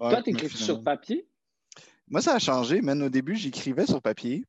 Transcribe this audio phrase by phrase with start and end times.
[0.00, 1.26] Ouais, Toi, t'écris sur papier?
[2.08, 3.00] Moi, ça a changé, man.
[3.02, 4.44] Au début, j'écrivais sur papier.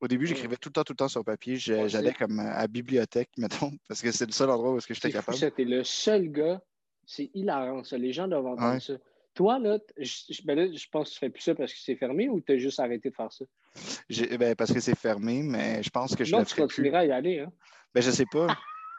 [0.00, 1.56] Au début, j'écrivais tout le temps, tout le temps sur papier.
[1.56, 4.94] J'allais comme à la bibliothèque, mettons, parce que c'est le seul endroit où est-ce que
[4.94, 5.38] j'étais capable.
[5.38, 6.60] T'es le seul gars.
[7.06, 7.96] C'est hilarant, ça.
[7.96, 8.80] Les gens doivent entendre Ouais.
[8.80, 8.94] ça.
[9.34, 11.94] Toi, là, je, ben là, je pense que tu fais plus ça parce que c'est
[11.94, 13.44] fermé ou t'as juste arrêté de faire ça?
[14.38, 16.62] Ben, parce que c'est fermé, mais je pense que je non, le tu plus.
[16.62, 17.52] continueras à y aller, hein?
[17.94, 18.48] Ben, je sais pas.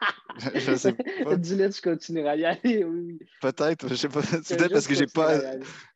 [0.54, 0.92] je, sais
[1.24, 1.36] pas.
[1.36, 3.18] Dis-le, tu continueras à y aller, oui.
[3.40, 4.22] Peut-être, je sais pas.
[4.22, 5.40] C'est peut-être parce que j'ai pas,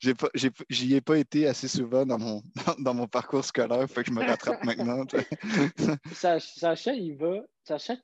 [0.00, 0.28] j'ai pas,
[0.68, 4.08] j'y ai pas été assez souvent dans mon, dans, dans mon parcours scolaire, fait que
[4.08, 5.04] je me rattrape maintenant.
[6.12, 7.42] Sacha, il va.
[7.64, 7.94] Sacha,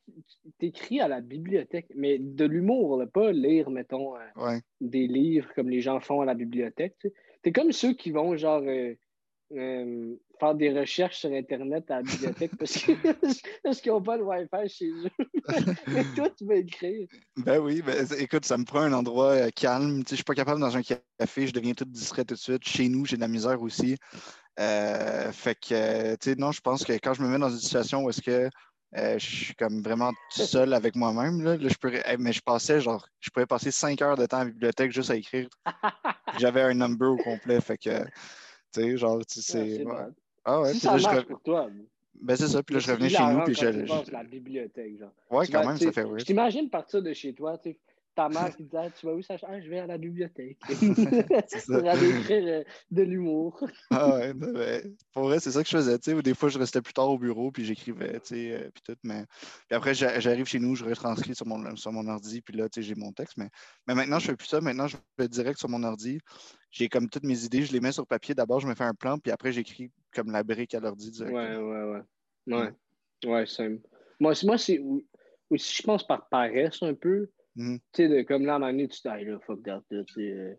[0.58, 4.60] t'écris à la bibliothèque, mais de l'humour, là, pas lire, mettons, euh, Ouais.
[4.80, 6.96] des livres comme les gens font à la bibliothèque.
[7.42, 8.94] T'es comme ceux qui vont, genre, euh,
[9.52, 12.72] euh, faire des recherches sur Internet à la bibliothèque parce
[13.82, 15.10] qu'ils n'ont pas le Wi-Fi chez eux.
[15.88, 17.08] mais toi, tu vas écrire.
[17.36, 20.00] Ben oui, ben, écoute, ça me prend un endroit euh, calme.
[20.00, 22.66] Sais, je suis pas capable dans un café, je deviens tout distrait tout de suite.
[22.66, 23.96] Chez nous, j'ai de la misère aussi.
[24.58, 27.50] Euh, fait que, euh, tu sais, non, je pense que quand je me mets dans
[27.50, 28.50] une situation où est-ce que
[28.96, 32.40] euh, je suis comme vraiment tout seul avec moi-même, là, là, je pourrais, mais je
[32.40, 35.48] passais, genre, je pourrais passer cinq heures de temps à la bibliothèque juste à écrire.
[36.38, 38.10] J'avais un number au complet, fait que, tu
[38.72, 40.12] sais, genre, tu sais, Ah, ouais.
[40.50, 41.68] Ah ouais, si puis ça là, marche pour toi.
[42.20, 43.66] Ben c'est ça, puis là, je revenais chez nous, puis je.
[43.66, 45.12] à la bibliothèque, genre.
[45.30, 46.20] Ouais, Tu quand même, ça fait weird.
[46.20, 47.78] Je t'imagine partir de chez toi, tu sais,
[48.18, 49.46] ta mère qui te dit Ah, Tu vas où, Sacha?
[49.48, 50.58] Ah, Je vais à la bibliothèque.
[50.68, 51.78] C'est ça.
[51.80, 53.62] Pour aller écrire de l'humour.
[53.90, 54.82] Ah ouais, non, mais
[55.14, 56.92] pour vrai, c'est ça que je faisais, tu sais, ou des fois, je restais plus
[56.92, 59.24] tard au bureau, puis j'écrivais, tu sais, euh, puis tout, mais...
[59.66, 62.68] Puis après, j'a- j'arrive chez nous, je retranscris sur mon, sur mon ordi, puis là,
[62.68, 63.48] tu sais, j'ai mon texte, mais...
[63.86, 66.18] mais maintenant, je fais plus ça, maintenant, je vais direct sur mon ordi,
[66.70, 68.94] j'ai comme toutes mes idées, je les mets sur papier, d'abord, je me fais un
[68.94, 71.70] plan, puis après, j'écris comme la brique à l'ordi Ouais, directement.
[71.70, 72.02] ouais,
[72.46, 72.54] ouais.
[72.54, 73.80] Ouais, ouais, simple.
[74.20, 74.80] Moi, c'est- moi c'est
[75.48, 77.30] aussi, je pense, par paresse un peu.
[77.58, 77.78] Mhm.
[77.92, 80.04] Tu sais, de- comme là, à un moment donné, tu Hey, là, fuck that, là,
[80.04, 80.54] tu sais, euh,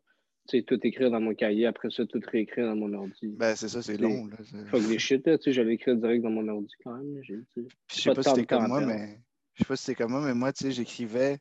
[0.50, 3.28] tu sais, tout écrire dans mon cahier, après ça, tout réécrire dans mon ordi.
[3.38, 4.38] Ben, c'est ça, c'est long, là.
[4.69, 7.22] Fuck des shit, là, tu sais, j'allais écrire direct dans mon ordi quand même.
[7.23, 7.36] je
[7.89, 9.20] sais pas si temps comme moi, mais
[9.55, 11.38] je sais pas si c'était comme moi, mais moi, tu sais, j'écrivais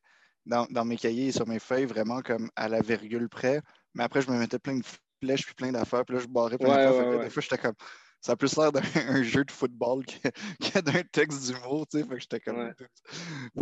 [0.46, 3.60] dans, dans mes cahiers et sur mes feuilles vraiment comme à la virgule près.
[3.94, 4.84] Mais après, je me mettais plein de
[5.22, 6.04] flèches puis plein d'affaires.
[6.04, 7.08] Puis là, je barrais plein Ouais, d'affaires.
[7.08, 7.24] ouais, ouais.
[7.24, 7.74] Des fois, j'étais comme.
[8.20, 11.98] Ça a plus l'air d'un un jeu de football que, que d'un texte d'humour, tu
[11.98, 12.04] sais.
[12.04, 12.58] Fait que j'étais comme.
[12.58, 12.72] Ouais.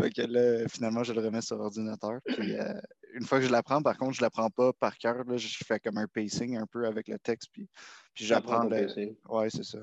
[0.01, 2.21] Fait que là, finalement, je le remets sur ordinateur.
[2.25, 2.73] Puis euh,
[3.15, 5.25] une fois que je l'apprends, par contre, je l'apprends pas par cœur.
[5.25, 7.51] Là, je fais comme un pacing un peu avec le texte.
[7.53, 7.69] Puis,
[8.15, 8.65] puis j'apprends.
[8.65, 9.15] Le-.
[9.29, 9.79] Ouais, c'est ça.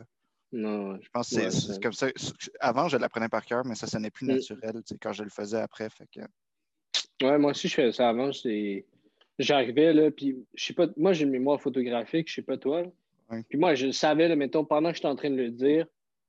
[0.51, 2.07] Non, Je pense que c'est Ouais, c'est c'est- comme ça.
[2.59, 4.31] Avant, je l'apprenais par cœur, mais ça sonnait plus Mm.
[4.33, 5.89] naturel tu sais, quand je le faisais après.
[5.89, 6.19] Fait que...
[7.25, 8.29] Ouais, moi aussi, je faisais ça avant.
[9.39, 12.83] J'arrivais, là, puis je sais pas, moi, j'ai une mémoire photographique, je sais pas toi.
[13.29, 13.43] Ouais.
[13.49, 15.85] Puis moi, je le savais, là, mettons, pendant que j'étais en train de le dire,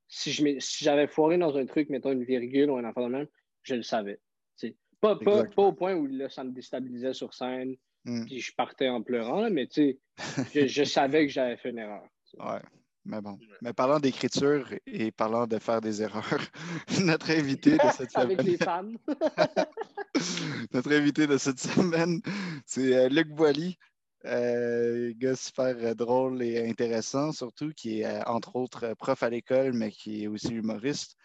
[0.09, 3.06] si je m'ai- si j'avais foiré dans un truc, mettons une virgule ou un enfant
[3.09, 3.27] de même,
[3.62, 4.21] je le savais.
[5.00, 7.75] Pas, pas, pas au point où là, ça me déstabilisait sur scène,
[8.06, 8.25] Mm.
[8.27, 11.71] puis je partais en pleurant, là, mais tu sais, je, je savais que j'avais fait
[11.71, 12.05] une erreur.
[12.31, 12.43] tu sais.
[12.43, 12.60] Ouais.
[13.06, 13.38] Mais bon.
[13.61, 16.41] Mais parlant d'écriture et parlant de faire des erreurs,
[17.05, 18.97] notre invité de cette Avec semaine, les femmes.
[20.72, 22.21] notre invité de cette semaine,
[22.66, 23.76] c'est euh, Luc Boily.
[24.27, 29.23] Euh, gars super euh, drôle et intéressant, surtout, qui est euh, entre autres euh, prof
[29.23, 31.17] à l'école, mais qui est aussi humoriste,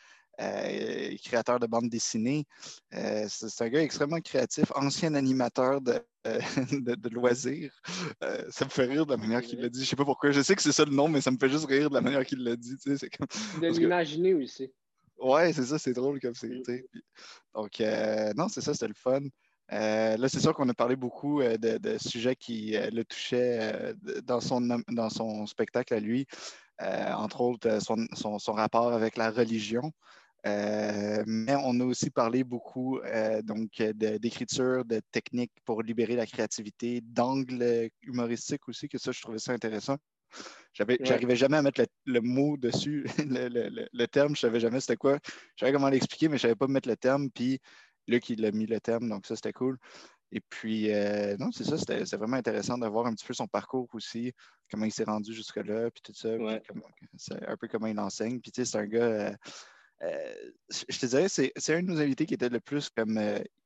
[0.42, 2.46] euh, créateur de bande dessinée.
[2.94, 6.40] Euh, c'est un gars extrêmement créatif, ancien animateur de, euh,
[6.72, 7.74] de, de loisirs.
[8.50, 9.84] Ça me fait rire de la manière qu'il l'a dit.
[9.84, 10.32] Je sais pas pourquoi.
[10.32, 12.02] Je sais que c'est ça le nom, mais ça me fait juste rire de la
[12.02, 12.76] manière qu'il l'a dit.
[12.78, 13.28] tu sais, C'est comme...
[13.62, 14.72] De que- l'imaginer aussi.
[15.18, 16.48] Ouais, c'est ça, c'est drôle comme c'est.
[16.48, 16.82] Mm.
[17.54, 17.80] Donc,
[18.38, 19.22] non, c'est ça, c'était le fun.
[19.72, 23.06] Euh, là, c'est sûr qu'on a parlé beaucoup euh, de, de sujets qui euh, le
[23.06, 23.94] touchaient
[24.24, 26.26] dans, son, dans son spectacle à lui,
[26.82, 29.92] entre autres son, son- son rapport avec la religion.
[30.46, 33.00] Mais on a aussi parlé beaucoup
[33.44, 39.40] donc d'écriture, de, techniques pour libérer la créativité, d'angles humoristiques aussi, que ça, je trouvais
[39.40, 39.98] ça intéressant.
[40.74, 41.06] J'avais, Ouais.
[41.06, 44.60] J'arrivais jamais à mettre le, le mot dessus, le, le- le- le terme, je savais
[44.60, 45.18] jamais c'était quoi.
[45.56, 47.30] Je savais comment l'expliquer, mais je savais pas mettre le terme.
[47.32, 47.60] Puis
[48.10, 49.78] Luc, il a mis le terme, donc ça, c'était cool.
[50.32, 53.48] Et puis, euh, non, c'est ça, c'était vraiment intéressant de voir un petit peu son
[53.48, 54.32] parcours aussi,
[54.70, 56.62] comment il s'est rendu jusque-là, puis tout ça, puis Ouais.
[56.68, 56.86] comment-
[57.18, 58.40] c'est un peu comment il enseigne.
[58.40, 59.32] Puis, tu sais, c'est un gars, euh,
[60.04, 60.34] euh,
[60.90, 63.20] je te dirais, c'est c'est un de nos invités qui était le plus comme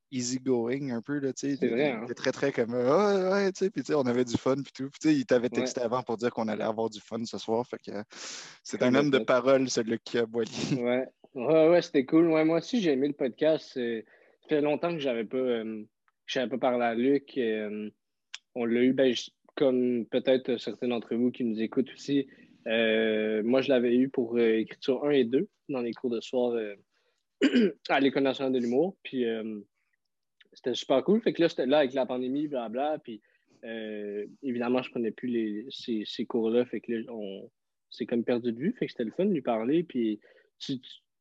[0.10, 1.58] easygoing un peu, là, tu sais.
[1.60, 2.04] C'est vrai, Il hein?
[2.04, 4.56] était très, très comme, Ah, ouais, tu sais, puis tu sais, on avait du fun,
[4.56, 4.90] puis tout.
[4.90, 7.38] Puis, tu sais, il t'avait texté avant pour dire qu'on allait avoir du fun ce
[7.38, 7.92] soir, fait que
[8.64, 10.76] c'est un homme de parole, ce Luc Boily.
[10.82, 12.30] Ouais, ouais, ouais, c'était cool.
[12.30, 13.76] Ouais, moi aussi, j'ai aimé le podcast.
[13.76, 14.02] Euh,
[14.44, 15.84] Ça fait longtemps que j'avais pas, euh,
[16.26, 17.38] j'avais pas parlé à Luc.
[17.38, 17.90] Euh,
[18.56, 19.14] on l'a eu, ben,
[19.56, 22.28] comme peut-être certains d'entre vous qui nous écoutent aussi.
[22.68, 26.58] Euh, moi, je l'avais eu pour écriture 1 et 2 dans les cours de soir
[27.90, 28.98] à l'École nationale de l'humour.
[29.02, 29.26] Puis
[30.52, 31.22] c'était super cool.
[31.22, 32.98] Fait que là, c'était là avec la pandémie, blabla.
[33.02, 33.22] Puis
[34.42, 37.50] évidemment, je prenais plus les, ces, cours-là, fait que là, on
[37.90, 39.84] s'est comme perdu de vue, fait que c'était le fun de lui parler.
[39.84, 40.20] Puis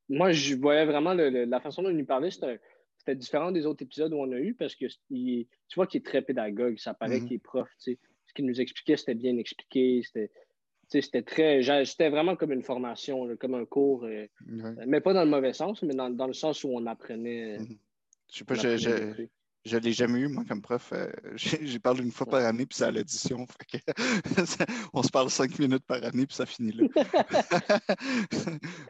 [0.08, 2.58] moi, je voyais vraiment la façon dont il nous parlait, c'était
[3.08, 6.22] différent des autres épisodes où on a eu parce que tu vois qu'il est très
[6.22, 7.26] pédagogue, ça paraît mm-hmm.
[7.26, 7.69] qu'il est prof.
[7.78, 7.90] Ce
[8.34, 10.31] qu'il nous expliquait, c'était bien expliqué, c'était
[11.00, 11.62] c'était très.
[11.84, 14.26] C'était vraiment comme une formation, comme un cours, euh,
[14.87, 17.58] mais pas dans le mauvais sens, mais dans, dans le sens où on apprenait.
[17.58, 17.78] Mhm.
[18.31, 18.54] Je sais pas,
[19.64, 20.93] je ne l'ai jamais eu, moi, comme prof.
[20.93, 23.46] Euh, J'y parle une fois par année, puis c'est à l'audition.
[24.93, 26.88] on se parle cinq minutes par année, puis ça finit là.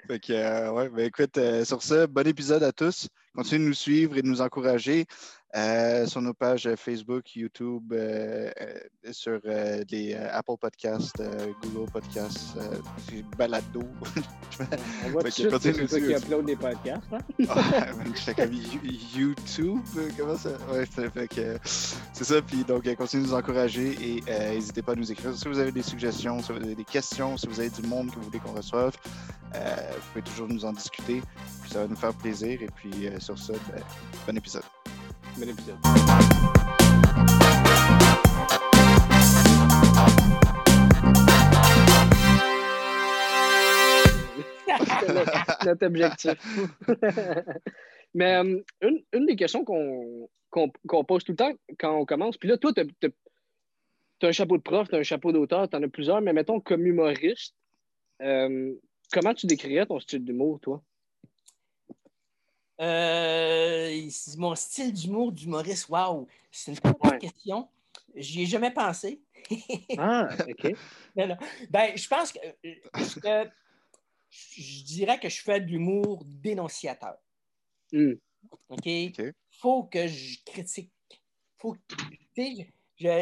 [0.07, 3.09] fait que, euh, ouais, ben, écoute, sur ça, bon épisode à tous.
[3.35, 5.07] Continuez de nous suivre et de nous encourager.
[5.55, 9.39] Euh, sur nos pages Facebook, YouTube, euh, euh, sur
[9.91, 11.23] les Apple Podcasts,
[11.63, 12.57] Google Podcasts,
[13.37, 13.83] Balado.
[15.07, 17.05] On voit tout de suite qui upload des podcasts.
[17.13, 17.19] Hein?
[17.51, 18.53] ah, comme
[19.15, 19.81] YouTube,
[20.17, 20.51] comment ça?
[20.71, 20.87] Ouais,
[21.65, 22.41] c'est ça.
[22.41, 24.23] Puis donc, continuez de nous encourager et
[24.55, 25.35] n'hésitez pas à nous écrire.
[25.35, 28.11] Si vous avez des suggestions, si vous avez des questions, si vous avez du monde
[28.11, 28.97] que vous voulez qu'on reçoive,
[29.53, 31.21] vous pouvez toujours nous en discuter.
[31.61, 32.63] Puis ça va nous faire plaisir.
[32.63, 33.83] Et puis sur ça, ben,
[34.27, 34.65] bon épisode.
[35.39, 35.77] Bon épisode.
[45.65, 46.35] notre objectif.
[48.15, 52.37] Mais euh, une, une, des questions qu'on qu'on pose tout le temps quand on commence,
[52.37, 55.77] puis là, toi, tu as, un chapeau de prof, tu as un chapeau d'auteur, tu
[55.77, 57.55] en as plusieurs, mais mettons, comme humoriste,
[58.21, 58.75] euh,
[59.13, 60.83] comment tu décrirais ton style d'humour, toi?
[62.83, 67.69] Euh, mon style d'humour d'humoriste, waouh, c'est une très bonne question.
[68.17, 69.23] J'y ai jamais pensé.
[69.99, 70.75] ah, OK.
[71.15, 72.41] Ben, je pense que,
[74.31, 77.17] je dirais que je fais de l'humour dénonciateur.
[77.93, 78.15] Hmm.
[78.69, 78.89] OK?
[79.51, 80.91] Faut que je critique.
[81.59, 81.79] Faut que,
[82.99, 83.17] je,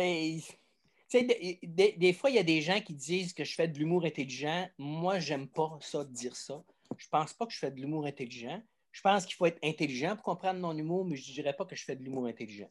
[1.62, 4.04] des, des, fois, il y a des gens qui disent que je fais de l'humour
[4.04, 4.68] intelligent.
[4.78, 6.62] Moi, j'aime pas ça de dire ça.
[6.96, 8.62] Je pense pas que je fais de l'humour intelligent.
[8.92, 11.64] Je pense qu'il faut être intelligent pour comprendre mon humour, mais je ne dirais pas
[11.64, 12.70] que je fais de l'humour intelligent.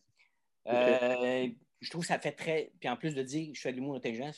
[0.67, 1.47] Euh,
[1.81, 2.71] je trouve que ça fait très.
[2.79, 4.31] Puis en plus de dire que je fais de l'humour intelligent,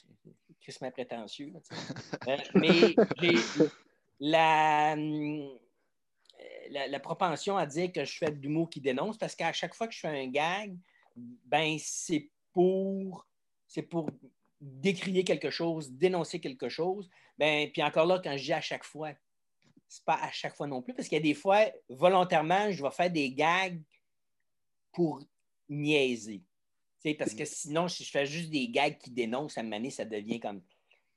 [0.60, 1.54] c'est ma prétentieux.
[2.28, 3.34] Euh, mais j'ai
[4.20, 4.96] la,
[6.88, 9.88] la, propension à dire que je fais de l'humour qui dénonce parce qu'à chaque fois
[9.88, 10.78] que je fais un gag,
[11.16, 13.28] ben c'est pour
[13.68, 14.10] c'est pour
[14.60, 17.10] décrier quelque chose, dénoncer quelque chose.
[17.38, 19.14] Ben, puis encore là, quand je dis à chaque fois,
[19.92, 22.82] c'est pas à chaque fois non plus, parce qu'il y a des fois, volontairement, je
[22.82, 23.82] vais faire des gags
[24.94, 25.22] pour
[25.68, 26.42] niaiser.
[27.20, 30.06] parce que sinon, si je fais juste des gags qui dénoncent, à un moment ça
[30.06, 30.64] devient comme.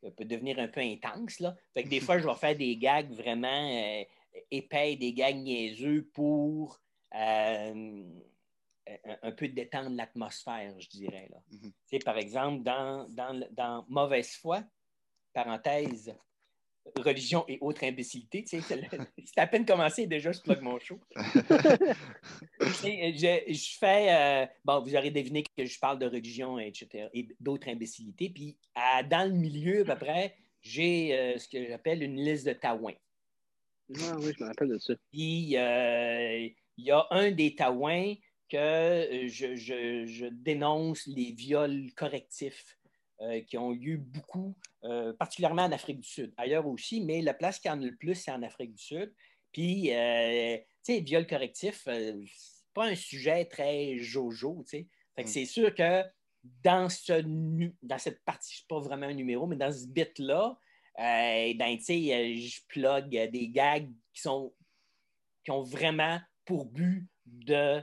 [0.03, 1.39] Ça peut devenir un peu intense.
[1.39, 1.55] Là.
[1.73, 4.03] Fait que des fois, je vais faire des gags vraiment euh,
[4.51, 6.81] épais, des gags niaiseux pour
[7.15, 8.03] euh,
[9.23, 11.29] un, peu détendre l'atmosphère, je dirais.
[11.31, 11.39] Là.
[11.53, 12.05] Mm-hmm.
[12.05, 14.65] Par exemple, dans, dans, dans Mauvaise foi,
[15.33, 16.13] parenthèse,
[16.97, 18.45] religion et autres imbécilités.
[18.49, 20.99] c'est à peine commencé déjà je plug mon show.
[22.61, 27.69] je, fais, euh, bon, vous aurez deviné que je parle de religion, etc., et d'autres
[27.69, 28.31] imbécilités.
[28.31, 28.57] Puis
[29.11, 32.95] dans le milieu, à peu près, j'ai euh, ce que j'appelle une liste de taouins.
[33.97, 34.95] Ah oui, je me rappelle de ça.
[35.13, 38.15] Puis euh, il y a un des taouins
[38.49, 42.79] que je, je dénonce les viols correctifs
[43.21, 46.35] euh, qui ont eu beaucoup, euh, particulièrement en Afrique du Sud.
[46.37, 49.15] Ailleurs aussi, mais la place qui en a le plus, c'est en Afrique du Sud.
[49.53, 52.17] Puis, euh, tu sais, viol correctif, c'est
[52.75, 54.89] pas un sujet très jojo, tu sais.
[55.15, 55.33] Fait que mm.
[55.33, 56.03] c'est sûr que
[56.43, 57.23] dans, ce,
[57.83, 60.59] dans cette partie, c'est pas vraiment un numéro, mais dans ce bit-là,
[60.99, 64.53] ben, tu sais, je plug des gags qui sont
[65.45, 67.81] qui ont vraiment pour but de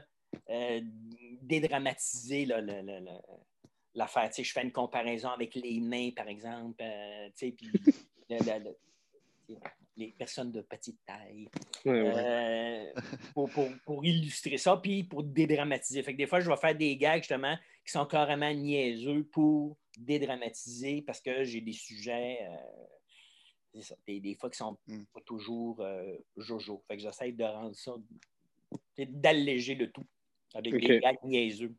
[1.42, 2.60] dédramatiser le,
[3.94, 4.28] l'affaire.
[4.28, 7.70] Tu sais, je fais une comparaison avec les mains, par exemple, euh, tu sais, puis
[9.96, 11.48] les personnes de petite taille.
[11.86, 12.92] Euh,
[13.34, 16.02] pour, pour, pour, illustrer ça, puis pour dédramatiser.
[16.02, 19.76] Fait que des fois, je vais faire des gags, justement, qui sont carrément niaiseux pour
[19.98, 22.38] dédramatiser parce que j'ai des sujets.
[22.42, 25.04] Euh, ça, des, des, fois qui sont mm.
[25.12, 25.82] pas toujours
[26.36, 26.82] jojo.
[26.88, 27.94] Fait que j'essaie de rendre ça,
[28.98, 30.06] d'alléger le tout
[30.54, 31.74] avec des gags niaiseux.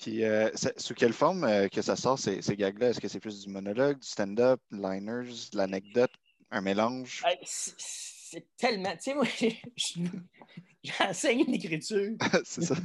[0.00, 2.88] Puis, euh, sous quelle forme euh, que ça sort, ces, ces gags-là?
[2.88, 6.10] Est-ce que c'est plus du monologue, du stand-up, liners, de l'anecdote,
[6.50, 7.22] un mélange?
[7.44, 8.92] c'est tellement.
[8.96, 9.26] Tu sais, moi,
[10.82, 12.12] j'enseigne l'écriture.
[12.44, 12.76] c'est ça.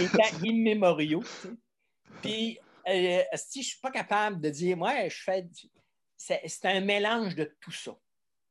[0.00, 1.22] Étant immémoriaux.
[1.22, 1.54] Tu sais.
[2.20, 2.58] Puis,
[2.88, 5.48] euh, si je ne suis pas capable de dire, moi, je fais.
[6.16, 7.92] C'est un mélange de tout ça.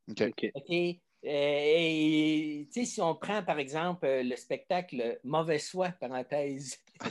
[0.09, 0.23] OK.
[0.55, 0.99] OK.
[1.25, 6.77] Euh, et si on prend par exemple le spectacle Mauvaise foi, parenthèse,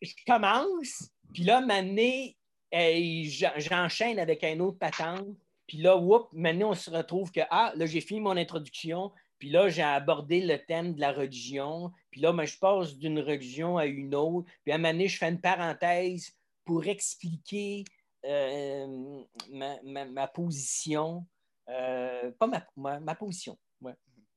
[0.00, 2.26] je commence, puis là, maintenant,
[2.72, 5.26] j'enchaîne avec un autre patente.
[5.66, 9.12] Puis là, whoop, maintenant, on se retrouve que, ah, là, j'ai fini mon introduction.
[9.38, 11.92] Puis là, j'ai abordé le thème de la religion.
[12.10, 14.50] Puis là, je passe d'une religion à une autre.
[14.64, 16.32] Puis à un moment donné, je fais une parenthèse
[16.64, 17.84] pour expliquer
[18.24, 21.26] euh, ma, position.
[21.68, 23.58] Euh, pas ma, ma, position.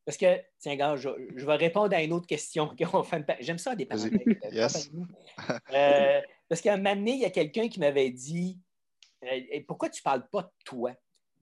[0.06, 2.76] Parce que, tiens, gars, je, vais répondre à une autre question.
[3.40, 4.92] J'aime ça, des parenthèses.
[5.74, 8.60] Euh, parce qu'à un moment donné, il y a quelqu'un qui m'avait dit
[9.68, 10.94] Pourquoi tu ne parles pas de toi?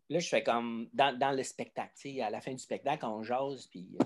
[0.09, 1.91] Là, je fais comme dans, le spectacle.
[2.21, 3.97] À la fin du spectacle, on jase, puis.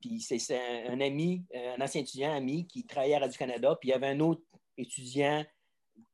[0.00, 3.94] puis c'est un, ami, un ancien étudiant ami qui travaillait à Radio-Canada, puis il y
[3.94, 4.42] avait un autre
[4.76, 5.44] étudiant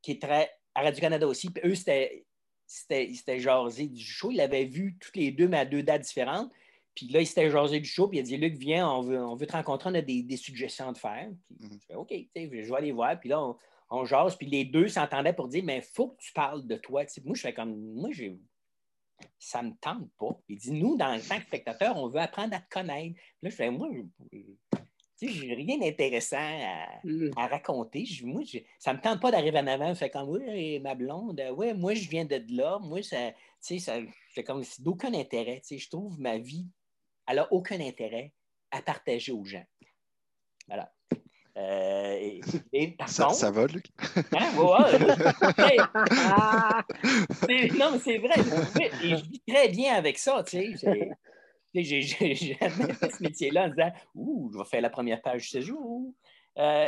[0.03, 1.51] qui est très à Radio-Canada aussi.
[1.51, 2.25] Puis eux, c'était,
[2.67, 4.31] c'était, jasé du show.
[4.31, 6.51] Ils l'avaient vu toutes les deux, mais à deux dates différentes.
[6.95, 8.09] Puis là, il s'était jasé du show.
[8.09, 10.37] Puis il a dit Luc, viens, on veut, on veut te rencontrer, on a des,
[10.37, 11.29] suggestions de faire.
[11.47, 11.79] Puis mhm.
[11.81, 13.19] je fais OK, je vais aller voir.
[13.19, 13.57] Puis là, on,
[13.91, 14.37] on jase.
[14.37, 17.05] Puis les deux s'entendaient pour dire Mais il faut que tu parles de toi.
[17.25, 18.39] moi, je fais comme Moi, j'ai
[19.39, 20.41] ça ne me tente pas.
[20.49, 23.19] Il dit, nous, dans le tant que spectateur, on veut apprendre à te connaître.
[23.43, 24.79] Là, je fais, moi, je
[25.27, 27.31] n'ai rien d'intéressant à, mm.
[27.37, 28.05] raconter.
[28.25, 28.43] moi,
[28.79, 29.95] ça ne me tente pas d'arriver en avant.
[29.95, 32.79] Fait comme, oui, ma blonde, ouais, moi, je viens de là.
[32.81, 33.99] Moi, ça, ça
[34.31, 35.61] fait comme d'aucun intérêt.
[35.69, 36.67] Je trouve ma vie,
[37.27, 38.33] elle n'a aucun intérêt
[38.71, 39.65] à partager aux gens.
[40.67, 40.93] Voilà.
[41.57, 42.41] Euh,
[43.09, 43.87] ça, va, Luc?
[44.33, 44.53] Hein?
[47.77, 48.35] non, mais c'est vrai.
[49.03, 50.45] je vis très bien avec ça.
[50.47, 51.11] Tu sais.
[51.75, 55.61] J'ai jamais fait ce métier-là en disant Ouh, je vais faire la première page ce
[55.61, 56.13] jour.
[56.59, 56.87] Euh,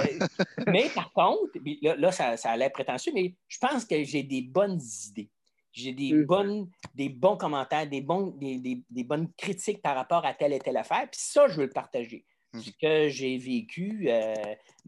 [0.67, 4.43] mais par contre, là, ça, ça, a l'air prétentieux, mais je pense que j'ai des
[4.43, 5.31] bonnes idées.
[5.73, 6.25] J'ai des, mm.
[6.25, 10.77] bonnes, des bons commentaires, des, bons, des, bonnes critiques par rapport à telle et telle
[10.77, 11.09] affaire.
[11.11, 12.25] Puis ça, je veux le partager.
[12.53, 12.61] Mm.
[12.61, 14.35] Ce que j'ai vécu euh,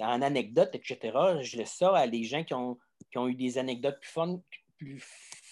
[0.01, 0.99] en anecdotes, etc.,
[1.43, 2.79] je laisse ça à des gens qui ont,
[3.13, 4.41] qui ont eu des anecdotes plus, fun,
[4.79, 5.01] plus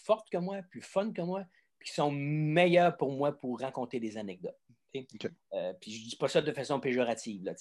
[0.05, 1.45] fortes que moi, plus fun que moi
[1.85, 4.59] qui sont meilleurs pour moi pour raconter des anecdotes.
[4.95, 7.45] Euh, puis je ne dis pas ça de façon péjorative.
[7.45, 7.55] Là,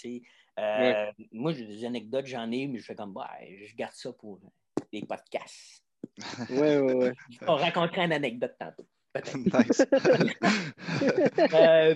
[0.59, 4.11] euh, Moi, j'ai des anecdotes, j'en ai, mais je fais comme, bah, je garde ça
[4.13, 4.39] pour
[4.91, 5.83] les podcasts.
[6.49, 7.09] Oui, oui, oui.
[7.47, 8.87] On raconterait une anecdote tantôt.
[9.35, 9.85] nice.
[11.53, 11.95] euh,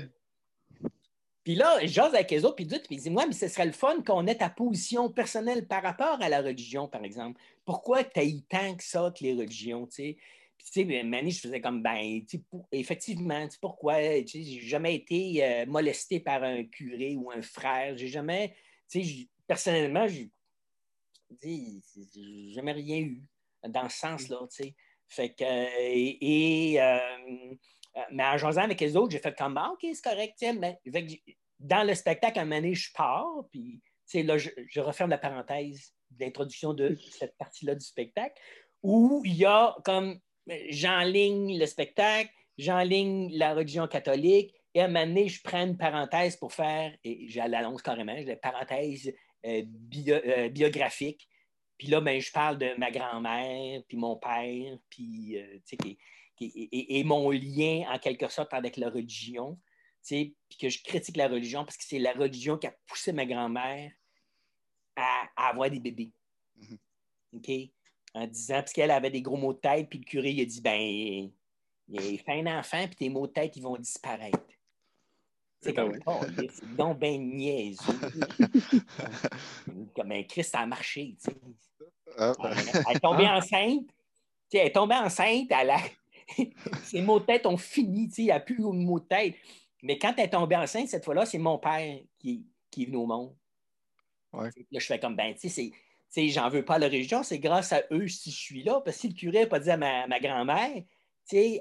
[1.43, 4.01] puis là, j'ose avec les autres, puis ils disent, moi, mais ce serait le fun
[4.01, 7.39] qu'on ait ta position personnelle par rapport à la religion, par exemple.
[7.65, 10.17] Pourquoi tu as eu tant que ça que les religions, tu sais?
[10.71, 12.21] Tu sais, Manny, je faisais comme, ben,
[12.71, 13.95] effectivement, pourquoi?
[14.23, 17.97] Tu sais, j'ai jamais été euh, molesté par un curé ou un frère.
[17.97, 18.55] J'ai jamais,
[18.89, 20.31] tu sais, personnellement, j'ai
[22.53, 23.23] jamais rien eu
[23.67, 24.75] dans ce sens-là, tu sais.
[25.09, 26.97] Fait que, et, euh,
[27.97, 30.79] euh, mais en jasant avec les autres, j'ai fait comme, ah, OK, c'est correct, mais
[31.59, 35.09] dans le spectacle, à un moment je pars, puis, tu sais, là, je, je referme
[35.09, 38.41] la parenthèse d'introduction de cette partie-là du spectacle,
[38.81, 40.19] où il y a comme
[40.69, 45.77] j'enligne le spectacle, j'enligne la religion catholique, et à un moment donné, je prends une
[45.77, 49.13] parenthèse pour faire, et je l'annonce carrément, une parenthèse
[49.45, 49.63] euh,
[50.07, 51.27] euh, biographique.
[51.77, 55.59] Puis là, ben, je parle de ma grand-mère, puis mon père, puis, euh,
[56.39, 59.59] et, mon lien en quelque sorte avec la religion,
[60.07, 63.25] puis que je critique la religion parce que c'est la religion qui a poussé ma
[63.25, 63.91] grand-mère
[64.95, 66.11] à, avoir des bébés.
[66.59, 66.77] Mm-hmm.
[67.37, 67.71] OK?
[68.13, 70.45] En disant, parce qu'elle avait des gros mots de tête, puis le curé il a
[70.45, 71.31] dit ben,
[71.89, 74.39] il fait un enfant, puis tes mots de tête, ils vont disparaître.
[75.61, 77.79] C'est comme, oh, c'est donc ben niaise.
[79.95, 81.15] comme un Christ, a marché.
[82.17, 82.33] Ah.
[82.43, 83.37] Elle est tombée ah.
[83.37, 83.87] enceinte.
[84.51, 85.79] elle est tombée enceinte, elle a...
[86.83, 88.09] ses mots de tête ont fini.
[88.17, 89.35] Il n'y a plus de mots de tête.
[89.81, 92.97] Mais quand elle est tombée enceinte, cette fois-là, c'est mon père qui, qui est venu
[92.97, 93.33] au monde.
[94.33, 95.71] Là, je fais comme, ben, tu sais,
[96.15, 98.81] j'en veux pas à la religion, c'est grâce à eux si je suis là.
[98.81, 100.83] Parce que si le curé n'a pas dit à ma, grand-mère,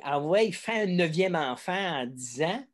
[0.04, 2.64] envoie, il fait un neuvième enfant en 10 ans,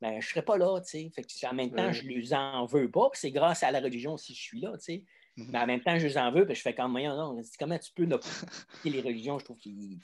[0.00, 0.80] ben, je ne serais pas là.
[0.84, 3.08] Fait que, en même temps, je ne les en veux pas.
[3.14, 4.72] C'est grâce à la religion si je suis là.
[4.72, 5.04] Mm-hmm.
[5.50, 6.44] Mais en même temps, je les en veux.
[6.44, 8.04] Puis je fais comme moyen, non, comment tu peux
[8.84, 10.00] les religions, je trouve qu'ils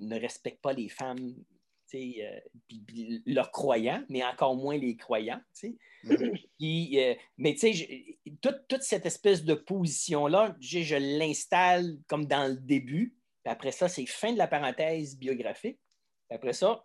[0.00, 1.34] ne respectent pas les femmes
[1.94, 5.40] euh, leurs croyants, mais encore moins les croyants.
[6.04, 6.98] Mm-hmm.
[6.98, 7.56] Euh, mais
[8.40, 13.16] toute, toute, cette espèce de position-là, je l'installe comme dans le début.
[13.44, 15.78] Puis après ça, c'est fin de la parenthèse biographique.
[16.28, 16.84] Puis après ça,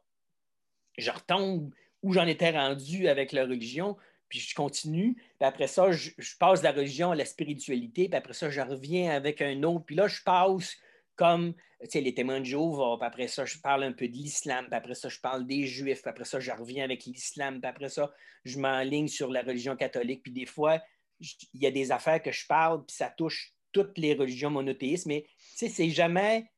[0.98, 3.98] je retombe où j'en étais rendu avec la religion,
[4.30, 5.16] puis je continue.
[5.16, 8.08] Puis après ça, je, je, passe de la religion à la spiritualité.
[8.08, 9.86] Puis après ça, je reviens avec un autre.
[9.86, 10.78] Puis là, je passe
[11.16, 11.54] comme
[11.94, 14.96] les témoins de Jéhovah, puis après ça, je parle un peu de l'islam, puis après
[14.96, 18.12] ça, je parle des Juifs, puis après ça, je reviens avec l'islam, puis après ça,
[18.44, 20.82] je m'enligne sur la religion catholique, puis des fois,
[21.20, 25.06] il y a des affaires que je parle, puis ça touche toutes les religions monothéistes,
[25.06, 26.50] mais c'est jamais.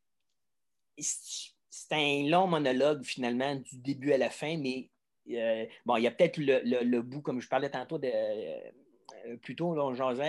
[0.97, 4.89] C'est un long monologue, finalement, du début à la fin, mais
[5.31, 10.25] euh, bon, il y a peut-être le, bout, comme je parlais tantôt, de, euh, on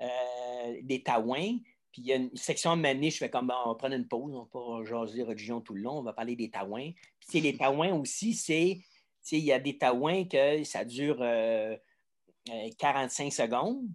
[0.00, 1.58] euh, des taouins.
[1.92, 4.34] Puis il y a une section manée, je fais comme, on va prendre une pause,
[4.34, 6.90] on va pas jaser religion tout le long, on va parler des taouins.
[7.28, 8.80] Puis les taouins aussi, c'est,
[9.30, 11.18] il y a des taouins que ça dure
[12.78, 13.86] 45 secondes,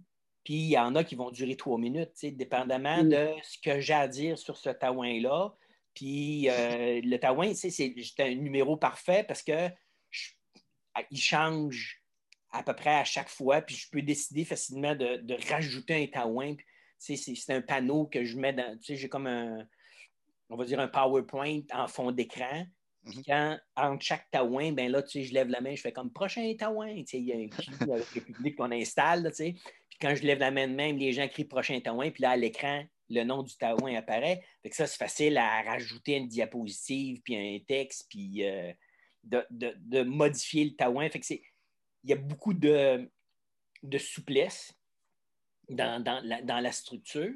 [0.44, 3.08] puis il y en a qui vont durer trois minutes, dépendamment mm.
[3.08, 5.54] de ce que j'ai à dire sur ce taouin-là.
[5.94, 9.68] Puis le taouin, c'est un numéro parfait parce que
[11.10, 12.02] il change
[12.50, 16.54] à peu près à chaque fois, puis je peux décider facilement de, rajouter un taouin.
[16.98, 18.76] C'est un panneau que je mets dans.
[18.80, 19.66] J'ai comme un,
[20.50, 22.66] on va dire un PowerPoint en fond d'écran.
[23.06, 23.24] Puis mhm.
[23.26, 26.88] quand, entre chaque taouin, ben là, je lève la main, je fais comme prochain taouin.
[27.12, 29.30] Il y a un avec le public qu'on installe.
[29.36, 29.54] puis
[30.00, 32.10] quand je lève la main de même, les gens crient prochain taouin.
[32.10, 34.42] Puis là, à l'écran, le nom du taouin apparaît.
[34.62, 38.72] Fait que ça, c'est facile à rajouter une diapositive, puis un texte, puis euh,
[39.24, 41.08] de, modifier le taouin.
[41.08, 41.34] Fait que
[42.04, 43.10] il y a beaucoup de,
[43.82, 44.77] de souplesse
[45.68, 47.32] dans, la, structure.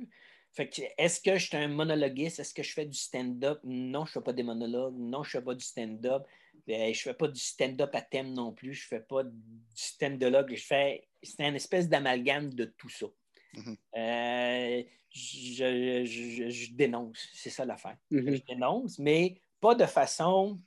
[0.53, 2.41] Fait que, est-ce que je suis un monologuiste?
[2.41, 3.61] Est-ce que je fais du stand-up?
[3.65, 4.97] Non, je ne fais pas des monologues.
[4.99, 6.25] Non, je ne fais pas du stand-up.
[6.67, 8.75] Ben, je ne fais pas du stand-up à thème non plus.
[8.75, 9.33] Je ne fais pas du
[9.75, 10.49] stand-up.
[10.51, 11.09] Je fais.
[11.23, 13.07] C'est une espèce d'amalgame de tout ça.
[13.55, 13.77] Mm-hmm.
[13.97, 17.29] Euh, je, dénonce.
[17.33, 17.97] C'est ça l'affaire.
[18.11, 18.37] Mm-hmm.
[18.37, 20.61] Je dénonce, mais pas de façon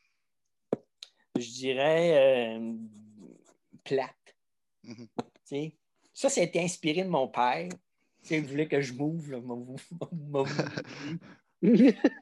[1.38, 2.74] je dirais, euh,
[3.84, 4.36] plate.
[4.84, 5.74] Mm-hmm.
[6.16, 7.68] Ça, ça a été inspiré de mon père.
[8.32, 9.30] il voulait que je move.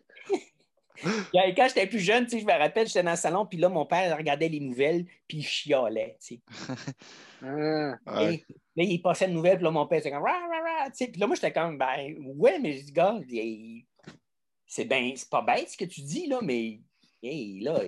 [1.34, 4.18] Quand j'étais plus jeune, je me rappelle, j'étais dans le salon, puis là, mon père
[4.18, 6.18] regardait les nouvelles, puis il chialait.
[7.46, 8.38] Ah, là,
[8.78, 11.36] il passait une nouvelle, puis là, mon père était comme rah, rah, Puis là, moi,
[11.36, 13.20] j'étais comme, ben, ouais, mais je dis, gars,
[14.66, 16.80] c'est ben, pas bête ce que tu dis, là, mais
[17.22, 17.82] là,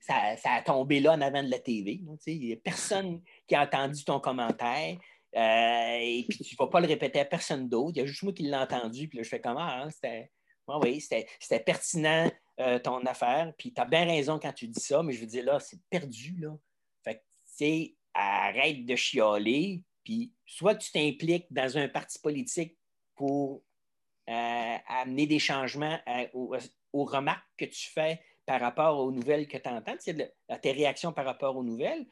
[0.00, 2.00] ça, a tombé là en avant de la TV.
[2.26, 4.98] Il n'y a personne qui a entendu ton commentaire.
[5.34, 7.92] Euh, et puis tu ne vas pas le répéter à personne d'autre.
[7.94, 9.08] Il y a juste moi qui l'ai entendu.
[9.08, 9.60] Puis là, je fais comment?
[9.60, 9.90] Hein?
[9.90, 10.30] C'était,
[10.68, 13.52] oui, c'était, pertinent euh, ton affaire.
[13.58, 15.80] Puis tu as bien raison quand tu dis ça, mais je veux dire, là, c'est
[15.90, 16.36] perdu.
[16.40, 16.56] Là.
[17.04, 17.22] Fait
[17.58, 19.82] que, arrête de chialer.
[20.04, 22.78] Puis soit tu t'impliques dans un parti politique
[23.14, 23.62] pour
[24.28, 25.98] euh, amener des changements
[26.32, 29.96] aux remarques que tu fais par rapport aux nouvelles que tu entends,
[30.48, 32.06] à tes réactions par rapport aux nouvelles,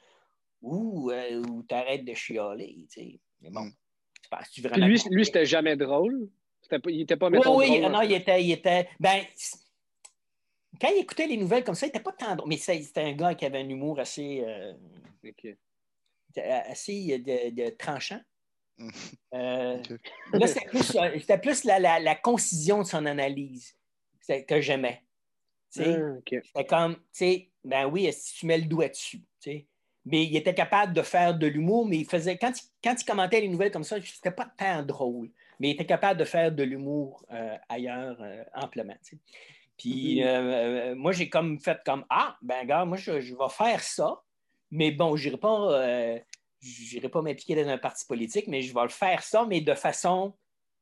[0.65, 2.87] ou, euh, tu arrêtes de chialer.
[3.41, 3.71] Mais bon,
[4.53, 4.87] tu vraiment.
[4.87, 6.29] Lui, lui c'était jamais drôle.
[6.89, 8.43] il n'était pas, mettons, Oui, oui, non, il était.
[8.43, 9.23] Il était ben,
[10.81, 12.49] quand il écoutait les nouvelles comme ça, il n'était pas tant drôle.
[12.49, 14.43] Mais c'était un gars qui avait un humour assez.
[14.45, 14.73] Euh,
[16.37, 18.21] assez de, tranchant.
[19.35, 19.81] Euh,
[20.33, 23.77] là, c'était plus, la, la, la, concision de son analyse
[24.49, 25.01] que j'aimais.
[25.79, 25.83] Ah,
[26.55, 29.23] c'est comme, tu sais, ben oui, si tu mets le doigt dessus.
[30.07, 33.05] Mais il était capable de faire de l'humour, mais il faisait, quand il, quand il
[33.05, 35.31] commentait les nouvelles comme ça, c'était pas tant drôle.
[35.59, 38.97] Mais il était capable de faire de l'humour euh, ailleurs euh, amplement.
[39.79, 40.25] Puis mm-hmm.
[40.27, 44.23] euh, moi, j'ai comme fait comme Ah, ben gars, moi, je, vais faire ça,
[44.71, 48.89] mais bon, je n'irai pas, pas m'impliquer dans un parti politique, mais je vais le
[48.89, 50.35] faire ça, mais de façon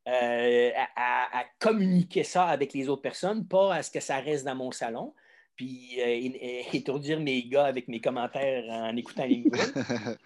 [0.05, 4.55] euh, à, communiquer ça avec les autres personnes, pas à ce que ça reste dans
[4.55, 5.13] mon salon,
[5.55, 10.17] puis euh, étourdir mes gars avec mes commentaires en écoutant les nouvelles.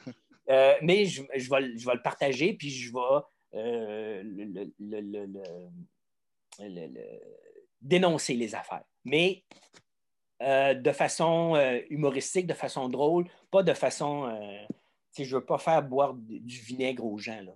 [0.50, 3.00] Euh, mais je, je, vais, je, vais, le partager, puis je vais
[7.82, 8.86] dénoncer les affaires.
[9.04, 9.44] Mais
[10.40, 11.56] de façon
[11.90, 14.34] humoristique, de façon drôle, pas de façon.
[15.18, 17.42] je ne veux pas faire boire du vinaigre aux gens.
[17.42, 17.54] Là.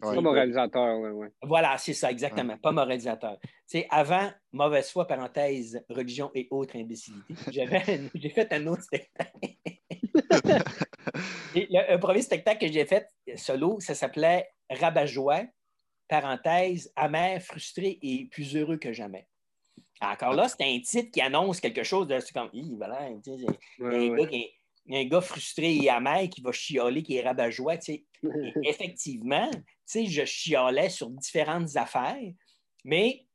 [0.00, 1.28] Pas moralisateur, oui.
[1.42, 2.56] Voilà, c'est ça, exactement.
[2.58, 3.38] Pas moralisateur.
[3.90, 7.66] Avant mauvaise foi, parenthèse, religion et autres imbécilités, j'ai
[8.30, 9.30] fait un autre spectacle.
[11.54, 15.44] le, premier spectacle que j'ai fait solo, ça s'appelait Rabat-joie,
[16.08, 19.26] parenthèse, amer, frustré et plus heureux que jamais.
[20.00, 22.18] Encore là, c'est un titre qui annonce quelque chose de.
[22.32, 24.52] Comme, voilà, un gars qui
[24.90, 27.76] un gars frustré et amer qui va chialer, qui est rabat-joie.
[28.64, 29.50] effectivement,
[29.86, 32.32] je chialais sur différentes affaires,
[32.84, 33.26] mais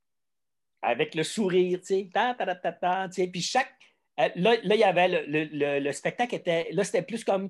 [0.82, 3.72] avec le sourire, tu sais, puis chaque...
[4.20, 6.68] Euh, là, il y avait le, spectacle était...
[6.72, 7.50] Là, c'était plus comme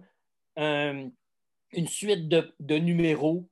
[0.55, 3.47] une suite de, numéros,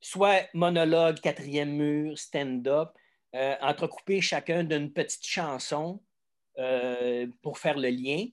[0.00, 2.90] soit monologue, quatrième mur, stand-up,
[3.34, 6.02] euh, entrecoupé chacun d'une petite chanson
[6.58, 8.24] euh, pour faire le lien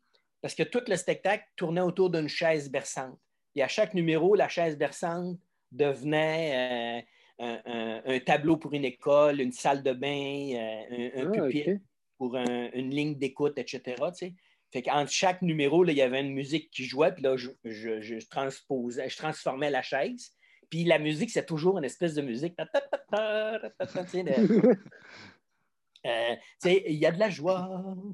[0.46, 3.18] parce que tout le spectacle tournait autour d'une chaise berçante.
[3.56, 5.40] Et à chaque numéro, la chaise berçante
[5.72, 7.04] devenait
[7.40, 11.82] un, tableau pour une école, une salle de bain, un, ah, pupitre
[12.20, 13.96] pour une ligne d'écoute, etc.
[14.72, 17.50] Fait qu'entre chaque numéro, là, il y avait une musique qui jouait, puis là, je,
[17.64, 20.32] je, je, transposais, je transformais la chaise.
[20.70, 22.56] Puis la musique, c'est toujours une espèce de musique.
[26.06, 27.68] Euh, il y a de la joie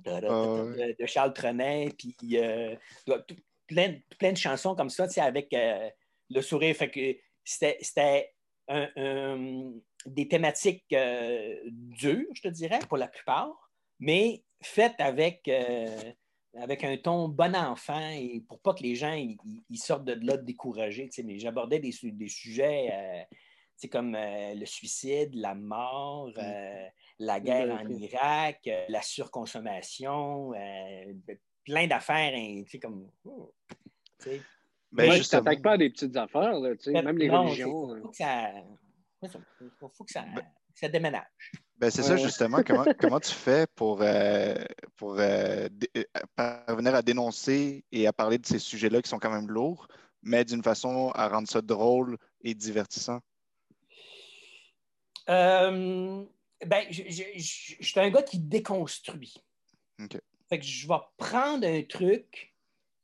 [0.05, 2.75] de Charles Trenet, puis euh,
[3.67, 5.89] plein, plein, de chansons comme ça, avec euh,
[6.29, 6.75] le sourire.
[6.75, 8.33] Fait que c'était
[10.05, 15.49] des thématiques dures, je te dirais, pour la plupart, mais faites avec
[16.57, 20.37] avec un ton bon enfant et pour pas que les gens ils, sortent de là
[20.37, 21.09] découragés.
[21.23, 23.25] Mais j'abordais des, des, sujets
[23.83, 26.87] euh, comme euh, le suicide, la mort, euh,
[27.19, 30.51] la guerre en Irak, la surconsommation,
[31.65, 32.33] plein d'affaires.
[32.35, 33.53] Hein, comme, oh,
[34.91, 37.95] ben, je t'attaque pas à des petites affaires, là, même les religions.
[37.95, 38.51] Il faut, que ça,
[39.79, 40.25] faut que ça,
[40.75, 41.51] ça déménage.
[41.81, 42.61] Ben, c'est ça, justement.
[42.65, 44.53] Comment, comment tu fais pour, euh,
[44.97, 45.67] pour euh,
[45.97, 46.03] euh,
[46.35, 49.87] parvenir à dénoncer et à parler de ces sujets-là qui sont quand même lourds,
[50.21, 53.19] mais d'une façon à rendre ça drôle et divertissant?
[55.27, 57.23] Ben, je,
[57.79, 59.33] suis un gars qui déconstruit.
[60.49, 62.53] Fait que je vais prendre un truc,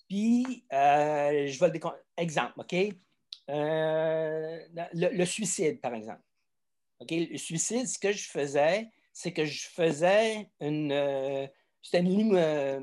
[0.07, 2.03] puis je vais le déconstruire.
[2.17, 2.75] Exemple, OK?
[3.47, 6.21] le, suicide, par exemple.
[7.09, 11.47] Le suicide, ce que je faisais, c'est que je faisais une, euh,
[11.93, 12.79] une ligne, euh,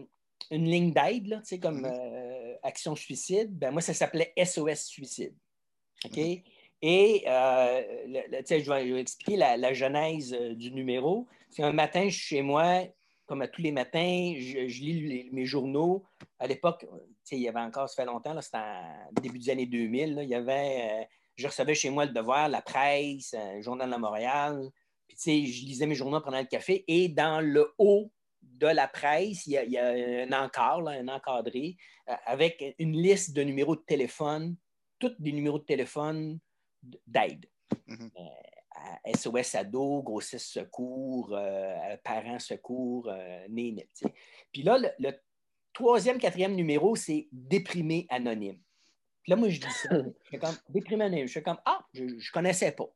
[0.51, 1.92] une ligne d'aide, comme mhm.
[1.92, 3.57] euh, Action Suicide.
[3.57, 5.35] Ben, moi, ça s'appelait SOS Suicide.
[6.05, 6.16] OK?
[6.16, 6.42] Mhm.
[6.87, 11.27] Et je, vais, expliquer la, genèse du numéro.
[11.49, 12.83] C'est un matin, je suis chez moi,
[13.25, 16.05] comme à tous les matins, je, lis mes journaux.
[16.38, 16.87] À l'époque,
[17.31, 18.59] il y avait encore, ça fait longtemps, c'était
[19.23, 23.35] début des années 2000, il y avait je recevais chez moi le devoir, la presse,
[23.35, 24.70] le Journal de Montréal.
[25.09, 26.85] Puis, je lisais mes journaux pendant le café.
[26.87, 28.11] Et dans le haut
[28.42, 31.77] de la presse, il y a, un encart, un encadré,
[32.09, 34.57] euh, avec une liste de numéros de téléphone,
[34.99, 36.38] tous des numéros de téléphone
[37.07, 37.47] d'aide.
[37.88, 38.05] SOS
[39.25, 39.57] mm-hmm.
[39.57, 43.12] euh, ado, grossesse secours, euh, parents secours,
[43.49, 43.88] né,
[44.53, 45.11] Puis là, le,
[45.73, 48.59] troisième, quatrième numéro, c'est déprimé anonyme.
[49.23, 49.88] Puis là, moi, je dis ça.
[50.25, 51.27] Je fais comme déprimé.
[51.27, 52.88] Je fais comme Ah, je ne connaissais pas.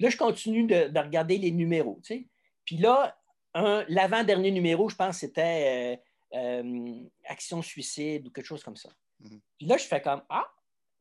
[0.00, 2.00] là, je continue de, regarder les numéros.
[2.04, 2.28] Tu sais.
[2.64, 3.16] Puis là,
[3.54, 5.98] l'avant-dernier numéro, je pense, c'était
[6.34, 8.90] euh, euh, Action suicide ou quelque chose comme ça.
[9.22, 9.40] Mm-hmm.
[9.58, 10.46] Puis là, je fais comme Ah.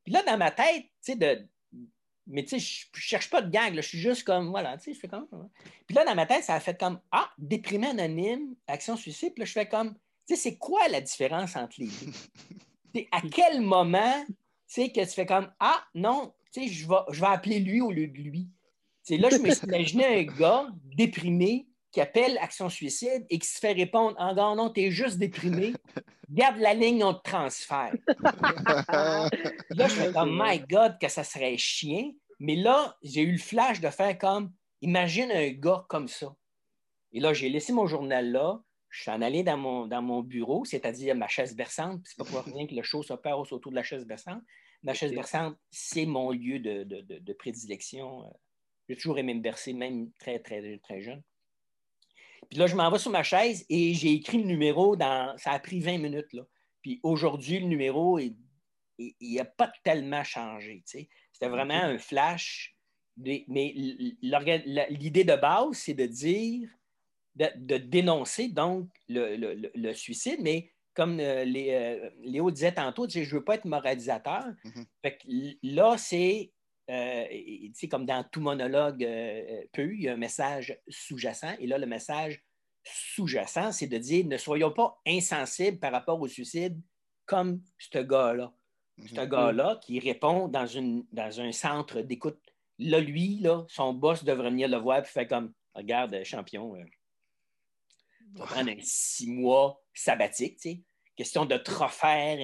[0.03, 1.47] Puis là, dans ma tête, tu sais, de.
[2.27, 4.85] Mais tu sais, je ne cherche pas de gang, je suis juste comme, voilà, tu
[4.85, 5.27] sais, je fais comme.
[5.85, 9.33] Puis là, dans ma tête, ça a fait comme, ah, déprimé anonyme, action suicide.
[9.33, 9.93] Puis là, je fais comme,
[10.27, 13.05] tu sais, c'est quoi la différence entre les deux?
[13.11, 14.25] à quel moment
[14.67, 17.81] sais, que tu fais comme Ah, non, tu sais, je vais, je vais appeler lui
[17.81, 18.49] au lieu de lui?
[19.03, 23.47] c'est là, je me suis imaginé un gars déprimé qui appelle Action Suicide et qui
[23.47, 25.73] se fait répondre En gars, non, t'es juste déprimé,
[26.29, 27.93] garde la ligne, on te transfère.
[28.89, 29.29] là,
[29.87, 32.11] je fais comme My God, que ça serait chien.
[32.39, 36.35] Mais là, j'ai eu le flash de faire comme Imagine un gars comme ça.
[37.11, 40.21] Et là, j'ai laissé mon journal là, je suis en allé dans mon, dans mon
[40.21, 42.01] bureau, c'est-à-dire ma chaise berçante.
[42.05, 44.41] C'est pas pour rien que le show s'opère autour de la chaise berçante.
[44.83, 48.31] Ma chaise berçante, c'est mon lieu de, de, de, prédilection.
[48.87, 51.21] J'ai toujours aimé me bercer, même très, très, très jeune.
[52.49, 55.37] Puis là, je m'en vais sur ma chaise et j'ai écrit le numéro dans.
[55.37, 56.33] Ça a pris 20 minutes.
[56.33, 56.43] Là.
[56.81, 58.35] Puis aujourd'hui, le numéro, il
[59.35, 60.83] n'a pas tellement changé.
[60.85, 62.75] C'était vraiment un flash.
[63.17, 63.73] mais
[64.89, 66.69] l'idée de base, c'est de dire
[67.37, 73.43] de, dénoncer donc le, suicide, mais comme euh, euh, Léo disait tantôt, je ne veux
[73.43, 74.45] pas être moralisateur.
[74.65, 75.57] Mm-hmm.
[75.61, 76.51] là, c'est
[76.89, 77.25] euh,
[77.89, 78.99] comme dans tout monologue
[79.73, 81.55] peu, il y a un message sous-jacent.
[81.59, 82.43] Et là, le message
[82.83, 86.79] sous-jacent, c'est de dire ne soyons pas insensibles par rapport au suicide
[87.25, 88.53] comme ce gars-là.
[88.97, 89.15] Mm-hmm.
[89.15, 92.39] Ce gars-là qui répond dans, une, dans un centre d'écoute.
[92.79, 98.39] Là, lui, là, son boss devrait venir le voir et faire comme Regarde, champion, tu
[98.39, 100.83] vas prendre un six mois sabbatique, tu sais.
[101.15, 102.37] Question de te refaire.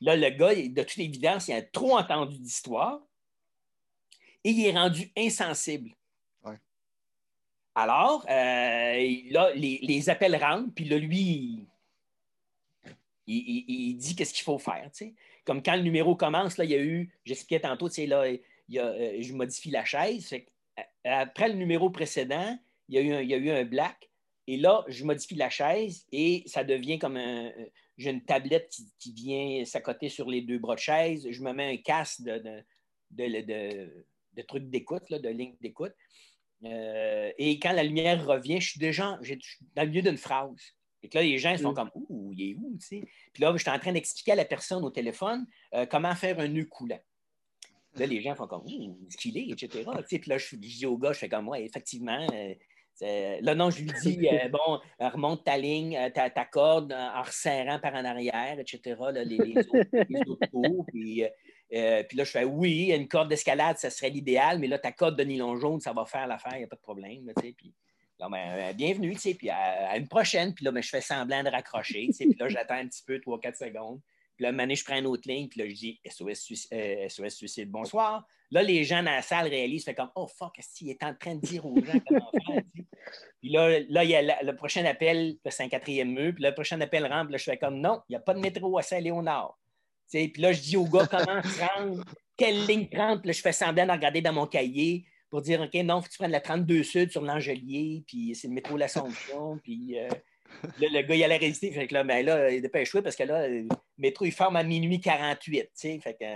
[0.00, 3.00] Là, le gars, de toute évidence, il a trop entendu d'histoire
[4.44, 5.90] et il est rendu insensible.
[7.74, 11.66] Alors, euh, là, les, appels rentrent, puis là, lui,
[13.26, 14.90] il, dit qu'est-ce qu'il faut faire.
[15.44, 18.28] Comme quand le numéro commence, là, il y a eu, j'expliquais tantôt, tu sais, là,
[18.28, 20.34] il y a, euh, je modifie la chaise.
[21.04, 24.10] après le numéro précédent, il y, a eu il y a eu un black.
[24.46, 27.50] Et là, je modifie la chaise et ça devient comme un.
[27.96, 31.26] J'ai une tablette qui, vient s'accoter sur les deux bras de chaise.
[31.30, 32.42] Je me mets un casque de,
[33.10, 34.04] de,
[34.40, 35.92] trucs d'écoute, de lignes d'écoute.
[36.64, 39.18] Euh, et quand la lumière revient, je suis déjà
[39.74, 40.74] dans le milieu d'une phrase.
[41.02, 41.74] Et là, les gens sont mm.
[41.74, 42.78] comme Ouh, il est où?
[42.88, 46.38] Puis là, je suis en train d'expliquer à la personne au téléphone euh, comment faire
[46.38, 47.00] un nœud coulant.
[47.96, 49.84] Là, les gens font comme Ouh, ce qu'il est, etc.
[50.08, 52.26] Puis là, je, dis au gars, je fais comme moi, effectivement.
[53.02, 54.18] Euh, là, non, je lui dis
[54.52, 58.96] bon, remonte ta ligne, ta, corde en resserrant par en arrière, etc.
[59.12, 59.58] les, les,
[60.28, 60.86] autres, coups.
[60.92, 61.24] Puis,
[61.72, 65.16] puis, là, je fais oui, une corde d'escalade, ça serait l'idéal, mais là, ta corde
[65.16, 67.32] de nylon jaune, ça va faire l'affaire, il n'y a pas de problème.
[67.34, 67.74] Puis,
[68.18, 70.54] ben, euh, bienvenue, puis à, une prochaine.
[70.54, 73.56] Puis là, ben, je fais semblant de raccrocher, puis là, j'attends un petit peu, 3-4
[73.56, 74.00] secondes.
[74.36, 78.26] Puis là, je prends une autre ligne, puis là, je dis SOS, euh, suicide, bonsoir.
[78.50, 81.34] Là, les gens dans la salle réalisent, fait comme, oh fuck, est-ce est en train
[81.36, 82.62] de dire aux gens comment faire?
[83.40, 86.54] Puis là, là, il y a le prochain appel, c'est un quatrième mur, puis le
[86.54, 88.82] prochain appel puis là, je fais comme, non, il n'y a pas de métro à
[88.82, 89.58] Saint-Léonard.
[90.12, 92.04] Puis là, je dis au gars comment prendre,
[92.36, 95.60] quelle ligne prendre, puis là, je fais semblant de regarder dans mon cahier pour dire
[95.62, 98.76] OK, non, faut que tu prennes la 32 Sud sur l'Angelier, puis c'est le métro
[98.76, 100.08] L'Assomption, puis euh,
[100.78, 101.72] le gars, il allait résister.
[101.72, 104.62] Fait que là, ben là, il dépêche parce que là, le métro, il ferme à
[104.62, 106.26] minuit 48, tu sais, fait que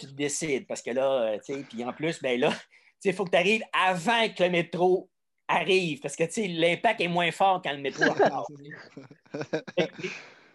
[0.00, 2.56] tu te décides, parce que là, euh, tu sais, puis en plus, ben là, tu
[2.98, 5.08] sais, il faut que tu arrives avant que le métro
[5.46, 8.76] arrive, parce que, tu sais, l'impact est moins fort quand le métro arrive.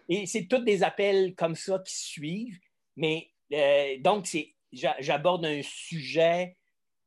[0.08, 2.58] Et, c'est tous des appels comme ça qui suivent,
[2.96, 4.26] mais euh, donc,
[4.72, 6.56] j'aborde un sujet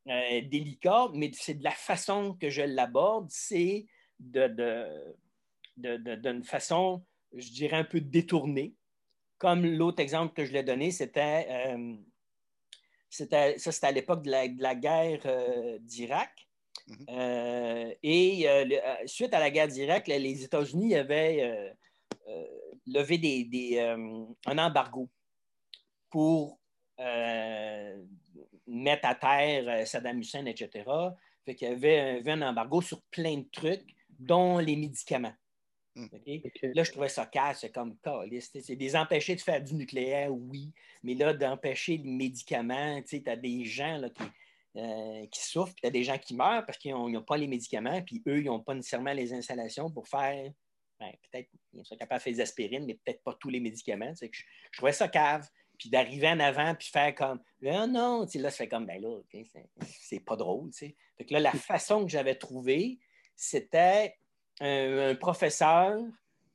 [0.07, 3.87] euh, délicat, mais c'est de la façon que je l'aborde, c'est
[4.19, 4.55] d'une
[5.75, 8.73] de, façon, je dirais, un peu détournée.
[9.37, 11.95] Comme l'autre exemple que je l'ai donné, c'était, euh,
[13.09, 16.31] c'était ça, c'était à l'époque de la, guerre euh, d'Irak.
[16.87, 17.97] Mm-hmm.
[18.01, 18.47] et
[19.07, 21.75] suite à la guerre d'Irak, les États-Unis avaient
[22.87, 25.09] levé des, un embargo
[26.09, 26.59] pour
[28.67, 30.83] mettre à terre euh, Saddam Hussein, etc.
[31.45, 35.33] Fait qu'il y avait un, embargo sur plein de trucs, dont les médicaments.
[35.95, 36.07] Hmm.
[36.75, 37.95] Là, je trouvais ça casse, c'est comme
[38.41, 40.71] C'est des empêcher de faire du nucléaire, oui,
[41.01, 44.23] mais là, d'empêcher les médicaments, tu as des gens là, qui,
[44.75, 47.47] euh, qui souffrent, puis tu as des gens qui meurent parce qu'ils n'ont pas les
[47.47, 50.51] médicaments, puis eux, ils n'ont pas nécessairement les installations pour faire.
[50.99, 54.13] Ben, peut-être qu'ils sont capables de faire des aspirines, mais peut-être pas tous les médicaments.
[54.19, 58.33] Je, je, trouvais ça cave puis d'arriver en avant, puis faire comme Ah non, tu
[58.33, 59.21] sais, là, ça fait comme ben là,
[59.85, 60.71] c'est pas drôle.
[60.71, 60.95] Tu sais.
[61.17, 62.97] Fait que là, la façon que j'avais trouvée,
[63.35, 64.15] c'était
[64.59, 65.95] un, professeur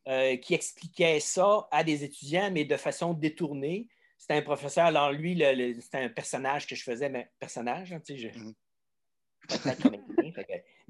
[0.08, 3.88] euh, qui expliquait ça à des étudiants, mais de façon détournée.
[4.18, 5.40] C'était un professeur, alors lui,
[5.80, 8.54] c'était un personnage que je faisais, mais personnage, hein, tu sais, je, mm-hmm.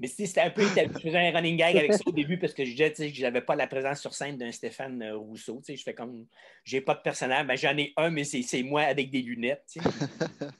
[0.03, 0.63] Mais c'était un peu.
[0.63, 3.21] Je faisais un running gag avec ça au début parce que je disais que je
[3.21, 5.61] n'avais pas la présence sur scène d'un Stéphane euh, Rousseau.
[5.65, 6.27] Je fais comme.
[6.65, 7.47] J'ai pas de personnage.
[7.47, 9.63] Ben, J'en ai un, mais c'est moi avec des lunettes.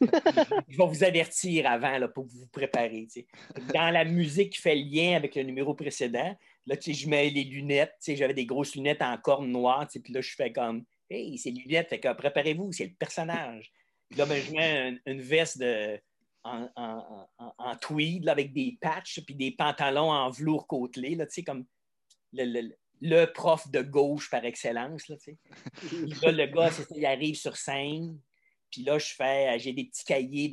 [0.70, 3.06] je vais vous avertir avant là, pour vous préparer.
[3.74, 7.96] Dans la musique qui fait lien avec le numéro précédent, là, je mets les lunettes.
[8.08, 9.86] J'avais des grosses lunettes en corne noire.
[9.90, 10.86] Puis là, je fais comme.
[11.10, 11.90] Hey, c'est lunettes.
[11.90, 13.74] Fait que préparez-vous, c'est le personnage.
[14.10, 16.00] Puis là, ben, je mets une veste de
[16.44, 21.66] en, tweed avec des patchs puis des pantalons en velours côtelé, là, comme
[22.34, 25.08] le, prof de gauche par excellence.
[25.08, 25.16] Là,
[25.86, 28.20] le gars, il arrive sur scène,
[28.70, 30.50] puis là, je fais, j'ai des petits cahiers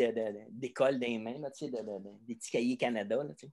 [0.51, 3.17] d'école de, dans les mains, des petits cahiers Canada.
[3.17, 3.51] Là, puis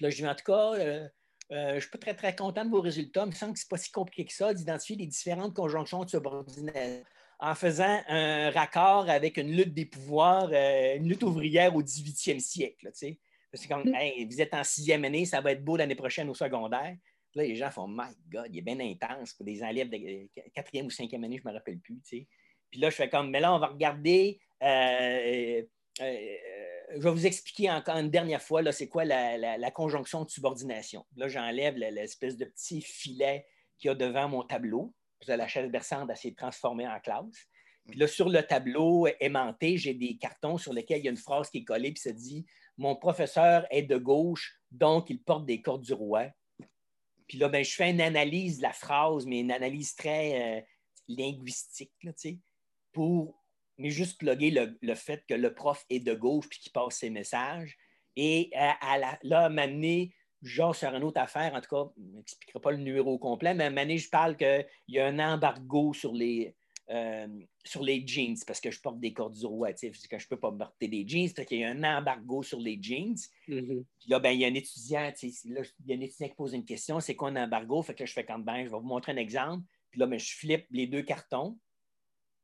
[0.00, 1.08] là, je dis, en tout cas, euh,
[1.52, 3.22] euh, je ne suis pas très, très content de vos résultats.
[3.24, 6.04] Il me semble que ce n'est pas si compliqué que ça d'identifier les différentes conjonctions
[6.04, 7.04] de subordination
[7.40, 12.40] en faisant un raccord avec une lutte des pouvoirs, euh, une lutte ouvrière au 18e
[12.40, 12.90] siècle.
[12.92, 13.18] C'est
[13.68, 14.28] comme, mm.
[14.28, 16.96] vous êtes en sixième année, ça va être beau l'année prochaine au secondaire.
[17.34, 20.86] Là, les gens font, My God, il est bien intense pour des élèves de quatrième
[20.86, 22.00] ou cinquième année, je ne me rappelle plus.
[22.04, 24.40] Puis là, je fais comme, mais là, on va regarder.
[24.62, 25.62] Euh,
[26.00, 26.36] euh,
[26.96, 31.04] je vais vous expliquer encore une dernière fois, là, c'est quoi la, conjonction de subordination.
[31.16, 33.46] Là, j'enlève l'espèce de petit filet
[33.78, 34.94] qu'il y a devant mon tableau
[35.26, 37.48] de la chaise berçante à s'est transformée en classe.
[37.88, 41.16] Puis là, sur le tableau aimanté, j'ai des cartons sur lesquels il y a une
[41.16, 42.46] phrase qui est collée, puis ça dit
[42.78, 46.28] Mon professeur est de gauche, donc il porte des cordes du roi.
[47.26, 50.60] Puis là, ben, je fais une analyse de la phrase, mais une analyse très euh,
[51.08, 52.12] linguistique, là,
[52.92, 53.44] pour
[53.78, 54.50] mais juste plugger
[54.80, 57.76] le, fait que le prof est de gauche puis qu'il passe ses messages.
[58.16, 62.60] Et à, la, là, m'amener genre sur une autre affaire, en tout cas, je n'expliquerai
[62.60, 66.12] pas le numéro complet, mais à un je parle qu'il y a un embargo sur
[66.12, 66.54] les,
[66.90, 67.26] euh,
[67.64, 69.72] sur les jeans parce que je porte des cordes du roi.
[69.72, 72.60] Que je ne peux pas porter des jeans, parce qu'il y a un embargo sur
[72.60, 73.16] les jeans.
[73.48, 73.84] Mm-hmm.
[74.00, 75.32] Puis là, ben, il y a un étudiant, il
[75.86, 77.82] y a un étudiant qui pose une question c'est quoi un embargo?
[77.82, 79.64] Fait que je fais comme ben, je vais vous montrer un exemple.
[79.90, 81.58] Puis là, ben, je flippe les deux cartons.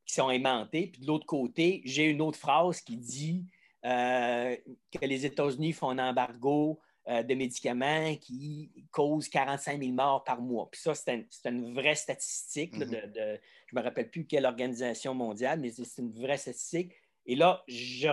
[0.05, 0.87] qui sont aimantés.
[0.87, 3.45] Puis de l'autre côté, j'ai une autre phrase qui dit
[3.85, 4.55] euh,
[4.91, 10.41] que les États-Unis font un embargo euh, de médicaments qui causent 45 000 morts par
[10.41, 10.69] mois.
[10.71, 12.77] Puis ça, c'est une vraie statistique.
[12.77, 13.39] de, mm-hmm.
[13.67, 16.93] je ne me rappelle plus quelle organisation mondiale, mais c'est une vraie statistique.
[17.25, 18.09] Et là, je,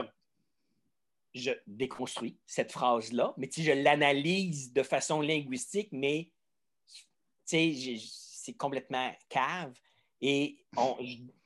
[1.35, 6.33] je déconstruis cette phrase-là, mais je l'analyse de façon linguistique, mais
[7.45, 9.75] c'est complètement cave.
[10.21, 10.65] Et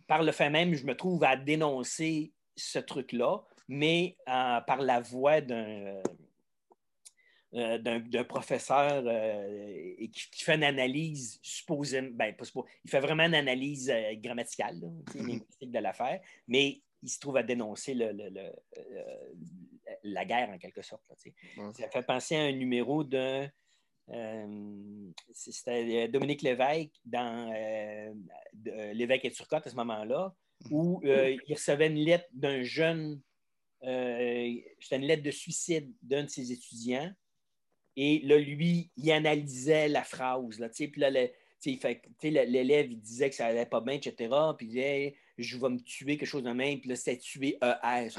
[0.07, 5.00] par le fait même, je me trouve à dénoncer ce truc-là, mais euh, par la
[5.00, 6.00] voix d'un
[7.54, 12.44] euh, d'un professeur euh, qui, fait une analyse supposément, ben, pas
[12.84, 15.26] il fait vraiment une analyse grammaticale, mm-hmm.
[15.26, 18.12] linguistique de l'affaire, mais il se trouve à dénoncer le,
[20.04, 21.02] la guerre en quelque sorte.
[21.74, 23.48] Ça fait penser à un numéro de
[24.10, 28.12] euh, c'était euh, Dominique Lévesque dans euh,
[28.92, 30.34] Lévesque et Turcotte à ce moment-là,
[30.70, 33.20] où il recevait une lettre d'un jeune,
[33.82, 37.10] c'était une lettre de suicide d'un de ses étudiants.
[37.96, 40.59] Et là, lui, il analysait la phrase.
[40.59, 41.11] Là, puis là,
[42.44, 44.31] l'élève, il disait que ça allait pas bien, etc.
[44.57, 46.81] Puis il disait, je vais me tuer, quelque chose de même.
[46.81, 48.09] Puis là, c'était tuer ER.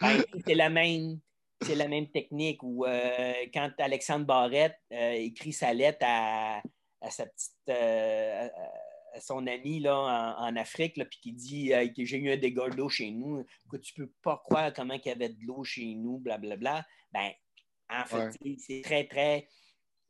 [0.00, 1.18] Ben, c'est la même
[1.62, 6.62] c'est la même technique où euh, quand Alexandre Barrette euh, écrit sa lettre à,
[7.10, 8.50] sa petite euh, à
[9.18, 13.10] son ami là, en, Afrique, puis qui dit que j'ai eu un dégât d'eau chez
[13.10, 16.86] nous, que tu peux pas croire comment il y avait de l'eau chez nous, blablabla.
[17.12, 17.30] Ben,
[17.88, 19.48] en fait, c'est très, très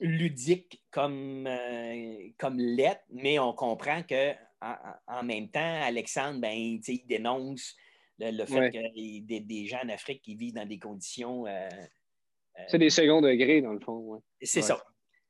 [0.00, 1.48] ludique comme,
[2.38, 4.34] comme lettre, mais on comprend que
[5.06, 7.74] en, même temps, Alexandre, ben, il dénonce
[8.18, 11.46] le, fait qu'il y ait des, gens en Afrique qui vivent dans des conditions.
[11.46, 11.68] Euh,
[12.58, 14.22] euh, c'est des seconds degrés, dans le fond.
[14.42, 14.82] C'est ça.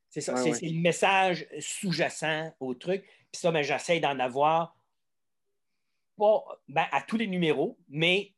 [0.09, 0.35] C'est ça.
[0.35, 3.05] c'est le message sous-jacent au truc.
[3.31, 4.75] Puis ça, ben, j'essaie d'en avoir
[6.17, 8.33] pas ben, à tous les numéros, mais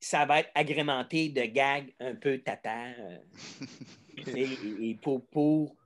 [0.00, 2.88] ça va être agrémenté de gags un peu tata.
[2.88, 3.18] Euh,
[4.36, 5.76] et, pour, pour,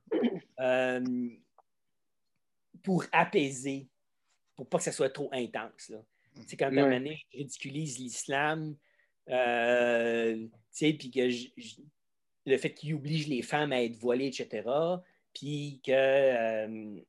[2.83, 3.89] pour apaiser,
[4.57, 5.89] pour pas que ça soit trop intense.
[5.89, 5.99] Là.
[6.47, 8.77] C'est quand même année, je ridiculise l'islam,
[9.29, 10.47] euh,
[10.79, 11.29] puis que
[12.47, 14.69] le fait qu'il oblige les femmes à être voilées, etc.
[15.35, 17.03] Puis que,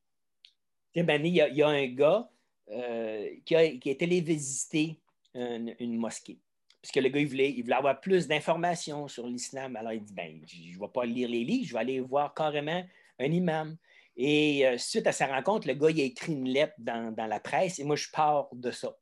[0.96, 2.28] euh, il y, a un gars
[2.70, 4.98] euh, qui, a, qui est allé visiter
[5.34, 6.38] une, mosquée.
[6.82, 9.76] Parce que le gars, il voulait, il voulait avoir plus d'informations sur l'islam.
[9.76, 12.34] Alors, il dit, ben, je ne vais pas lire les livres, je vais aller voir
[12.34, 12.84] carrément
[13.18, 13.76] un imam.
[14.16, 17.40] Et suite à sa rencontre, le gars, il a écrit une lettre dans, dans la
[17.40, 18.96] presse et moi, je pars de ça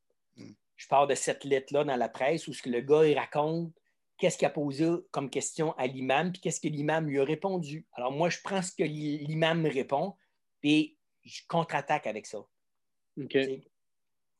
[0.79, 3.73] je pars de cette lettre-là dans la presse où ce que le gars il raconte
[4.19, 7.87] qu'est-ce qu'il a posé comme question à l'imam, puis qu'est-ce que l'imam lui a répondu.
[7.93, 10.15] Alors moi, je prends ce que l'imam me répond,
[10.61, 12.39] puis je contre-attaque avec ça.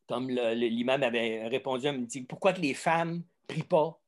[0.09, 3.23] Comme l'imam avait répondu, il me dit pourquoi que les femmes ne
[3.55, 4.01] prient pas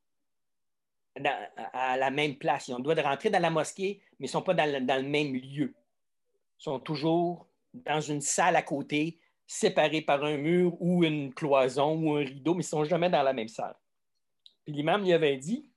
[1.72, 2.68] à la même place?
[2.68, 4.70] Ils ont le droit de rentrer dans la mosquée, mais ils ne sont pas dans
[4.70, 5.74] le même lieu.
[6.58, 11.96] Ils sont toujours dans une salle à côté séparés par un mur ou une cloison
[11.96, 13.76] ou un rideau, mais ils ne sont jamais dans la même salle.
[14.64, 15.68] Puis l'imam lui avait dit,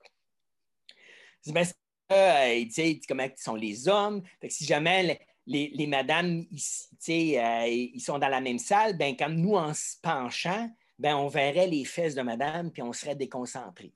[1.48, 1.66] ben,
[2.12, 2.66] euh,
[3.08, 8.98] comment sont les hommes, si jamais les, madames euh, ils, sont dans la même salle,
[8.98, 12.94] ben, quand nous, en se penchant, ben, on verrait les fesses de madame, puis on
[12.94, 13.94] serait déconcentrés.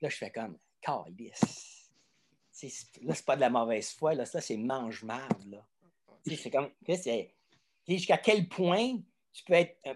[0.00, 1.90] Là, je fais comme, calice.
[3.02, 5.62] Là, c'est pas de la mauvaise foi, là, ça, c'est mange-marde.
[6.24, 6.70] C'est comme,
[7.86, 8.96] jusqu'à quel point
[9.32, 9.94] tu peux être, euh,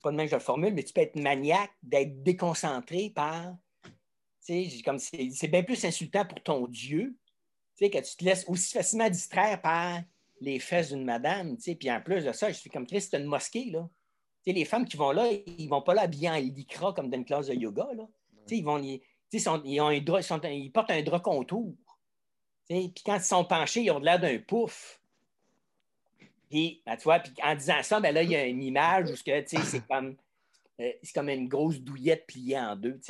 [0.00, 3.56] pas de même que je le formule, mais tu peux être maniaque, d'être déconcentré par.
[4.84, 7.16] Comme c'est bien plus insultant pour ton Dieu
[7.88, 10.02] que tu te laisses aussi facilement distraire par
[10.40, 11.56] les fesses d'une madame.
[11.56, 13.70] Puis en plus de ça, je suis comme Christ, c'est une mosquée.
[13.70, 13.88] Là.
[14.46, 17.16] les femmes qui vont là, ils ne vont pas là bien en lycra comme dans
[17.16, 17.88] une classe de yoga.
[17.94, 18.06] Là.
[18.50, 19.00] Ils, vont, ils,
[19.48, 21.74] ont un ils, portent un drap contour.
[22.68, 25.00] Puis quand ils sont penchés, ils ont l'air d'un pouf.
[26.48, 29.10] Puis, ben, tu vois, puis en disant ça, ben là, il y a une image
[29.10, 30.16] où c'est comme,
[30.80, 33.00] euh, c'est comme une grosse douillette pliée en deux.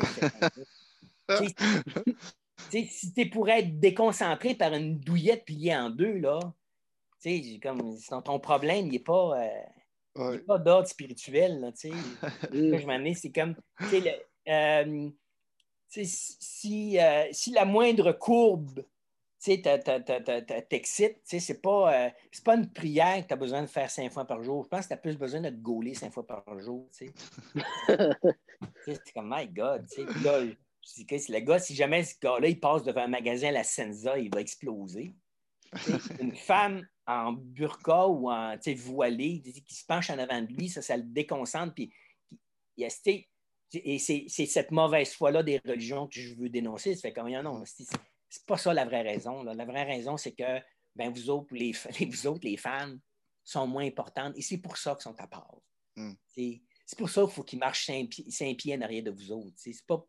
[2.70, 6.38] si tu pourrais être déconcentré par une douillette pliée en deux, là,
[7.62, 9.40] comme ton problème, il n'est pas,
[10.16, 11.60] euh, pas d'ordre spirituel.
[11.60, 11.70] Là,
[12.52, 13.54] je c'est comme.
[13.92, 14.10] Le,
[14.48, 15.10] euh,
[15.88, 16.98] si,
[17.32, 18.84] si la moindre courbe
[19.40, 22.10] t'excites, c'est pas, euh,
[22.44, 24.64] pas une prière que tu as besoin de faire cinq fois par jour.
[24.64, 27.12] Je pense que tu as plus besoin de te gauler cinq fois par jour, c'est
[29.14, 29.86] comme, my God,
[30.82, 31.04] tu sais.
[31.04, 33.64] Puis là, le gars, si jamais ce gars-là, il passe devant un magasin à la
[33.64, 35.14] Senza, il va exploser.
[36.20, 40.82] une femme en burqa ou en voilé, qui se penche en avant de lui, ça,
[40.82, 41.74] ça le déconcentre.
[41.74, 41.92] Puis,
[42.76, 46.94] et c'est cette mauvaise foi-là des religions que je veux dénoncer.
[46.94, 49.42] Ça fait comme, non, c'est pas ça la vraie raison.
[49.42, 50.60] La vraie raison, c'est que
[50.96, 51.72] ben, vous, autres, les,
[52.06, 53.00] vous autres, les femmes,
[53.42, 55.56] sont moins importantes et c'est pour ça qu'ils sont à part.
[55.96, 56.12] Hmm.
[56.34, 59.56] C'est pour ça qu'il faut qu'ils marchent cinq, pieds en arrière de vous autres.
[59.56, 60.04] C'est pas,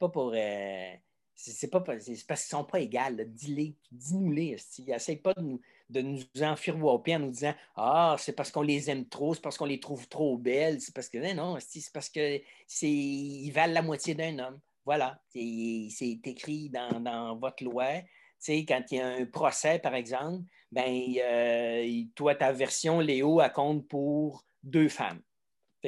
[0.00, 0.32] pas pour.
[0.34, 0.94] Euh,
[1.36, 3.24] c'est pas parce qu'ils ne sont pas égales.
[3.32, 4.56] Dis-les, dis-nous-les.
[4.88, 8.90] Essaye pas de nous, de nous enfiroiper en nous disant Ah, c'est parce qu'on les
[8.90, 11.92] aime trop, c'est parce qu'on les trouve trop belles, c'est parce que non, non c'est
[11.92, 14.60] parce qu'ils valent la moitié d'un homme.
[14.84, 15.22] Voilà.
[15.28, 18.02] C'est écrit dans, votre loi.
[18.46, 23.52] quand il y a un procès, par exemple, ben, euh, toi, ta version, Léo, elle
[23.52, 25.20] compte pour deux femmes.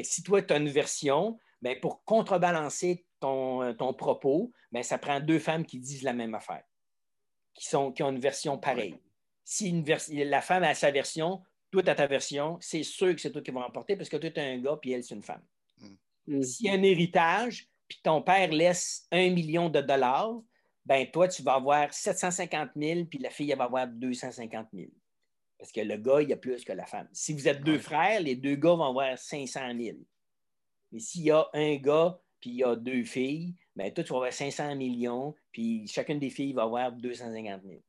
[0.02, 5.20] si toi, tu as une version, ben, pour contrebalancer ton, ton propos, ben, ça prend
[5.20, 6.64] deux femmes qui disent la même affaire,
[7.54, 8.98] qui, sont, qui ont une version pareille.
[9.44, 13.20] Si une la femme a sa version, toi, tu as ta version, c'est sûr que
[13.20, 15.14] c'est toi qui vas remporter parce que toi, tu es un gars, puis elle, c'est
[15.14, 15.42] une femme.
[16.26, 16.42] Mm.
[16.42, 20.34] S'il y a un héritage, puis ton père laisse un million de dollars,
[20.84, 24.90] ben toi, tu vas avoir 750 000, puis la fille, elle va avoir 250 000.
[25.58, 27.08] Parce que le gars, il y a plus que la femme.
[27.12, 29.98] Si vous êtes deux frères, les deux gars vont avoir 500 000.
[30.92, 34.10] Mais s'il y a un gars, puis il y a deux filles, ben toi, tu
[34.12, 37.80] vas avoir 500 millions, puis chacune des filles va avoir 250 000.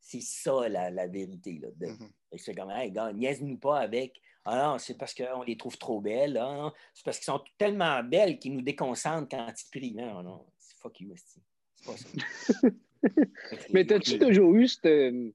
[0.00, 1.58] C'est ça, la, vérité.
[1.58, 2.10] Là, mm-hmm.
[2.36, 4.20] C'est comme, hey, gars, niaise-nous pas avec.
[4.44, 6.36] Ah non, c'est parce qu'on les trouve trop belles.
[6.36, 9.94] Ah c'est parce qu'elles sont tellement belles qu'ils nous déconcentrent quand ils prient.
[9.94, 11.42] Non, non, c'est fuck you, c'est
[11.86, 12.68] pas ça.
[13.72, 15.32] mais as-tu toujours eu ce,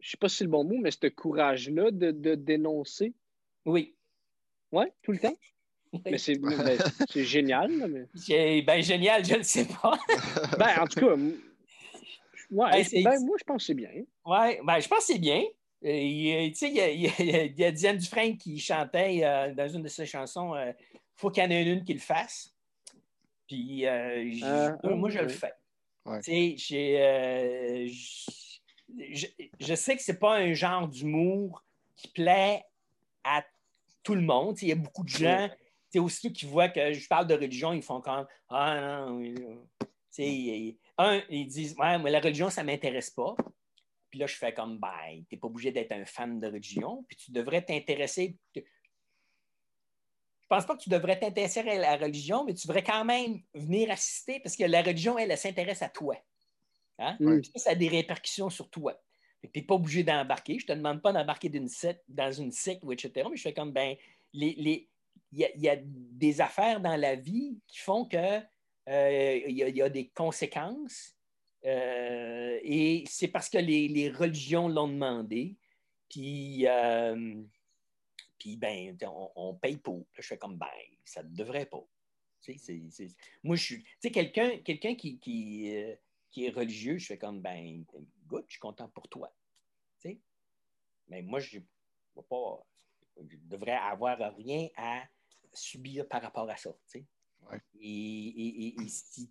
[0.00, 3.14] je sais pas si c'est le bon mot, mais ce courage-là de, de, dénoncer?
[3.64, 3.96] Oui.
[4.72, 5.36] Oui, tout le temps?
[6.04, 7.70] Mais c'est génial.
[7.70, 8.62] Mais...
[8.62, 9.98] Ben, génial, je ne sais pas.
[10.58, 11.40] ben, en tout cas, ouais,
[12.50, 13.90] ben, ben, moi, je pense que c'est bien.
[13.94, 15.44] Oui, ben, je pense que c'est bien.
[15.82, 20.06] Il, tu sais, il, y a, Diane Dufresne qui chantait euh, dans une de ses
[20.06, 20.72] chansons euh,
[21.14, 22.52] Faut qu'il y en ait une qui le fasse.
[23.46, 25.52] Puis, euh, ah, moi, je le fais.
[26.24, 27.86] Tu sais,
[28.98, 29.26] je,
[29.60, 31.62] je, sais que c'est pas un genre d'humour
[31.96, 32.64] qui plaît
[33.22, 33.44] à
[34.02, 34.60] tout le monde.
[34.62, 35.48] Il y a beaucoup de gens
[35.90, 39.22] c'est aussi qui voient que je parle de religion, ils font comme Ah non,
[40.98, 43.34] un, ils disent Ouais, mais la religion, ça ne m'intéresse pas.
[44.10, 47.04] Puis là, je fais comme Ben, tu n'es pas obligé d'être un fan de religion,
[47.08, 48.36] puis tu devrais t'intéresser.
[48.54, 48.62] Je
[50.56, 53.90] pense pas que tu devrais t'intéresser à la religion, mais tu devrais quand même venir
[53.90, 56.16] assister parce que la religion, elle, s'intéresse à toi.
[56.98, 57.18] Hein?
[57.54, 58.98] Ça, a des répercussions sur toi.
[59.42, 60.58] Tu n'es pas obligé d'embarquer.
[60.58, 63.28] Je ne te demande pas d'embarquer dans une secte, etc.
[63.30, 63.94] Mais je fais comme, ben,
[64.32, 64.88] les,
[65.32, 68.40] il y, a des affaires dans la vie qui font que
[68.88, 71.14] euh, il, y a, des conséquences.
[71.64, 75.56] Euh, et c'est parce que les, religions l'ont demandé.
[76.08, 77.42] Puis, euh,
[78.38, 78.96] puis ben,
[79.36, 80.06] on, paye pour.
[80.14, 80.66] je fais comme, ben,
[81.04, 81.84] ça ne devrait pas.
[83.42, 83.82] Moi, je suis.
[83.82, 87.84] Tu sais, quelqu'un qui, qui, est religieux, je fais comme, ben,
[88.26, 89.32] good, je suis content pour toi.
[91.10, 92.66] Mais moi, je ne pas.
[93.16, 95.02] Je devrais avoir rien à
[95.52, 96.70] subir par rapport à ça.
[97.80, 99.30] Et, si,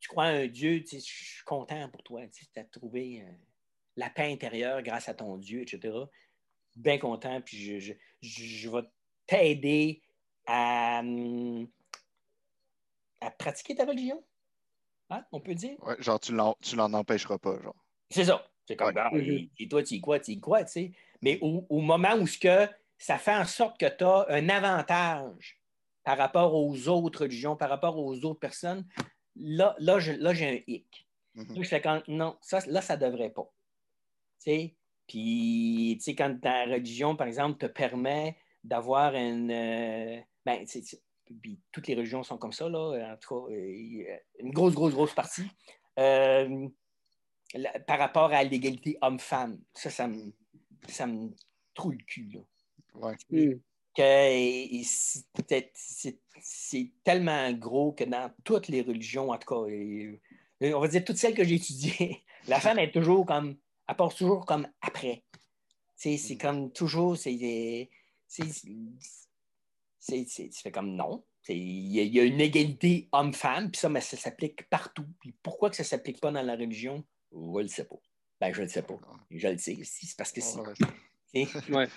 [0.00, 2.22] tu crois à un Dieu, je suis content pour toi.
[2.28, 3.30] Tu as trouvé euh,
[3.96, 5.96] la paix intérieure grâce à ton Dieu, etc.
[6.76, 8.82] Bien content, puis je, je, vais
[9.26, 10.02] t'aider
[10.46, 11.02] à,
[13.20, 14.22] à pratiquer ta religion.
[15.10, 15.76] Hein, on peut dire?
[15.82, 17.76] Ouais, genre, tu l'en empêcheras pas, genre.
[18.10, 18.48] C'est ça.
[18.66, 20.92] C'est comme, ah, et, toi, tu y crois, tu y crois, tu sais.
[21.20, 22.68] Mais au, au, moment où ce que
[23.02, 25.60] ça fait en sorte que tu as un avantage
[26.04, 28.86] par rapport aux autres religions, par rapport aux autres personnes.
[29.34, 31.08] Là, là, j'ai un hic.
[31.34, 31.62] Mm-hmm.
[31.64, 33.50] je fais quand, non, ça, là, ça ne devrait pas.
[34.44, 39.50] Puis, tu sais, quand ta religion, par exemple, te permet d'avoir une.
[39.50, 40.64] Euh, ben,
[41.40, 44.94] puis toutes les religions sont comme ça, là, en tout cas, euh, une grosse, grosse,
[44.94, 45.46] grosse partie.
[45.98, 46.68] Euh,
[47.86, 50.32] par rapport à l'égalité homme-femme, ça, ça me,
[50.88, 51.30] ça me
[51.74, 52.30] trouve le cul.
[52.32, 52.40] Là.
[53.30, 53.52] Mm.
[56.40, 61.16] c'est tellement gros que dans toutes les religions, en tout cas, on va dire toutes
[61.16, 63.56] celles que j'ai étudiées, la femme est toujours comme,
[63.88, 65.24] elle part toujours comme après.
[65.94, 66.38] C'est mm.
[66.38, 67.90] comme toujours, c'est.
[69.98, 71.24] C'est comme non.
[71.48, 75.06] Il y, a une égalité homme-femme, puis ça, mais ça s'applique partout.
[75.20, 77.04] Puis pourquoi que ça ne s'applique pas dans la religion?
[77.32, 77.96] Je ne le sais pas.
[78.40, 78.98] Ben, je ne le sais pas.
[79.30, 79.76] Je le sais.
[79.84, 80.40] C'est parce que
[81.70, 81.88] Ouais.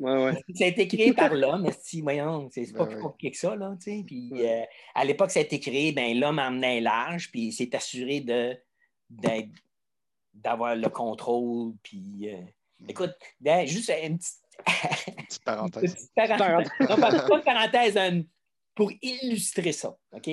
[0.00, 0.44] Ouais, ouais.
[0.54, 3.56] Ça a été créé par l'homme, si, voyons, c'est pas ben plus compliqué que ça,
[3.56, 4.04] là, tu sais.
[4.06, 4.62] Puis euh,
[4.94, 8.56] à l'époque, ça a été créé, ben, l'homme emmenait large, puis il s'est assuré de,
[10.34, 11.74] d'avoir le contrôle.
[11.82, 12.40] Puis, euh,
[12.80, 12.90] mm.
[12.90, 15.94] écoute, ben, juste une petite, parenthèse.
[16.14, 16.70] petite parenthèse.
[16.80, 18.24] non, pas, de parenthèse,
[18.74, 19.96] pour illustrer ça.
[20.12, 20.28] OK?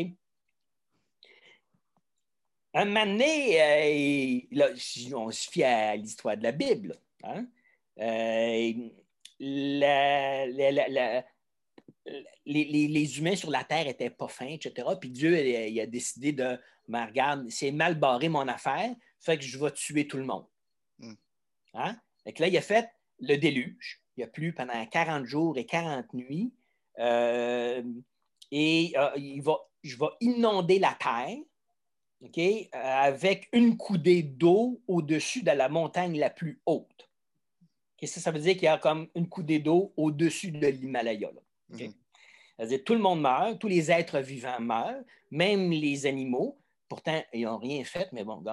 [2.76, 4.70] Un moment donné, euh, là,
[5.16, 6.98] on se fie à l'histoire de la Bible.
[7.24, 7.46] Hein?
[8.00, 8.74] Euh,
[9.40, 11.26] la, la,
[12.46, 14.88] les, humains sur la Terre n'étaient pas fins, etc.
[15.00, 19.44] Puis Dieu il a décidé de, mais regarde, c'est mal barré mon affaire, fait que
[19.44, 20.46] je vais tuer tout le monde.
[21.00, 21.14] Hmm.
[21.76, 21.98] Hein?
[22.26, 22.90] là, il a fait
[23.20, 24.02] le déluge.
[24.18, 26.54] Il a plu pendant 40 jours et 40 nuits.
[27.00, 27.84] Euh,
[28.52, 31.38] et euh, il va, je vais inonder la terre
[32.72, 37.10] avec une coudée d'eau au-dessus de la montagne la plus haute.
[38.06, 41.32] Ça, ça veut dire qu'il y a comme une coudée d'eau au-dessus de l'Himalaya.
[41.70, 46.60] C'est-à-dire tout le monde meurt, tous les êtres vivants meurent, même les animaux.
[46.88, 48.44] Pourtant, ils n'ont rien fait, mais bon,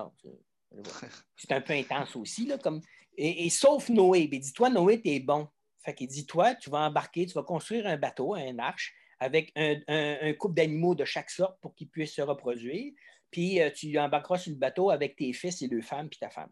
[1.37, 2.47] c'est un peu intense aussi.
[2.47, 2.81] Là, comme...
[3.17, 4.27] et, sauf Noé.
[4.29, 5.49] Ben, dis-toi, Noé, tu es bon.
[5.83, 9.53] Fait qu'il dit, toi, tu vas embarquer, tu vas construire un bateau, un arche, avec
[9.55, 12.93] un, couple d'animaux de chaque sorte pour qu'ils puissent se reproduire.
[13.31, 16.31] Puis euh, tu embarqueras sur le bateau avec tes fils et deux femmes, puis ta
[16.31, 16.51] femme.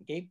[0.00, 0.24] OK?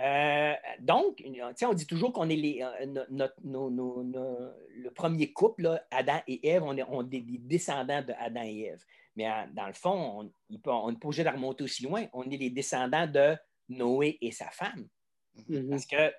[0.00, 1.22] Euh, donc,
[1.62, 6.84] on dit toujours qu'on est les, euh, le premier couple, Adam et Ève, on est,
[6.84, 8.84] on des descendants de Adam et Ève.
[9.16, 10.74] Mais dans le fond, on, pas
[11.04, 12.06] obligé de remonter aussi loin.
[12.12, 13.36] On est les descendants de
[13.68, 14.88] Noé et sa femme.
[15.36, 15.68] Mm-hmm.
[15.68, 16.12] Parce que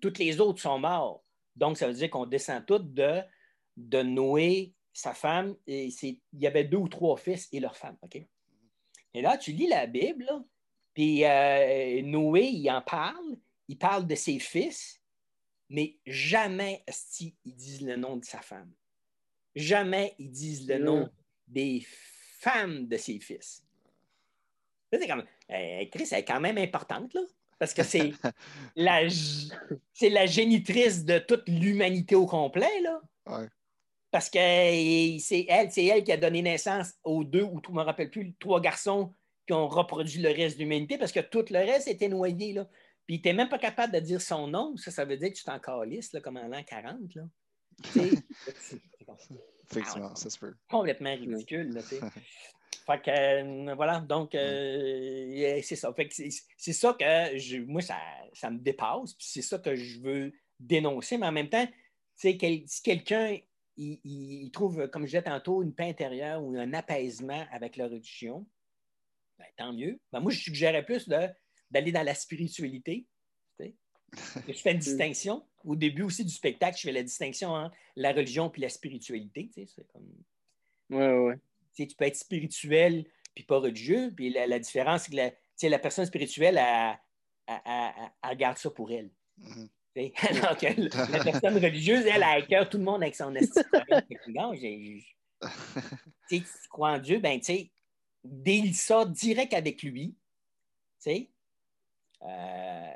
[0.00, 1.22] toutes les autres sont morts.
[1.54, 3.20] Donc, ça veut dire qu'on descend tous de,
[3.76, 7.96] de Noé, sa femme, et il y avait deux ou trois fils et leur femme.
[9.14, 10.26] Et là, tu lis la Bible,
[11.00, 13.38] puis euh, Noé, il en parle,
[13.68, 15.00] il parle de ses fils,
[15.70, 16.84] mais jamais
[17.18, 18.70] ils disent le nom de sa femme.
[19.54, 21.08] Jamais ils disent le nom
[21.48, 21.86] des
[22.40, 23.64] femmes de ses fils.
[24.92, 27.22] C'est comme, euh, Chris, elle est quand même importante, là,
[27.58, 28.12] parce que c'est
[28.76, 29.08] la,
[29.94, 33.00] c'est la génitrice de toute l'humanité au complet, là.
[34.10, 37.76] Parce que c'est elle, c'est elle qui a donné naissance aux deux, ou je ne
[37.76, 39.14] me rappelle plus, trois garçons
[39.50, 42.52] qui ont reproduit le reste de l'humanité parce que tout le reste était noyé.
[42.52, 42.68] Là.
[43.04, 44.76] Puis tu n'es même pas capable de dire son nom.
[44.76, 47.16] Ça, ça veut dire que tu t'en calisses comme en l'an 40.
[47.16, 47.24] Là.
[49.68, 50.54] Effectivement, ça se peut.
[50.68, 51.72] Complètement ridicule.
[51.72, 51.80] Là,
[52.86, 55.92] fait que, euh, voilà, donc, euh, c'est ça.
[56.56, 57.96] c'est ça que je, moi, ça,
[58.32, 59.14] ça me dépasse.
[59.14, 61.18] Puis c'est ça que je veux dénoncer.
[61.18, 61.66] Mais en même temps,
[62.14, 63.36] si quelqu'un
[63.76, 67.86] il, il, trouve, comme je disais tantôt, une paix intérieure ou un apaisement avec la
[67.86, 68.46] religion,
[69.40, 69.98] ben, tant mieux.
[70.12, 73.06] Ben, moi, je suggérais plus d'aller dans la spiritualité.
[74.48, 75.46] Je fais une distinction.
[75.64, 79.48] Au début aussi du spectacle, je fais la distinction entre la religion et la spiritualité.
[79.54, 80.08] C'est comme...
[80.90, 81.36] Ouais, ouais.
[81.76, 84.10] Tu peux être spirituel puis pas religieux.
[84.16, 85.30] Puis la, différence, c'est que la,
[85.68, 86.58] la personne spirituelle,
[87.46, 89.10] elle, garde ça pour elle.
[89.38, 89.68] Mm-hmm.
[91.12, 93.64] la personne religieuse, elle, a cœur tout le monde avec son estime.
[96.28, 97.70] tu crois en Dieu, ben, tu sais,
[98.24, 100.14] délie ça direct avec lui, tu
[100.98, 101.30] sais,
[102.22, 102.90] euh,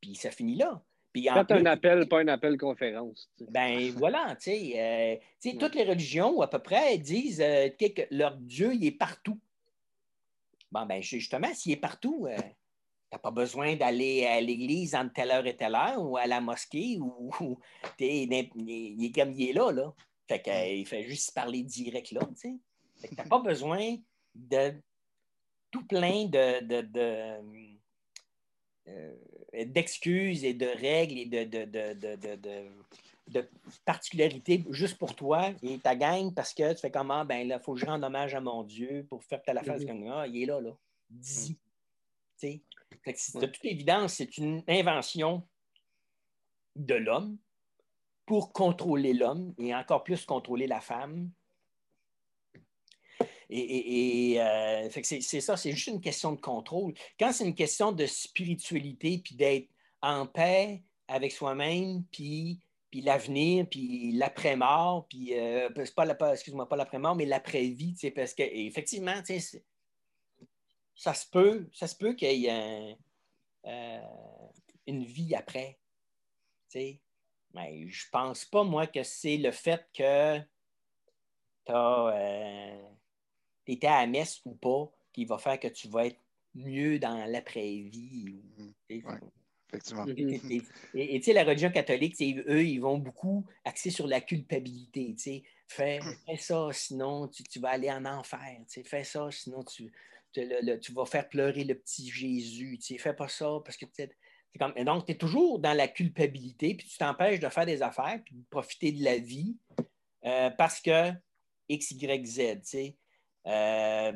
[0.00, 0.82] puis ça finit là.
[1.12, 3.28] Puis Faites un appel, pas un appel conférence.
[3.50, 8.36] Ben voilà, tu sais, euh, toutes les religions, à peu près, disent euh, que leur
[8.36, 9.38] Dieu, il est partout.
[10.70, 12.42] Bon, ben justement, s'il est partout, tu
[13.12, 16.40] n'as pas besoin d'aller à l'église entre telle heure et telle heure ou à la
[16.40, 17.58] mosquée ou,
[17.98, 19.92] il, est comme il est là, là.
[20.28, 22.54] Fait qu'il fait juste parler direct là, tu sais.
[23.00, 23.96] Fait que t'as pas besoin
[24.34, 24.74] de
[25.70, 27.40] tout plein de,
[28.88, 29.14] euh,
[29.66, 31.44] d'excuses et de règles et de,
[33.28, 33.48] de,
[33.84, 37.64] particularités juste pour toi et ta gang parce que tu fais comment, ben là, il
[37.64, 39.78] faut que je rende hommage à mon Dieu pour faire telle affaire.
[39.78, 40.76] Mm ah, il est là, là.
[41.08, 41.56] Dis.
[42.42, 42.58] Mm.
[43.38, 45.46] De toute évidence, c'est une invention
[46.76, 47.36] de l'homme
[48.26, 51.30] pour contrôler l'homme et encore plus contrôler la femme
[53.50, 56.94] et, euh, c'est ça, c'est juste une question de contrôle.
[57.18, 59.68] Quand c'est une question de spiritualité, puis d'être
[60.00, 67.16] en paix avec soi-même, puis, puis l'avenir, puis l'après-mort, puis euh, pas, excuse-moi, pas l'après-mort,
[67.16, 69.20] mais l'après-vie, parce que effectivement,
[70.94, 72.96] ça se peut, ça se peut qu'il y ait
[73.66, 74.00] euh,
[74.86, 75.78] une vie après.
[77.52, 80.38] Mais je pense pas, moi, que c'est le fait que
[81.66, 81.72] tu
[83.70, 86.20] tu étais à la messe ou pas, qui va faire que tu vas être
[86.54, 88.42] mieux dans l'après-vie.
[88.88, 89.20] Mm-hmm.
[89.68, 90.06] effectivement.
[90.94, 95.44] Et tu sais, la religion catholique, eux, ils vont beaucoup axer sur la culpabilité.
[95.68, 98.60] Fais, fais ça, sinon tu, vas aller en enfer.
[98.84, 99.92] Fais ça, sinon tu,
[100.32, 102.78] tu vas faire pleurer le petit Jésus.
[102.78, 104.08] Tu sais, fais pas ça parce que tu
[104.58, 107.82] comme, et donc, tu es toujours dans la culpabilité, puis tu t'empêches de faire des
[107.82, 109.56] affaires, puis de profiter de la vie
[110.24, 111.12] euh, parce que
[111.68, 112.36] X, Y, Z.
[112.36, 112.96] Tu sais.
[113.46, 114.12] Euh,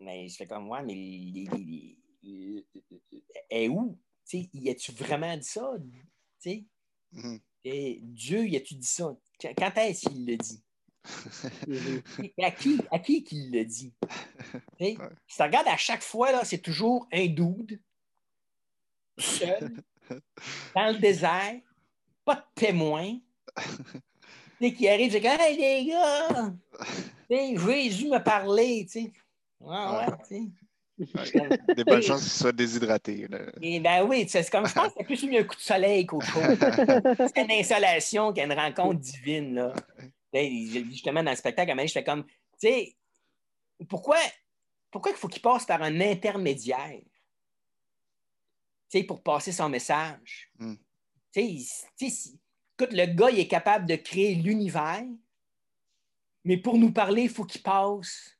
[0.00, 0.94] mais je fais comme moi, mais
[3.50, 3.98] et où?
[4.28, 5.72] Tu sais, y a-tu vraiment dit ça?
[6.40, 6.64] Tu sais?
[7.14, 7.40] Mm-hmm.
[7.64, 9.16] Et Dieu, y a-tu dit ça?
[9.40, 10.62] Quand est-ce qu'il le dit?
[12.42, 13.94] à qui, à qui qu'il le dit?
[14.78, 14.96] Si
[15.36, 17.80] tu regardes à chaque fois, c'est toujours un dude,
[19.16, 19.82] seul,
[20.74, 21.60] dans le désert,
[22.24, 23.18] pas de témoin.
[24.60, 26.52] qui arrive, c'est comme Hey les gars!
[27.30, 29.12] Jésus m'a parlé, tu sais.
[29.60, 33.28] Ouais, ouais, Des bonnes chances qu'il soit déshydraté.
[33.60, 36.26] Et ben oui, c'est comme je pense que c'est plus un coup de soleil qu'autre
[36.26, 36.56] chose.
[37.34, 39.54] c'est une insolation qu'une rencontre divine.
[39.54, 39.74] Là.
[40.90, 42.96] Justement, dans le spectacle, je fais comme, tu sais,
[43.88, 44.16] pourquoi,
[44.90, 47.00] pourquoi il faut qu'il passe par un intermédiaire
[49.06, 50.50] pour passer son message?
[50.58, 50.74] Hmm.
[51.36, 55.04] écoute, le gars, il est capable de créer l'univers,
[56.48, 58.34] mais pour nous parler, il faut qu'il passe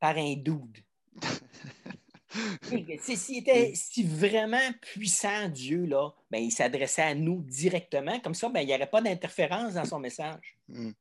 [0.00, 0.78] par un dude.
[3.02, 8.18] S'il était si vraiment puissant, Dieu, là, ben, il s'adressait à nous directement.
[8.20, 10.56] Comme ça, ben, il n'y aurait pas d'interférence dans son message.
[10.68, 10.92] Hmm.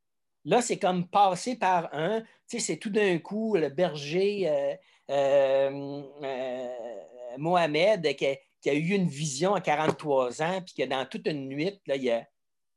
[0.43, 4.75] Là, c'est comme passer par un, tu sais, c'est tout d'un coup le berger euh,
[5.09, 8.25] euh, euh, Mohamed qui
[8.69, 12.03] a, eu une vision à 43 ans, puis que dans toute une nuit, là, il
[12.03, 12.27] y a,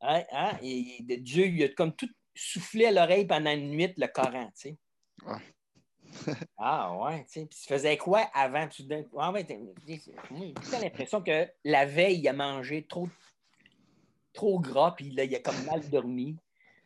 [0.03, 2.09] hein, hein, Dieu lui a comme tout
[2.41, 4.76] soufflé à l'oreille pendant une nuit le Coran, tu sais.
[6.59, 7.47] ah ouais, tu sais.
[7.47, 8.66] Puis tu faisais quoi avant?
[8.68, 8.82] Tu...
[9.16, 9.47] Ah, ouais,
[10.72, 13.09] as l'impression que la veille, il a mangé trop,
[14.32, 16.36] trop gras, puis là, il a comme mal dormi.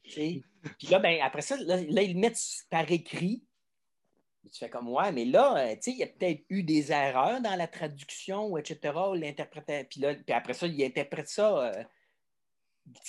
[0.03, 0.45] Puis
[0.91, 3.43] là, ben, après ça, là, ils mettent par écrit.
[4.53, 6.93] Tu fais comme, ouais, mais là, euh, tu sais, il y a peut-être eu des
[6.93, 9.87] erreurs dans la traduction, etc., l'interprétation.
[9.89, 11.59] Puis, là, puis après ça, il interprète ça.
[11.59, 11.85] Euh,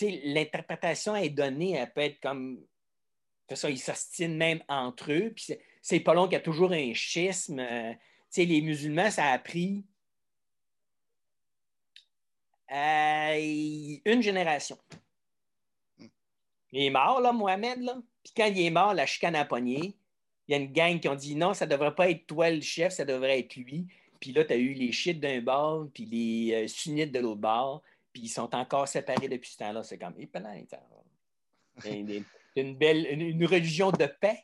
[0.02, 2.60] l'interprétation est donnée, elle peut être comme.
[3.54, 5.32] Ça, ils s'ostinent même entre eux.
[5.36, 7.60] Puis c'est pas long qu'il y a toujours un schisme.
[7.60, 7.94] Euh,
[8.38, 9.86] les musulmans, ça a pris
[12.70, 14.78] une génération.
[16.72, 18.02] Il est mort, là, Mohamed, là.
[18.24, 19.96] Puis quand il est mort, la chicane à poignée,
[20.48, 22.50] il y a une gang qui ont dit non, ça ne devrait pas être toi
[22.50, 23.88] le chef, ça devrait être lui.
[24.20, 27.42] Puis là, tu as eu les chiites d'un bord, puis les euh, sunnites de l'autre
[27.42, 27.84] bord,
[28.16, 29.84] puis ils sont encore séparés depuis ce temps-là.
[29.84, 30.14] C'est comme,
[31.86, 32.24] une,
[32.56, 34.40] une belle, une, religion de paix.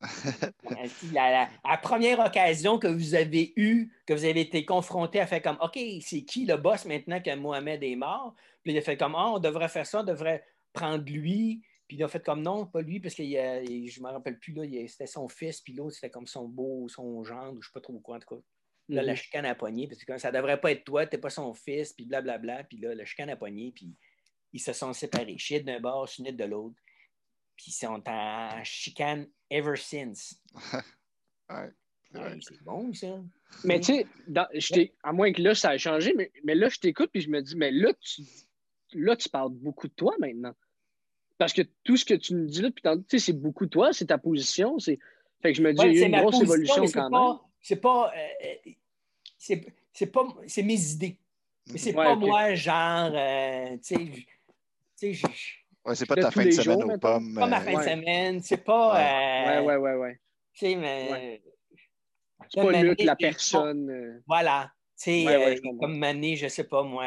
[1.12, 5.42] la, la, première occasion que vous avez eue, que vous avez été confronté à faire
[5.42, 8.34] comme, OK, c'est qui le boss maintenant que Mohamed est mort?
[8.62, 10.42] Puis il a fait comme, oh, on devrait faire ça, on devrait
[10.72, 11.60] prendre lui.
[11.86, 14.54] Puis il a fait comme non, pas lui, parce que je ne me rappelle plus,
[14.54, 17.72] là, c'était son fils, puis l'autre, c'était comme son beau, son gendre, je ne sais
[17.74, 18.42] pas trop quoi, en tout cas.
[18.92, 19.16] Là, la mhm.
[19.16, 21.54] chicane à poignée, parce que ça ne devrait pas être toi, tu n'es pas son
[21.54, 22.64] fils, puis blablabla.
[22.64, 23.96] Puis là, la chicane à poignée, puis
[24.52, 25.38] ils se sont séparés.
[25.38, 26.76] Chiite d'un bord, sunnite de l'autre.
[27.56, 30.38] Puis ils sont en chicane ever since.
[31.48, 33.18] c'est bon, ça.
[33.64, 34.04] Mais tu
[34.60, 37.30] sais, à moins que là, ça a changé, mais, mais là, je t'écoute, puis je
[37.30, 38.22] me dis, mais là, tu
[38.94, 40.54] là, tu parles beaucoup de toi maintenant.
[41.38, 43.70] Parce que tout ce que tu nous dis là, puis tu sais, c'est beaucoup de
[43.70, 44.78] toi, c'est ta position.
[44.78, 44.98] C'est...
[45.40, 47.38] Fait que je me dis, il y a une grosse évolution quand même.
[47.62, 48.12] C'est pas.
[48.14, 48.70] Euh,
[49.92, 50.26] c'est, pas.
[50.46, 51.18] C'est mes idées.
[51.70, 53.10] Mais c'est pas moi, genre.
[53.12, 54.12] Euh, tu
[54.96, 55.20] sais.
[55.84, 57.32] Ouais, c'est pas ta fin de semaine aux pommes.
[57.34, 58.42] C'est pas ma fin de semaine.
[58.42, 58.94] C'est pas.
[58.94, 60.20] Ouais, ouais, ouais, ouais.
[60.52, 61.42] Tu sais, mais.
[62.48, 64.22] C'est pas Luc, la personne.
[64.26, 64.72] Voilà.
[64.96, 67.06] Tu sais, comme Mané, je sais pas, moi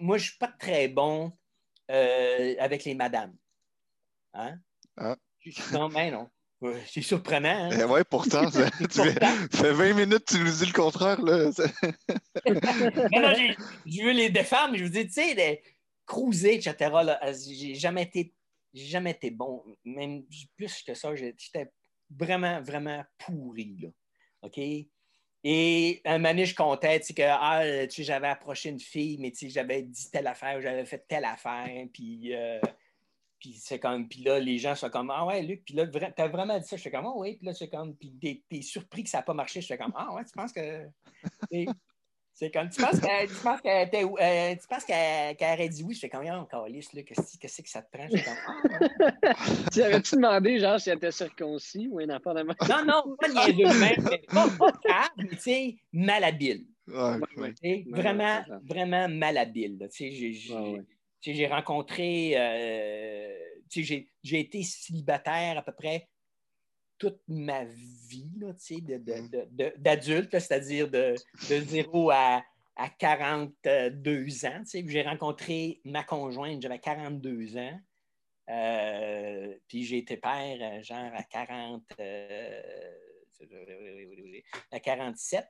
[0.00, 1.32] moi, je ne suis pas très bon
[1.90, 3.34] euh, avec les madames.
[4.34, 4.58] Hein?
[4.96, 5.16] Ah.
[5.72, 6.28] Non, mais non.
[6.86, 7.70] C'est surprenant.
[7.70, 7.78] Hein?
[7.80, 9.00] Eh oui, pourtant, ça, tu
[9.56, 11.20] fais, 20 minutes que tu nous dis le contraire.
[11.22, 11.44] Là.
[12.46, 13.34] non, non,
[13.86, 15.62] je veux les défendre, mais je vous dis, tu sais, les
[16.06, 16.90] cruiser, etc.,
[17.48, 18.34] j'ai jamais été
[18.74, 19.64] jamais été bon.
[19.84, 20.24] Même
[20.56, 21.70] plus que ça, j'étais
[22.10, 23.76] vraiment, vraiment pourri.
[23.80, 23.88] Là.
[24.42, 24.58] OK?
[25.42, 30.10] Et un moment donné, je comptais que ah, j'avais approché une fille, mais j'avais dit
[30.10, 31.86] telle affaire, j'avais fait telle affaire.
[31.92, 32.60] Puis, euh,
[33.40, 36.28] puis c'est comme, puis là, les gens sont comme Ah ouais, Luc, puis là, t'as
[36.28, 36.76] vraiment dit ça.
[36.76, 39.22] Je fais comme Ah oui, puis là, c'est comme, puis t'es surpris que ça n'a
[39.22, 39.60] pas marché.
[39.60, 40.86] Je fais comme Ah ouais, tu penses que.
[42.40, 45.92] C'est comme, tu penses qu'elle tu penses euh, tu penses qu'elle aurait dit oui?
[45.92, 48.08] Je fais comme, oh, calice, là, qu'est-ce que ça te prend?
[48.08, 49.12] Ah.
[49.72, 53.28] tu avais-tu demandé, genre, si elle était circoncis ou un enfant de Non, non, pas
[53.28, 56.64] niaiseux même, mais pas, pas calme, mais tu sais, malhabile.
[56.88, 59.86] Ouais, Vraiment, vraiment malhabile.
[59.92, 60.80] Tu sais, j'ai
[61.46, 63.36] rencontré, euh,
[63.68, 66.08] tu sais, j'ai été célibataire à peu près
[66.98, 69.72] toute ma vie mm.
[69.78, 71.14] d'adulte, c'est-à-dire de,
[71.48, 72.44] 0 à,
[72.76, 74.62] à 42 ans.
[74.64, 77.80] J'ai rencontré ma conjointe, j'avais 42 ans.
[78.50, 82.62] Euh, puis j'ai été père, euh, genre à 40, euh,
[84.72, 85.46] à 47.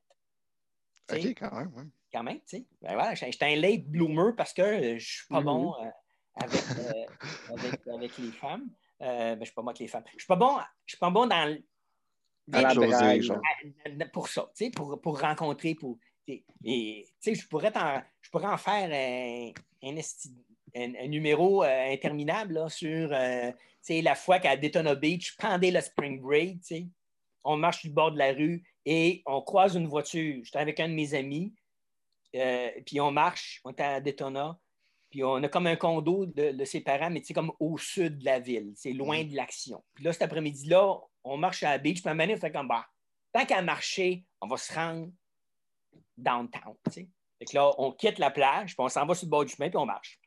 [1.11, 1.85] OK, quand même, oui.
[2.13, 2.67] Quand même, tu sais.
[2.83, 5.93] Ben voilà, j'étais un late bloomer parce que je suis pas bon mm-hmm.
[6.43, 8.69] avec, avec, les femmes.
[8.99, 10.05] ben, je suis pas bon avec les femmes.
[10.13, 11.57] Je suis pas bon, je suis pas bon dans
[14.13, 15.99] pour ça, tu sais, pour, pour rencontrer, pour.
[16.27, 19.53] Et, je pourrais, en, je pourrais en faire un,
[19.89, 23.51] un, un, numéro euh, interminable sur euh,
[23.89, 26.59] la fois qu'à Daytona Beach, pendant le spring break,
[27.43, 30.41] on marche sur le bord de la rue et on croise une voiture.
[30.45, 31.53] J'étais avec un de mes amis,
[32.37, 34.59] euh, puis on marche, on est à Daytona,
[35.11, 38.39] puis on a comme un condo de, ses parents, mais comme au sud de la
[38.39, 39.29] ville, c'est loin mm.
[39.29, 39.85] de l'action.
[39.95, 42.69] Puis là, cet après-midi-là, on marche à la beach, puis à un moment fait comme,
[42.69, 42.87] bah,
[43.33, 45.11] tant qu'à marcher, on va se rendre
[46.17, 46.77] downtown.
[46.93, 47.07] Fait
[47.45, 49.69] que là, on quitte la plage, puis on s'en va sur le bord du chemin,
[49.69, 50.21] puis on marche.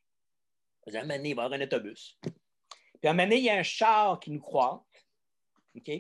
[0.88, 2.20] À un moment donné, il va y avoir un autobus.
[2.22, 2.32] Puis
[3.08, 4.80] à un moment donné, il y a un char qui nous croise.
[5.76, 5.92] OK?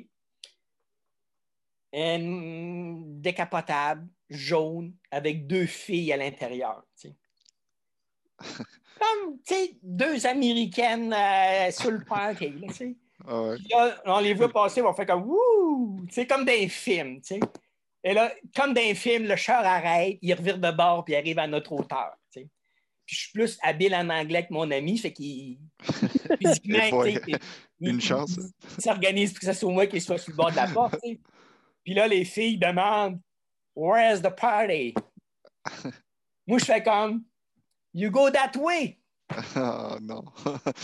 [1.93, 6.83] Un décapotable, jaune, avec deux filles à l'intérieur.
[8.39, 11.99] Comme, tu sais, deux Américaines euh, sur le.
[11.99, 12.33] Là,
[13.27, 16.05] ah là, on les voit passer, on fait comme Wouh!
[16.09, 17.19] C'est comme des films.
[17.23, 17.39] sais.
[18.03, 21.39] Et là, comme dans film, le char arrête, il revire de bord puis il arrive
[21.39, 22.17] à notre hauteur.
[23.05, 25.57] Puis je suis plus habile en anglais que mon ami, fait qu'il.
[27.81, 28.39] Une chance.
[28.77, 30.95] Il, s'organise pour que ce soit moi qui soit sur le bord de la porte.
[31.83, 33.19] Puis là, les filles demandent
[33.75, 34.93] Where's the party?
[36.47, 37.23] moi, je fais comme
[37.93, 38.97] You go that way.
[39.55, 40.23] Oh non.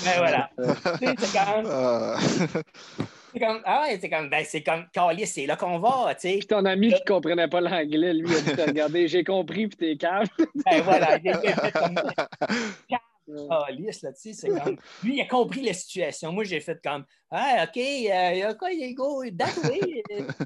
[0.04, 0.50] Ben voilà.
[1.00, 1.66] c'est comme.
[1.68, 2.18] Ah.
[3.32, 4.86] C'est comme, ah ouais, c'est comme, ben, c'est comme,
[5.26, 6.38] c'est là qu'on va, tu sais.
[6.40, 9.98] Puis ton ami qui comprenait pas l'anglais, lui, a dit, regardez, j'ai compris, puis t'es
[9.98, 10.26] calme.
[10.66, 15.62] Ben voilà, il fait comme, Calice, là, tu sais, c'est comme, lui, il a compris
[15.62, 16.32] la situation.
[16.32, 20.04] Moi, j'ai fait comme, ah, OK, euh, il y a quoi, il go, that way.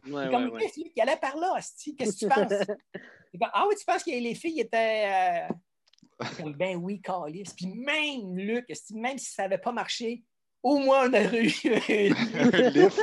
[0.09, 1.57] Ouais, comme, ouais, qu'est-ce qu'il allait par là,
[1.97, 2.53] qu'est-ce que tu penses?
[3.51, 5.47] Ah oui, tu penses que les filles étaient.
[5.49, 5.53] Euh...
[6.37, 7.51] Comme, ben oui, Calice.
[7.53, 10.23] Puis même, Luc, même si ça n'avait pas marché,
[10.61, 13.01] au moins, on a réussi un lift.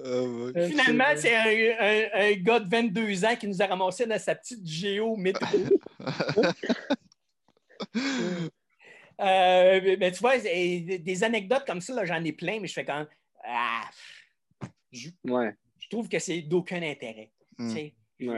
[0.00, 4.64] Euh, finalement, c'est un, gars de 22 ans qui nous a ramassé dans sa petite
[4.64, 5.58] géo métro.
[9.20, 12.98] Euh, mais tu vois, des anecdotes comme ça, j'en ai plein, mais je fais quand
[12.98, 13.08] même.
[13.42, 13.90] Ah,
[14.92, 15.08] je,
[15.90, 17.32] trouve que c'est d'aucun intérêt.
[17.58, 17.74] Hmm.
[18.20, 18.30] je,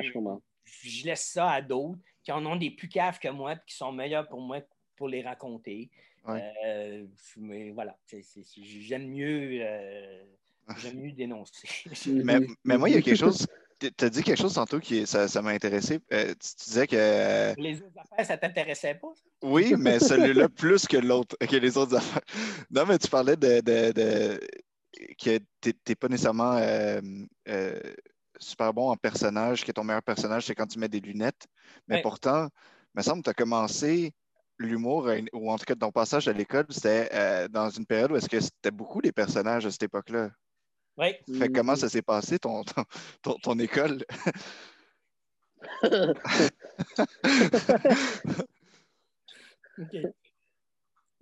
[0.63, 3.77] je, laisse ça à d'autres qui en ont des plus caves que moi et qui
[3.77, 4.61] sont meilleurs pour moi
[4.97, 5.91] pour les raconter.
[6.29, 10.25] Euh, mais voilà, j'aime mieux, euh,
[10.79, 11.69] j'aime mieux dénoncer.
[12.07, 13.47] mais, mais, moi, il y a quelque chose.
[13.81, 16.01] Tu as dit quelque chose tantôt qui ça, ça m'a intéressé.
[16.13, 17.55] Euh, tu, disais que.
[17.59, 19.13] Les autres affaires, ça t'intéressait pas?
[19.43, 22.23] Oui, mais celui-là plus que l'autre, que les autres affaires.
[22.71, 24.41] Non, mais tu parlais de, de, de
[25.23, 26.61] que tu n'es pas nécessairement
[28.41, 31.47] super bon en personnage, que ton meilleur personnage, c'est quand tu mets des lunettes.
[31.89, 32.49] Mais pourtant,
[32.95, 34.13] il me semble que tu as commencé
[34.59, 38.13] l'humour, euh, ou en tout cas ton passage à l'école, c'était euh, dans une période
[38.13, 40.31] où est-ce que c'était beaucoup des personnages à cette époque-là?
[41.01, 41.15] Oui.
[41.39, 42.63] Fait comment ça s'est passé, ton,
[43.23, 44.05] ton, ton, école?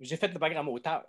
[0.01, 1.05] J'ai fait le programme auteur.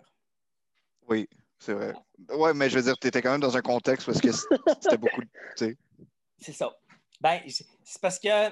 [1.09, 1.27] Oui,
[1.59, 1.93] c'est vrai.
[2.29, 4.97] Oui, mais je veux dire, tu étais quand même dans un contexte parce que c'était
[4.97, 5.23] beaucoup.
[5.55, 5.75] C'est
[6.53, 6.73] ça.
[7.19, 8.49] Ben, c'est parce que.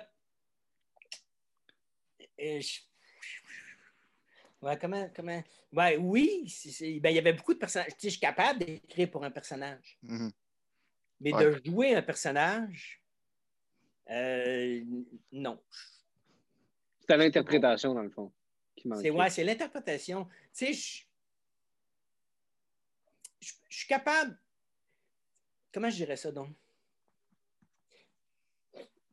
[2.41, 2.61] Euh,
[4.61, 5.41] Ouais, comment, comment...
[5.71, 6.53] Ouais, oui,
[7.01, 7.93] ben, il y avait beaucoup de personnages.
[8.01, 9.97] je suis capable d'écrire pour un personnage.
[10.03, 10.31] Mm-hmm.
[11.21, 13.01] Mais de jouer un personnage,
[14.09, 14.83] euh,
[15.31, 15.61] non.
[17.07, 18.31] C'est l'interprétation, dans le fond.
[19.01, 20.25] C'est ouais, c'est l'interprétation.
[20.53, 21.03] Tu sais, je,
[23.41, 24.37] je, suis capable.
[25.73, 26.55] Comment je dirais ça donc?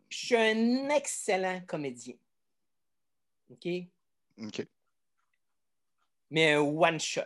[0.08, 2.14] Je suis un excellent comédien.
[3.50, 3.68] OK?
[4.38, 4.66] OK
[6.30, 7.22] mais un one shot.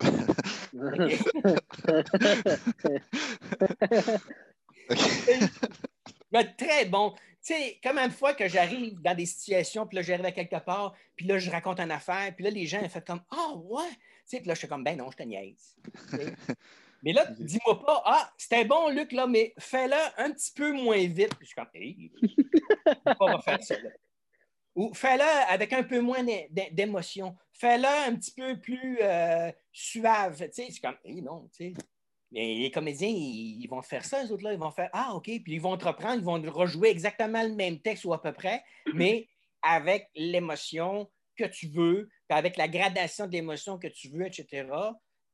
[6.56, 7.14] très bon.
[7.42, 10.62] Tu sais, comme une fois que j'arrive dans des situations, puis là, j'arrive à quelque
[10.62, 13.52] part, puis là, je raconte une affaire, puis là, les gens, ils font comme Ah,
[13.54, 13.88] oh, ouais.
[13.88, 13.96] Tu
[14.26, 15.74] sais, puis là, je suis comme Ben non, je te niaise.
[17.02, 21.06] mais là, dis-moi pas Ah, c'était bon, Luc, là, mais fais-le un petit peu moins
[21.06, 21.34] vite.
[21.36, 22.12] Puis je suis comme Hey,
[23.20, 23.76] on va faire ça.
[24.80, 26.24] Ou fais-le avec un peu moins
[26.72, 27.36] d'émotion.
[27.52, 30.38] Fais-le un petit peu plus euh, suave.
[30.38, 31.74] Tu sais, c'est comme, non, tu sais.
[32.32, 34.54] Mais les comédiens, ils, vont faire ça, les autres-là.
[34.54, 35.24] Ils vont faire Ah, OK.
[35.24, 38.32] Puis ils vont te reprendre, ils vont rejouer exactement le même texte ou à peu
[38.32, 38.62] près,
[38.94, 39.28] mais
[39.60, 44.66] avec l'émotion que tu veux, puis avec la gradation de l'émotion que tu veux, etc.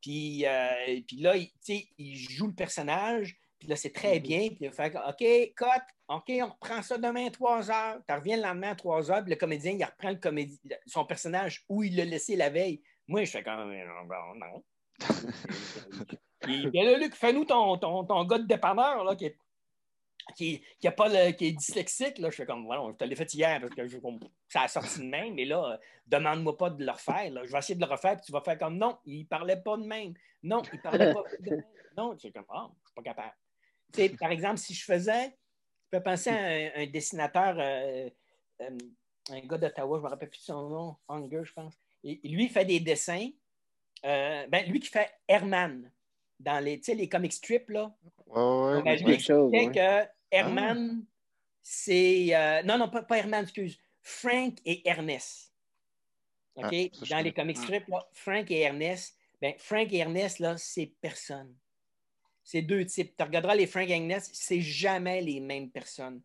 [0.01, 1.53] Puis, euh, puis là, il,
[1.99, 4.23] il joue le personnage, puis là, c'est très mm-hmm.
[4.23, 4.49] bien.
[4.49, 7.99] Puis il fait OK, cut, OK, on reprend ça demain à 3 heures.
[8.09, 11.05] Tu reviens le lendemain à 3 heures, puis le comédien, il reprend le comédien, son
[11.05, 12.83] personnage où il l'a laissé la veille.
[13.09, 14.35] Moi, je fais comme non.
[14.35, 14.65] non.
[16.41, 19.37] puis, là, Luc, fais-nous ton, ton, ton, gars de dépanneur là, qui est
[20.35, 23.05] qui, qui, a pas le, qui est dyslexique, là, je fais comme, voilà, je te
[23.05, 23.99] l'ai fait hier parce que je,
[24.49, 27.31] ça a sorti de même, mais là, demande-moi pas de le refaire.
[27.31, 27.45] Là.
[27.45, 29.77] Je vais essayer de le refaire, puis tu vas faire comme, non, il parlait pas
[29.77, 30.15] de même.
[30.43, 31.65] Non, il parlait pas de même.
[31.97, 33.35] Non, tu comme, ah, je suis pas capable.
[34.18, 35.37] Par exemple, si je faisais,
[35.84, 38.09] je peux penser à un, dessinateur, euh,
[38.62, 38.78] euh,
[39.30, 41.74] un gars d'Ottawa, je me rappelle plus son nom, Hunger, je pense.
[42.05, 43.28] Et, lui, il fait des dessins.
[44.05, 45.91] Euh, ben, lui qui fait Herman
[46.39, 47.95] dans les, les comic strips, là.
[48.26, 51.05] Ouais, ouais, lui expliquait que Herman,
[51.62, 52.62] c'est.
[52.64, 53.78] Non, non, pas, Herman, excuse.
[54.03, 55.53] Frank et Ernest.
[56.57, 56.64] OK?
[56.72, 59.16] Ah, Dans les comic strips, là, Frank et Ernest.
[59.41, 61.55] Ben, Frank et Ernest, là, c'est personne.
[62.47, 63.14] C'est deux types.
[63.16, 66.22] Tu regarderas les Frank Ernest, c'est jamais les mêmes personnes.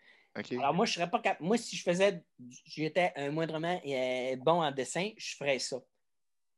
[0.51, 1.45] Alors, moi, je serais pas capable.
[1.45, 2.24] Moi, si je faisais.
[2.65, 5.82] J'étais un moindrement euh, bon en dessin, je ferais ça.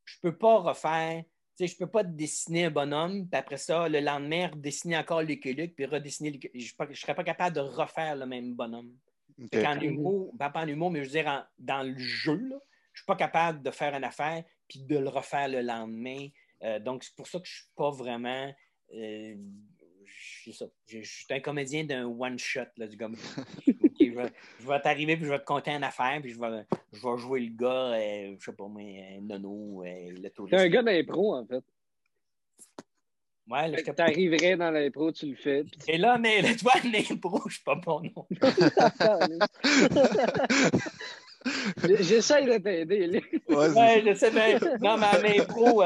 [0.05, 1.23] Je peux pas refaire
[1.59, 5.41] je ne peux pas dessiner un bonhomme, puis après ça, le lendemain, redessiner encore Luke
[5.75, 8.91] puis redessiner Je ne serais pas capable de refaire le même bonhomme.
[9.53, 13.05] En humour, pas en humour, mais je veux dire, dans le jeu, je ne suis
[13.05, 16.27] pas capable de faire une affaire puis de le refaire le lendemain.
[16.63, 18.53] Euh, donc, c'est pour ça que je ne suis pas vraiment.
[18.93, 19.35] Euh,
[20.45, 20.51] je,
[21.01, 23.09] suis un comédien d'un one-shot, du gars.
[23.99, 27.17] je vais, t'arriver, puis je vais te compter une affaire, puis je vais, je vais
[27.17, 30.57] jouer le gars, euh, je sais pas moi, euh, Nono, euh, le touriste.
[30.57, 31.63] T'es un gars d'impro, en fait.
[33.49, 35.65] Ouais, là, je t'arriverais dans l'impro, tu le fais.
[35.87, 38.25] Et là, mais vois, l'impro, je suis pas bon non.
[41.99, 43.21] J'essaie de t'aider.
[43.49, 44.57] Ouais, ouais je sais bien.
[44.79, 45.83] Non, mais à l'impro,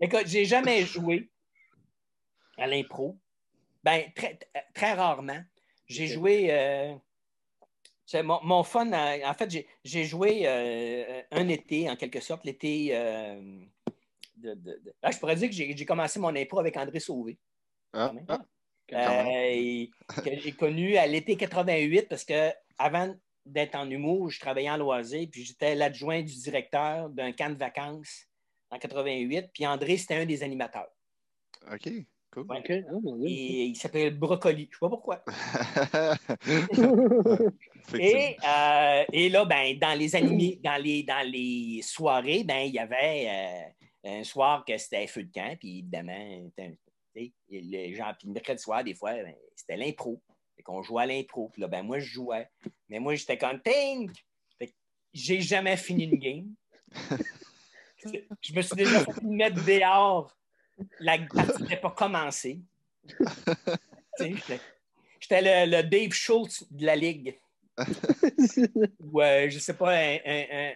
[0.00, 1.30] écoute, j'ai jamais joué
[2.58, 3.16] à l'impro.
[3.84, 4.38] Ben, très,
[4.74, 5.42] très rarement.
[5.86, 6.48] J'ai joué.
[6.50, 6.94] Euh,
[8.22, 12.90] mon, mon, fun, en fait, j'ai joué euh, un été, en quelque sorte, l'été.
[12.92, 13.40] Euh,
[14.36, 17.38] de, de, ah, je pourrais dire que j'ai commencé mon impro avec André Sauvé.
[17.92, 18.38] Ah, ah.
[18.88, 24.76] que j'ai connu à l'été 88 parce que avant d'être en humour, je travaillais en
[24.76, 28.26] loisir, puis j'étais l'adjoint du directeur d'un camp de vacances
[28.70, 30.90] en 88, puis André, c'était un des animateurs.
[31.72, 31.88] OK.
[32.30, 32.46] Cool.
[32.92, 34.68] Oh, et il s'appelle Brocoli.
[34.68, 35.24] Je ne sais pas pourquoi.
[37.98, 42.74] et, euh, et, là, ben, dans les animés, dans les, dans les soirées, ben, il
[42.74, 43.72] y avait
[44.04, 46.50] euh, un soir que c'était feu de camp, puis évidemment,
[47.14, 47.32] les
[47.94, 50.22] gens, puis le mercredi soir, des fois, ben, c'était l'impro.
[50.54, 51.48] Fait qu'on jouait à l'impro.
[51.48, 52.46] Puis là, ben, moi, je jouais.
[52.90, 54.10] Mais moi, j'étais comme Tink!
[55.14, 56.54] J'ai jamais fini une game.
[58.42, 60.36] je me suis déjà fait mettre dehors
[61.00, 62.60] la partie n'était pas commencée.
[64.18, 67.38] J'étais le, le, Dave Schultz de la Ligue.
[69.00, 70.18] Ou, euh, je sais pas, un,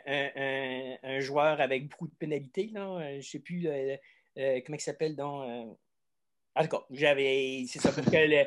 [0.07, 2.71] un, un, joueur avec beaucoup de pénalités.
[2.73, 2.99] Là.
[2.99, 3.97] Euh, je ne sais plus euh,
[4.37, 5.17] comment il s'appelle.
[5.21, 7.65] En tout cas, j'avais.
[7.67, 8.47] C'est ça, parce que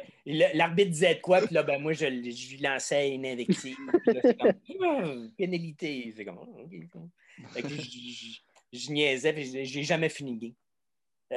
[0.57, 3.77] l'arbitre disait de quoi, puis là, ben, moi, je, lui lançais une invective.
[4.79, 6.13] comme, pénalité.
[6.15, 6.39] C'est comme,
[7.55, 8.39] je,
[8.71, 10.55] je, niaisais, puis j'ai jamais fini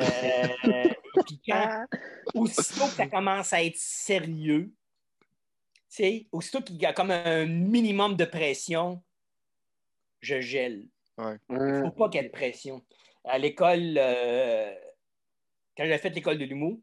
[0.00, 0.88] Euh,
[1.26, 1.86] puis quand,
[2.34, 4.72] aussitôt que ça commence à être sérieux,
[6.32, 9.02] aussitôt qu'il y a comme un minimum de pression,
[10.20, 10.86] je gèle.
[11.18, 12.84] Il ne faut pas qu'il y ait de pression.
[13.24, 14.74] À l'école, euh,
[15.76, 16.78] quand j'avais fait l'école de l'humour,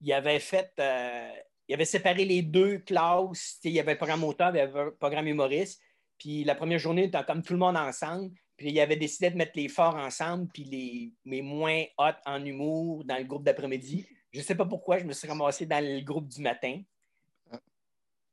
[0.00, 1.32] il avait fait, euh,
[1.68, 3.58] il avait séparé les deux classes.
[3.64, 5.80] Il y avait le programme auteur, il y avait le programme humoriste.
[6.18, 8.32] Puis la première journée, était comme tout le monde ensemble.
[8.56, 12.44] Puis il avait décidé de mettre les forts ensemble, puis les, mes moins hot en
[12.44, 14.06] humour dans le groupe d'après-midi.
[14.32, 16.80] Je ne sais pas pourquoi, je me suis ramassé dans le groupe du matin.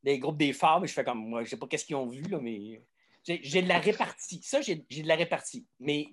[0.03, 1.95] Les groupes des forts, mais je fais comme moi, je ne sais pas qu'est-ce qu'ils
[1.95, 2.81] ont vu, là, mais
[3.25, 4.41] j'ai de la répartie.
[4.43, 5.65] Ça, j'ai de la répartie.
[5.79, 6.09] Mais,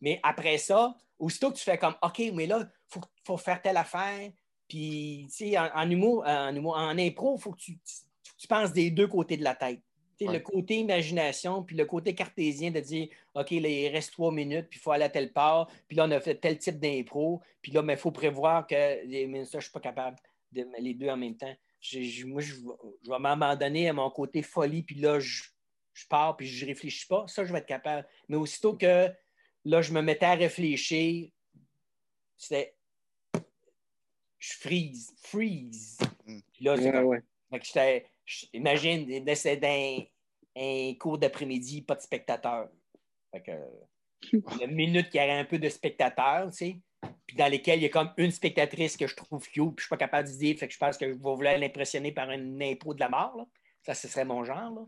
[0.00, 3.76] mais après ça, aussitôt que tu fais comme OK, mais là, il faut, faire telle
[3.76, 4.30] affaire.
[4.68, 7.78] Puis, tu sais, en, humour, en, humour, en impro, il faut que tu,
[8.36, 9.80] tu penses des deux côtés de la tête.
[10.20, 14.68] Le côté imagination, puis le côté cartésien de dire OK, là, il reste trois minutes,
[14.68, 17.40] puis il faut aller à telle part, puis là, on a fait tel type d'impro,
[17.62, 18.74] puis là, il faut prévoir que
[19.26, 20.16] mais ça, je ne suis pas capable
[20.52, 21.54] de les deux en même temps.
[22.26, 25.42] moi, je, vais m'abandonner à mon côté folie, puis là, je,
[25.92, 28.06] je pars puis je réfléchis pas, ça, je vais être capable.
[28.28, 29.10] Mais aussitôt que
[29.64, 31.30] là, je me mettais à réfléchir,
[32.36, 32.74] c'était
[34.38, 35.98] je freeze, freeze.
[36.26, 36.38] Mm.
[36.60, 37.22] là, ouais,
[38.52, 39.98] imagine, d'un
[40.56, 42.68] un cours d'après-midi, pas de spectateurs.
[43.32, 43.52] Fait que,
[44.62, 46.80] une minute qu'il y aurait un peu de spectateurs, tu sais,
[47.26, 49.82] puis dans lesquels il y a comme une spectatrice que je trouve cute, puis je
[49.82, 52.30] suis pas capable de dire, fait que je pense que je vais vouloir l'impressionner par
[52.30, 53.36] une impro de la mort.
[53.36, 53.46] Là.
[53.82, 54.70] Ça, ce serait mon genre.
[54.70, 54.86] Là.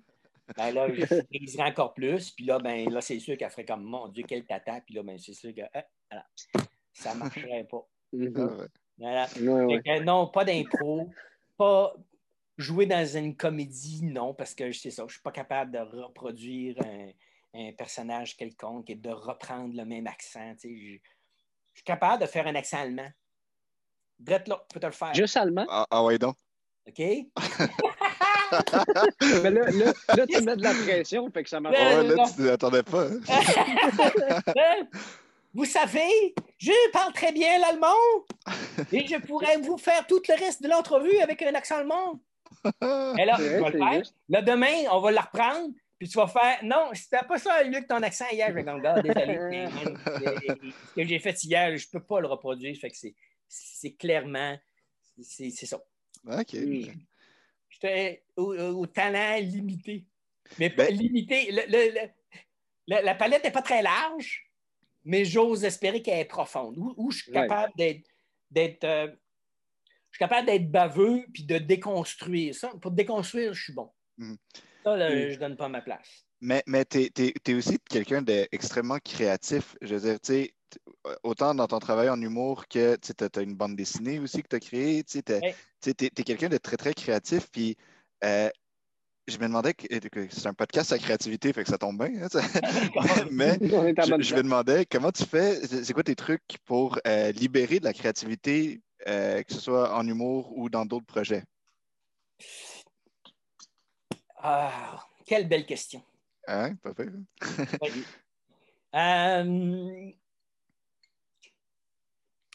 [0.57, 3.83] Ben là, je friserais encore plus, puis là, ben là, c'est sûr qu'elle ferait comme
[3.83, 5.63] mon Dieu, quel tata, puis là, ben c'est sûr que
[6.11, 6.27] voilà,
[6.93, 7.89] ça ne marcherait pas.
[8.15, 8.69] Mm-hmm.
[8.99, 10.01] Voilà.
[10.05, 11.11] non, pas d'impro,
[11.57, 11.95] pas
[12.57, 15.79] jouer dans une comédie, non, parce que c'est ça, je ne suis pas capable de
[15.79, 17.11] reproduire un,
[17.55, 20.55] un, personnage quelconque et de reprendre le même accent.
[20.61, 21.01] Tu sais,
[21.73, 23.11] je suis capable de faire un accent allemand.
[24.19, 25.15] Brett, là, peux te le faire.
[25.15, 25.67] Juste allemand?
[25.69, 26.37] Ah, ah ouais, donc.
[26.89, 26.99] OK?
[29.43, 31.77] Mais là, là, là, tu mets de la pression, fait que ça marche.
[31.77, 33.09] Ouais, là, tu t'attendais pas.
[35.55, 37.89] vous savez, je parle très bien l'allemand
[38.93, 42.21] et je pourrais vous faire tout le reste de l'entrevue avec un accent allemand.
[43.19, 44.03] Et là, je vais le faire.
[44.29, 45.75] Là, demain, on va la reprendre.
[45.99, 48.49] Puis tu vas faire Non, c'était pas ça, Luc, ton accent hier.
[48.49, 48.65] Je vais
[49.03, 49.67] désolé.
[50.91, 52.77] ce que j'ai fait hier, je ne peux pas le reproduire.
[52.77, 52.97] Fait que
[53.49, 54.59] c'est clairement,
[55.23, 55.79] c'est ça.
[56.27, 56.57] OK.
[57.71, 60.05] J'étais au, talent limité.
[60.59, 61.51] Mais pas ben limité.
[62.87, 64.51] la palette n'est pas très large,
[65.05, 66.77] mais j'ose espérer qu'elle est profonde.
[66.77, 67.73] Où, je suis capable
[68.51, 69.19] d'être.
[70.17, 72.71] Euh, je suis capable d'être baveux puis de déconstruire ça.
[72.81, 73.91] Pour déconstruire, je suis bon.
[74.19, 74.35] Mm.
[74.85, 76.25] Ça, je ne donne pas ma place.
[76.41, 79.77] Mais, mais tu es, aussi quelqu'un d'extrêmement créatif.
[79.81, 80.55] Je veux dire, tu sais,
[81.23, 84.57] autant dans ton travail en humour que tu as, une bande dessinée aussi que tu
[84.57, 85.03] as créée.
[85.05, 87.49] Tu es, quelqu'un de très, très créatif.
[87.51, 87.77] Puis
[88.25, 88.51] euh,
[89.29, 89.87] je me demandais que,
[90.31, 92.23] c'est un podcast à créativité, fait que ça tombe bien.
[92.23, 92.29] Hein,
[93.31, 97.85] mais, je, me demandais comment tu fais, c'est quoi tes trucs pour euh, libérer de
[97.85, 101.45] la créativité, euh, que ce soit en humour ou dans d'autres projets?
[104.39, 106.03] Ah, quelle belle question.
[106.47, 107.09] Hein, parfait.
[108.95, 110.11] Euh,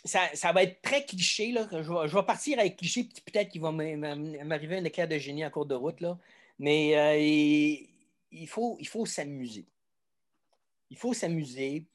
[0.03, 1.51] ça, va être très cliché.
[1.51, 1.67] Là.
[1.71, 5.67] Je, vais, partir avec cliché, peut-être qu'il va m'arriver un éclair de génie en cours
[5.67, 6.01] de route.
[6.01, 6.17] Là.
[6.57, 7.85] Mais euh,
[8.31, 9.65] il, faut, il faut s'amuser.
[10.89, 11.85] Il faut s'amuser.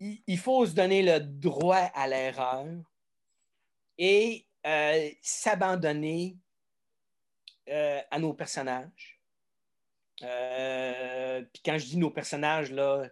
[0.00, 2.66] Il, faut se donner le droit à l'erreur
[3.98, 6.36] et euh, s'abandonner
[7.68, 9.20] euh, à nos personnages.
[10.22, 13.08] Euh, puis quand je dis nos personnages, là,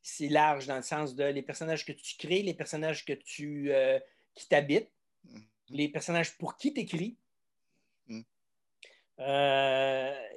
[0.00, 3.72] c'est large dans le sens de les personnages que tu crées, les personnages que tu,
[4.34, 4.90] qui t'habitent,
[5.26, 5.42] mm-hmm.
[5.70, 7.16] les personnages pour qui tu écris.
[8.06, 8.22] Mm.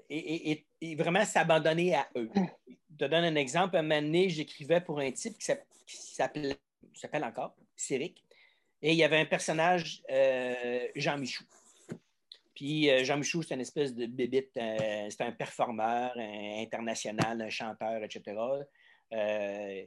[0.10, 0.66] Et,
[0.98, 2.30] vraiment s'abandonner à eux.
[2.68, 3.78] Je te donne un exemple.
[3.78, 5.46] Un moment donné, j'écrivais pour un type qui
[5.86, 6.58] s'appelle
[7.24, 8.24] encore Céric.
[8.82, 10.02] Et il y avait un personnage,
[10.96, 11.44] Jean Michou.
[12.62, 17.50] Puis euh, Jean Michou, c'est une espèce de bébite, euh, c'est un performeur international, un
[17.50, 18.38] chanteur, etc.
[19.14, 19.84] Euh,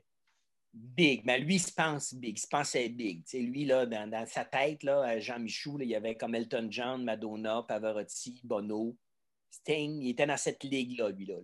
[0.72, 3.22] big, mais lui, il se pense big, il se pensait big.
[3.32, 7.64] lui, là, dans, sa tête, là, Jean Michou, il y avait comme Elton John, Madonna,
[7.68, 8.96] Pavarotti, Bono,
[9.52, 11.26] Sting, il était dans cette ligue-là, lui.
[11.26, 11.36] Là,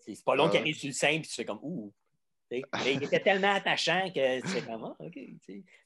[0.00, 1.92] c'est pas long qu'il arrive sur le scène, puis tu fais comme Ouh!
[2.50, 5.18] il était tellement attachant que tu fais comme ah, OK.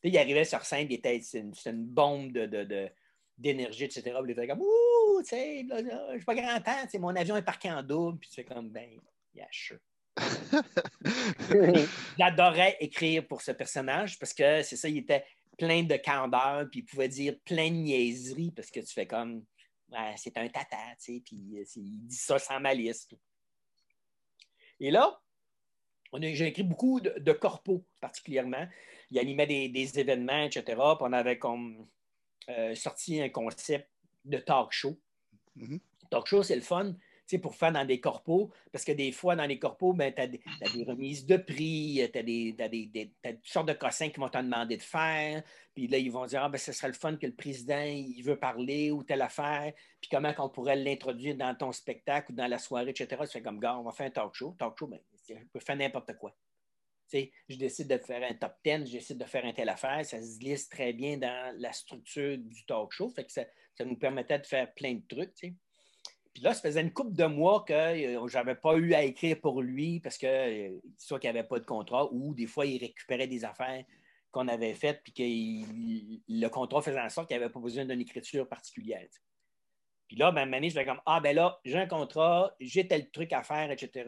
[0.02, 2.88] il arrivait sur scène, il était, c'est une, bombe de, de
[3.36, 4.02] d'énergie, etc.
[4.24, 7.70] Puis il comme, ouh, tu sais, je suis pas grand temps, mon avion est parqué
[7.70, 8.90] en double, puis tu fais comme, ben,
[9.34, 9.78] yeah, sure.
[12.18, 15.24] J'adorais écrire pour ce personnage parce que c'est ça, il était
[15.56, 19.44] plein de candeur, puis il pouvait dire plein de niaiseries parce que tu fais comme,
[20.16, 23.08] c'est un tata, tu sais, puis euh, il dit ça sans malice.
[24.80, 25.20] Et là,
[26.20, 28.66] j'ai écrit beaucoup de, de corpos particulièrement.
[29.10, 30.62] Il animait des, des événements, etc.
[30.66, 31.86] Puis on avait comme
[32.48, 33.88] euh, sorti un concept
[34.24, 34.98] de talk show.
[35.56, 35.80] Mm-hmm.
[36.10, 36.94] Talk show, c'est le fun
[37.36, 40.26] pour faire dans des corpos, parce que des fois, dans les corpos, ben, tu as,
[40.26, 44.38] des remises de prix, tu as, des, des, toutes sortes de cossins qui vont te
[44.38, 45.42] demander de faire,
[45.74, 48.22] puis là, ils vont dire, ah, ben, ce serait le fun que le président, il
[48.22, 52.46] veut parler ou telle affaire, puis comment on pourrait l'introduire dans ton spectacle ou dans
[52.46, 53.08] la soirée, etc.
[53.22, 54.54] Tu fais comme, gars, on va faire un talk show.
[54.58, 56.34] Talk show, ben, je peux faire n'importe quoi
[57.12, 60.20] je décide de faire un top 10, je décide de faire un tel affaire, ça
[60.20, 63.44] se glisse très bien dans la structure du talk show, fait que ça,
[63.84, 65.54] nous permettait de faire plein de trucs.
[66.34, 69.02] Puis là, ça faisait une couple de mois que euh, je n'avais pas eu à
[69.02, 72.46] écrire pour lui parce que euh, soit qu'il n'y avait pas de contrat ou des
[72.46, 73.84] fois, il récupérait des affaires
[74.30, 75.22] qu'on avait faites puis que
[76.28, 79.08] le contrat faisait en sorte qu'il n'y avait pas besoin d'une écriture particulière.
[80.06, 83.10] Puis là, ben, année, je fais comme Ah, ben là, j'ai un contrat, j'ai tel
[83.10, 84.04] truc à faire, etc.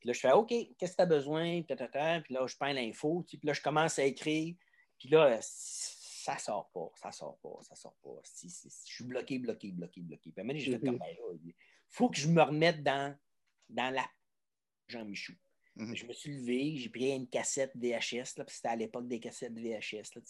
[0.00, 1.62] Puis là, je fais OK, qu'est-ce que tu as besoin?
[1.62, 1.76] Puis
[2.34, 3.24] là, je peins l'info.
[3.28, 4.54] Puis là, je commence à écrire.
[4.98, 8.20] Puis là, ça sort pas, ça sort pas, ça sort pas.
[8.24, 10.32] je suis bloqué, bloqué, bloqué, bloqué.
[10.32, 11.06] Puis à un j'ai fait comme ben
[11.44, 11.54] il
[11.88, 13.16] faut que je me remette dans,
[13.68, 14.06] dans la
[14.88, 15.34] Jean Michou.
[15.76, 15.94] Mhm.
[15.94, 19.58] Je me suis levé, j'ai pris une cassette VHS, là, c'était à l'époque des cassettes
[19.58, 20.14] VHS.
[20.14, 20.22] Là,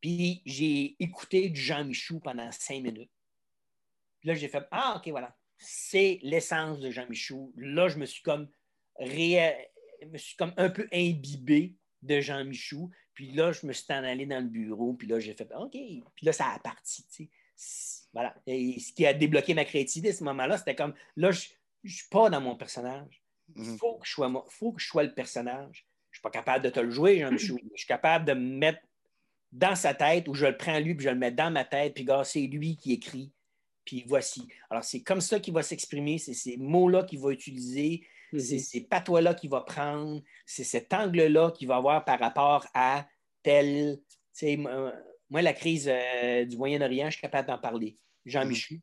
[0.00, 3.10] puis j'ai écouté du Jean Michou pendant cinq minutes.
[4.20, 5.36] Puis là, j'ai fait Ah, OK, voilà.
[5.58, 7.52] C'est l'essence de Jean Michou.
[7.56, 8.48] Là, je me suis comme
[9.00, 12.90] me suis comme un peu imbibé de Jean Michou.
[13.14, 14.94] Puis là, je me suis en allé dans le bureau.
[14.94, 15.72] Puis là, j'ai fait OK.
[15.72, 17.04] Puis là, ça a parti.
[18.12, 18.34] Voilà.
[18.46, 21.48] Et ce qui a débloqué ma créativité à ce moment-là, c'était comme là, je
[21.84, 23.22] ne suis pas dans mon personnage.
[23.56, 23.78] Il mhm.
[23.78, 25.86] faut, que je sois, faut que je sois le personnage.
[26.10, 27.58] Je ne suis pas capable de te le jouer, Jean Michou.
[27.74, 28.80] Je suis capable de me mettre
[29.52, 31.94] dans sa tête ou je le prends lui, puis je le mets dans ma tête,
[31.94, 33.32] puis gars, c'est lui qui écrit.
[33.84, 34.46] Puis voici.
[34.68, 38.60] Alors, c'est comme ça qu'il va s'exprimer, c'est ces mots-là qu'il va utiliser, c'est mhm.
[38.60, 43.06] ces patois-là qu'il va prendre, c'est cet angle-là qu'il va avoir par rapport à
[43.42, 43.98] tel.
[45.30, 47.96] Moi, la crise euh, du Moyen-Orient, je suis capable d'en parler.
[48.24, 48.48] Jean mhm.
[48.48, 48.78] Michel.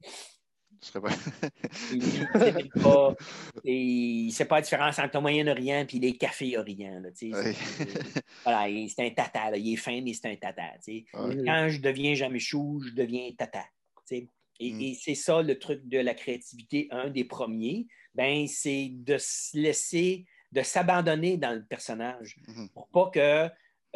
[3.64, 7.02] il ne sait pas la différence entre le Moyen-Orient et les cafés Orient.
[8.44, 9.56] voilà, c'est un tata.
[9.58, 10.74] Il est fin, mais c'est un tata.
[11.14, 13.66] Quand je deviens Jean Michou, je deviens tata.
[14.12, 14.30] Et,
[14.72, 14.82] mhm.
[14.82, 19.58] et c'est ça le truc de la créativité, un des premiers ben, c'est de se
[19.58, 22.70] laisser, de s'abandonner dans le personnage mhm.
[22.70, 23.52] pour pas qu'il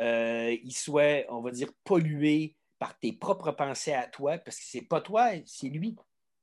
[0.05, 4.87] euh, soit, on va dire, pollué par tes propres pensées à toi, parce que c'est
[4.87, 5.95] pas toi, c'est lui.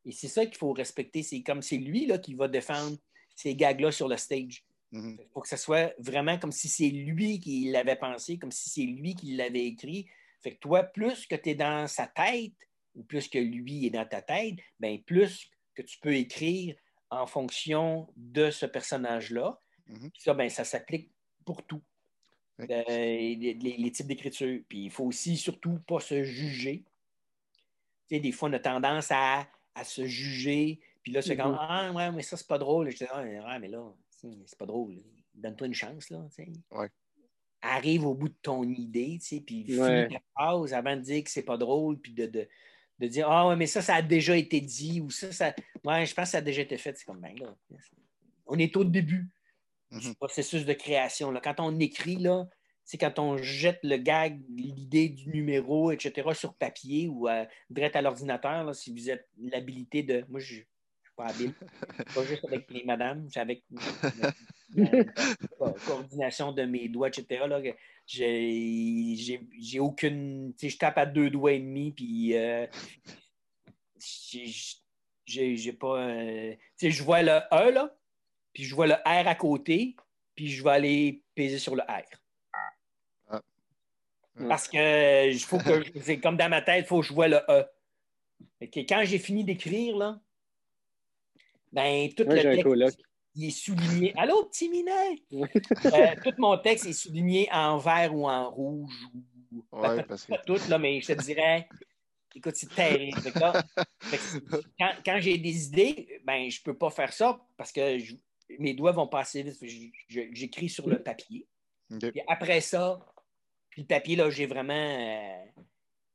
[0.05, 1.23] Et c'est ça qu'il faut respecter.
[1.23, 2.97] C'est comme c'est lui là, qui va défendre
[3.35, 4.65] ces gags-là sur le stage.
[4.93, 5.19] Mhm.
[5.21, 8.71] Il faut que ce soit vraiment comme si c'est lui qui l'avait pensé, comme si
[8.71, 10.07] c'est lui qui l'avait écrit.
[10.43, 12.53] Fait que toi, plus que tu es dans sa tête,
[12.95, 16.75] ou plus que lui est dans ta tête, ben plus que tu peux écrire
[17.11, 19.61] en fonction de ce personnage-là.
[19.87, 20.11] Mhm.
[20.19, 21.11] Ça, ben, ça s'applique
[21.45, 21.83] pour tout.
[22.61, 24.61] Euh, les, types d'écriture.
[24.69, 26.85] Puis il faut aussi surtout pas se juger.
[28.09, 29.47] Tu sais, des fois, on a tendance à,
[29.85, 30.81] se juger.
[31.03, 31.59] Puis là, c'est comme mhm.
[31.61, 32.91] Ah, ouais, mais ça, c'est pas drôle.
[32.91, 34.97] Je dis Ah, mais là, c'est pas drôle.
[35.35, 36.27] Donne-toi une chance, là.
[37.63, 41.25] Arrive au bout de ton idée, tu sais, puis finis ta phrase avant de dire
[41.25, 42.49] que c'est pas drôle, puis de, de
[43.05, 45.55] dire Ah ouais, mais ça, ça a déjà été dit ou ça, ça.
[45.85, 46.97] Ouais, je pense que ça a déjà été fait.
[46.97, 47.55] C'est comme ben là.
[48.47, 49.29] On est au début
[49.91, 50.15] du mhm.
[50.15, 51.31] processus de création.
[51.31, 51.41] Là.
[51.41, 52.49] Quand on écrit, là,
[52.85, 57.97] c'est quand on jette le gag, l'idée du numéro, etc., sur papier ou à, direct
[57.97, 60.25] à l'ordinateur, si vous êtes l'habilité de.
[60.29, 60.63] Moi, je
[61.17, 61.53] pas habile.
[62.15, 63.65] pas juste avec les madames, c'est avec
[64.77, 65.05] la,
[65.87, 67.47] coordination de mes doigts, etc.
[67.49, 67.61] Là,
[68.07, 70.53] j'ai aucune.
[70.61, 72.67] Je tape à deux doigts et demi, puis euh,
[75.27, 76.11] j'ai pas.
[76.81, 77.97] je vois le E, là,
[78.53, 79.97] puis je vois le R à côté,
[80.35, 82.05] puis je vais aller peser sur le R.
[83.29, 83.43] Ah.
[84.49, 87.41] Parce que faut que c'est comme dans ma tête, il faut que je vois le
[87.49, 87.65] E.
[88.61, 90.21] quand j'ai fini d'écrire, là,
[91.73, 92.43] ben, tout le
[92.83, 93.01] texte,
[93.35, 94.15] il est souligné.
[94.17, 95.17] Allô, petit minet!
[95.33, 98.95] Euh, tout mon texte est souligné en vert ou en rouge.
[99.53, 99.65] Ou...
[99.73, 100.33] Ouais, parce que...
[100.33, 101.69] Pas tout, là, mais je te dirais,
[102.35, 103.21] écoute, c'est terrible.
[105.05, 107.99] quand, j'ai des idées, ben, je ne peux pas faire ça parce que
[108.59, 109.59] mes doigts vont passer vite.
[110.09, 111.47] J'écris sur le papier.
[112.29, 112.99] après ça,
[113.71, 115.63] puis le papier, là, j'ai vraiment euh,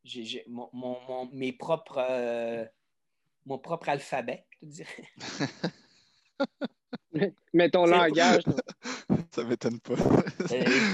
[0.04, 2.66] j'ai, mon, mes propres, euh,
[3.46, 5.10] mon propre alphabet, je te dirais.
[7.54, 8.44] Mais ton langage.
[9.32, 9.96] ça m'étonne pas.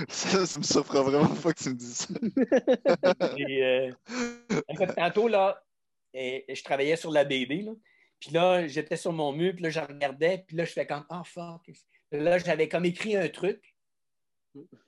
[0.09, 2.13] Ça, ça, me surprend vraiment pas que tu me dises ça.
[3.61, 3.91] euh,
[4.95, 5.61] tantôt, là,
[6.13, 7.73] et, je travaillais sur la BD, là.
[8.19, 11.05] Puis là, j'étais sur mon mur, puis là, je regardais, puis là, je fais comme,
[11.09, 11.69] oh fuck.
[12.11, 13.75] Là, j'avais comme écrit un truc.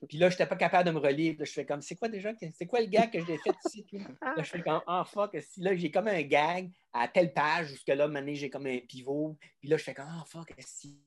[0.08, 1.36] Puis là, je n'étais pas capable de me relire.
[1.38, 2.32] Là, je fais comme, c'est quoi déjà?
[2.54, 3.86] C'est quoi le gag que j'ai fait ici?
[4.22, 5.38] Là, je fais comme, oh fuck.
[5.58, 9.38] Là, j'ai comme un gag à telle page, jusque là, maintenant, j'ai comme un pivot.
[9.60, 11.00] Puis là, je fais comme, oh fuck, si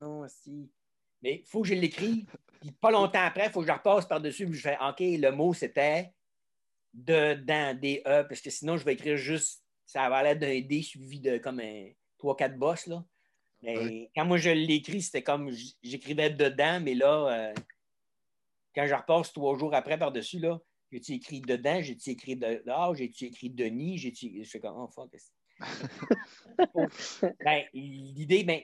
[0.00, 0.70] non, si.
[1.22, 2.26] Mais il faut que je l'écrive.
[2.60, 4.46] Puis pas longtemps après, il faut que je repasse par-dessus.
[4.46, 6.12] Puis je fais OK, le mot c'était
[6.92, 10.82] dedans, des E, parce que sinon, je vais écrire juste, ça va l'air d'un D
[10.82, 11.88] suivi de comme un
[12.20, 12.86] 3-4 bosses.
[12.86, 13.04] Là.
[13.62, 15.50] Mais quand moi je l'écris, c'était comme
[15.82, 17.54] j'écrivais dedans, mais là, euh,
[18.78, 20.60] quand je repasse trois jours après par-dessus, là,
[20.92, 24.44] j'ai-tu écrit dedans, j'ai-tu écrit de là, j'ai-tu écrit Denis, j'ai-tu.
[24.44, 25.10] Je fais comme, oh fuck.
[27.44, 28.60] ben, l'idée, ben,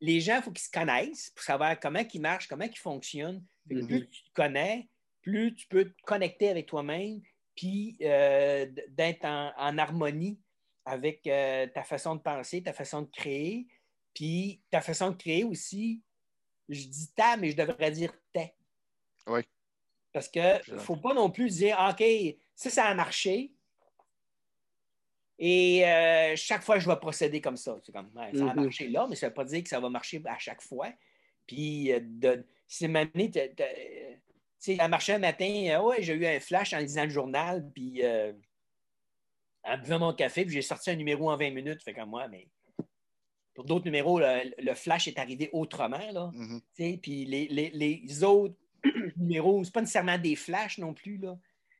[0.00, 3.44] les gens, il faut qu'ils se connaissent pour savoir comment ils marchent, comment ils fonctionnent.
[3.68, 4.08] Plus mm-hmm.
[4.08, 4.88] tu te connais,
[5.22, 7.20] plus tu peux te connecter avec toi-même,
[7.54, 10.40] puis euh, d'être en, harmonie
[10.84, 13.68] avec euh, ta façon de penser, ta façon de créer,
[14.14, 16.02] puis ta façon de créer aussi,
[16.68, 18.54] je dis ta, mais je devrais dire t'es.
[19.26, 19.40] Oui.
[20.12, 22.04] Parce que ne faut pas non plus dire OK,
[22.54, 23.52] ça, ça a marché.
[25.38, 27.78] Et euh, chaque fois, je vais procéder comme ça.
[27.84, 28.54] C'est comme, ça a mm-hmm.
[28.54, 30.92] marché là, mais ça ne veut pas dire que ça va marcher à chaque fois.
[31.46, 33.40] Puis, euh, de, si maintenant, tu
[34.58, 37.70] sais, ça a marché un matin, ouais, j'ai eu un flash en lisant le journal,
[37.72, 38.02] puis
[39.64, 41.82] en buvant mon café, puis j'ai sorti un numéro en 20 minutes.
[41.82, 42.48] Fait comme moi, mais
[43.58, 45.98] pour d'autres numéros, le, flash est arrivé autrement.
[46.12, 47.00] Là, mm-hmm.
[47.00, 48.54] Puis les, autres
[49.16, 51.18] numéros, c'est pas nécessairement des flashs non plus.
[51.18, 51.36] Là.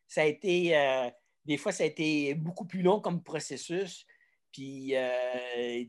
[0.08, 1.08] Ça a été, euh,
[1.44, 4.04] des fois, ça a été beaucoup plus long comme processus.
[4.50, 5.84] Puis, euh,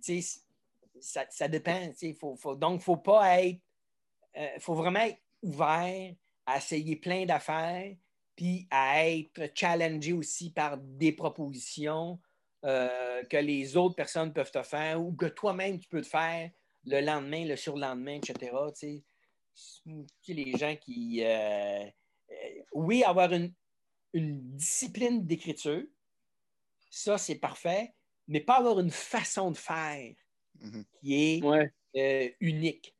[1.02, 1.92] ça, ça, dépend.
[2.20, 3.60] Faut, faut, donc, il ne faut pas être,
[4.36, 6.14] il euh, faut vraiment être ouvert
[6.46, 7.96] à essayer plein d'affaires
[8.36, 12.20] puis à être challengé aussi par des propositions
[12.66, 16.52] euh, que les autres personnes peuvent te faire ou que toi-même tu peux te faire
[16.86, 18.52] le lendemain, le surlendemain, etc.
[18.78, 19.04] Tu
[19.86, 21.24] sais, les gens qui.
[21.24, 21.86] Euh,
[22.32, 23.54] euh, oui, avoir une,
[24.14, 25.84] discipline d'écriture,
[26.90, 27.94] ça c'est parfait,
[28.28, 30.14] mais pas avoir une façon de faire
[30.60, 30.86] mm-hmm.
[31.00, 31.42] qui
[31.94, 32.96] est unique.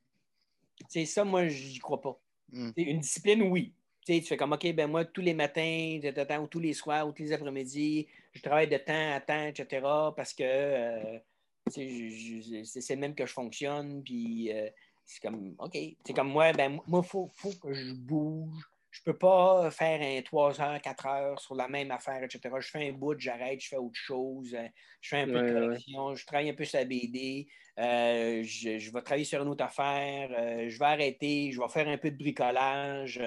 [0.88, 2.18] C'est ça, moi, je n'y crois pas.
[2.52, 2.70] Mm.
[2.76, 3.74] Une discipline, oui
[4.18, 6.00] tu fais comme, OK, ben moi, tous les matins,
[6.40, 9.80] ou tous les soirs, ou tous les après-midi, je travaille de temps à temps, etc.,
[10.16, 11.18] parce que euh,
[11.68, 14.68] c'est le même que je fonctionne, puis euh,
[15.04, 15.76] c'est comme, OK.
[16.04, 18.64] C'est comme moi, ben moi, il faut, faut, que je bouge.
[18.90, 22.40] Je peux pas faire un 3 heures, 4 heures sur la même affaire, etc.
[22.58, 24.66] Je fais un bout, j'arrête, je fais autre chose, euh,
[25.00, 27.46] je fais un peu de correction, je travaille un peu sur la BD,
[27.78, 30.28] je, je, vais travailler sur une autre affaire,
[30.68, 33.22] je vais arrêter, je vais faire un peu de bricolage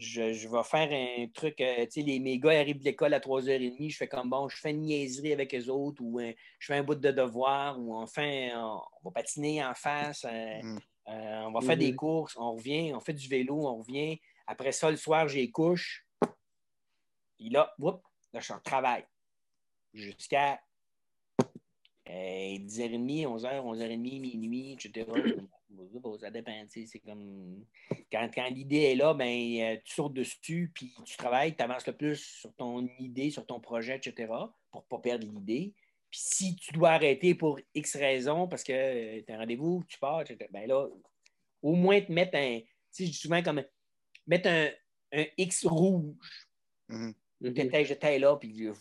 [0.00, 3.20] je, vais faire un truc, euh, tu sais, les, mes gars arrivent de l'école à
[3.20, 6.66] 3h30, je fais comme bon, je fais une niaiserie avec eux autres, ou euh, je
[6.66, 10.78] fais un bout de devoir, ou enfin, on, va patiner en face, euh, mm.
[11.06, 11.96] on va faire des mm-hmm.
[11.96, 14.18] courses, on revient, on fait du vélo, on revient.
[14.46, 16.06] Après ça, le soir, j'ai couche.
[17.36, 18.02] Puis là, whoop,
[18.32, 19.04] là, je suis en travail.
[19.92, 20.60] Jusqu'à
[22.06, 25.06] 10h30, 11h, 11h30, minuit, etc.
[26.20, 26.64] ça dépend.
[26.68, 27.64] C'est comme
[28.12, 31.86] quand, quand l'idée est là, ben, euh, tu sautes dessus, puis tu travailles, tu avances
[31.86, 34.32] le plus sur ton idée, sur ton projet, etc.,
[34.70, 35.74] pour ne pas perdre l'idée.
[36.10, 39.84] Puis si tu dois arrêter pour X raison, parce que euh, tu as un rendez-vous,
[39.88, 40.88] tu pars, etc., ben là,
[41.62, 42.60] au moins te mettre un.
[42.60, 43.62] Tu sais, je dis souvent comme
[44.26, 44.70] mettre un,
[45.12, 46.48] un X rouge.
[46.88, 47.14] Mm -hmm.
[47.86, 48.72] J'étais là, puis il ne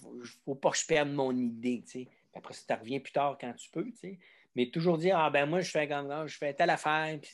[0.43, 1.81] faut pas que je perde mon idée.
[1.83, 2.07] Tu sais.
[2.33, 3.85] Après, ça, tu reviens plus tard quand tu peux.
[3.91, 4.19] Tu sais.
[4.59, 7.17] Mais toujours dire, ah ben moi, je fais comme ça, je fais telle affaire.
[7.21, 7.31] Puis,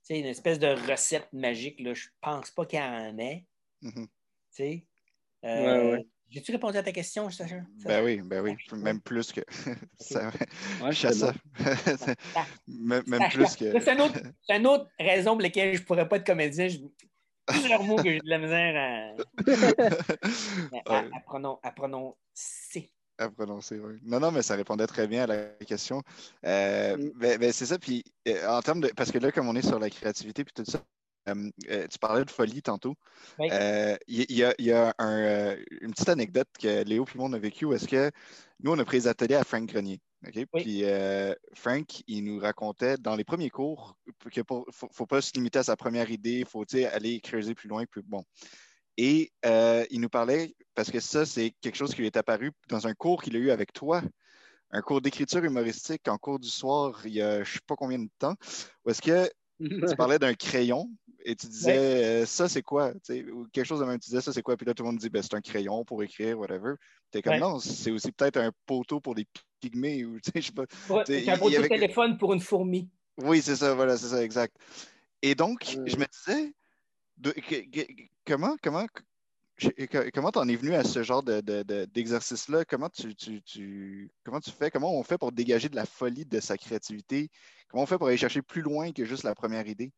[0.00, 3.44] sais, une espèce de recette magique, là, je pense pas qu'il y en ait.
[3.82, 4.06] Mm-hmm.
[4.06, 4.10] Tu
[4.52, 4.86] sais?
[5.44, 5.98] Euh,
[6.30, 7.56] J'ai-tu répondu à ta question, Sacha?
[7.84, 9.42] Ben oui, ben oui, même plus que.
[10.00, 10.30] ça,
[10.82, 11.34] ouais, je ça.
[12.66, 13.78] même, plus que.
[13.78, 16.68] C'est une, autre, raison pour laquelle je ne pourrais pas être comédien.
[16.68, 16.78] Je...
[17.44, 19.14] Plusieurs mots que j'ai de la misère à,
[20.94, 22.16] à, à, à prononcer
[23.18, 23.98] à prononcer, oui.
[24.04, 26.02] Non, non, mais ça répondait très bien à la question.
[26.44, 27.10] Euh, mm.
[27.16, 27.78] ben, ben, c'est ça.
[27.78, 28.88] Puis, euh, en termes de.
[28.96, 30.82] Parce que là, comme on est sur la créativité puis tout ça,
[31.28, 32.94] euh, tu parlais de folie tantôt.
[33.38, 37.86] Il y, a, une petite anecdote que Léo et moi on a vécu où est-ce
[37.86, 38.10] que
[38.62, 40.00] nous, on a pris des ateliers à Frank Grenier.
[40.54, 40.84] Puis
[41.54, 43.96] Frank, il nous racontait dans les premiers cours
[44.32, 47.68] qu'il ne faut, pas se limiter à sa première idée, il faut aller creuser plus
[47.68, 47.84] loin.
[47.88, 48.24] Puis bon.
[48.96, 52.52] Et euh, il nous parlait, parce que ça, c'est quelque chose qui lui est apparu
[52.68, 54.02] dans un cours qu'il a eu avec toi,
[54.72, 57.76] un cours d'écriture humoristique en cours du soir, il y a je ne sais pas
[57.76, 58.34] combien de temps,
[58.84, 59.28] où est-ce que
[59.60, 59.60] tu
[59.96, 60.90] parlais d'un crayon
[61.24, 62.92] et tu disais euh, ça c'est quoi
[63.32, 64.56] ou quelque chose de même tu disais ça c'est quoi?
[64.56, 66.74] Puis là tout le monde dit ben, c'est un crayon pour écrire whatever.
[67.12, 69.26] Tu es comme non c'est aussi peut-être un poteau pour des
[69.60, 70.64] pygmées ou je sais pas.
[71.06, 72.88] C'est un poteau de téléphone pour une fourmi.
[73.18, 74.56] Oui c'est ça voilà c'est ça exact.
[75.20, 76.54] Et donc je me disais
[78.24, 78.86] comment comment
[80.12, 82.64] comment t'en es venu à ce genre d'exercice-là?
[82.64, 84.70] comment tu, comment tu fais?
[84.70, 87.30] Comment on fait pour dégager de la folie de sa créativité?
[87.68, 89.92] Comment on fait pour aller chercher plus loin que juste la première idée?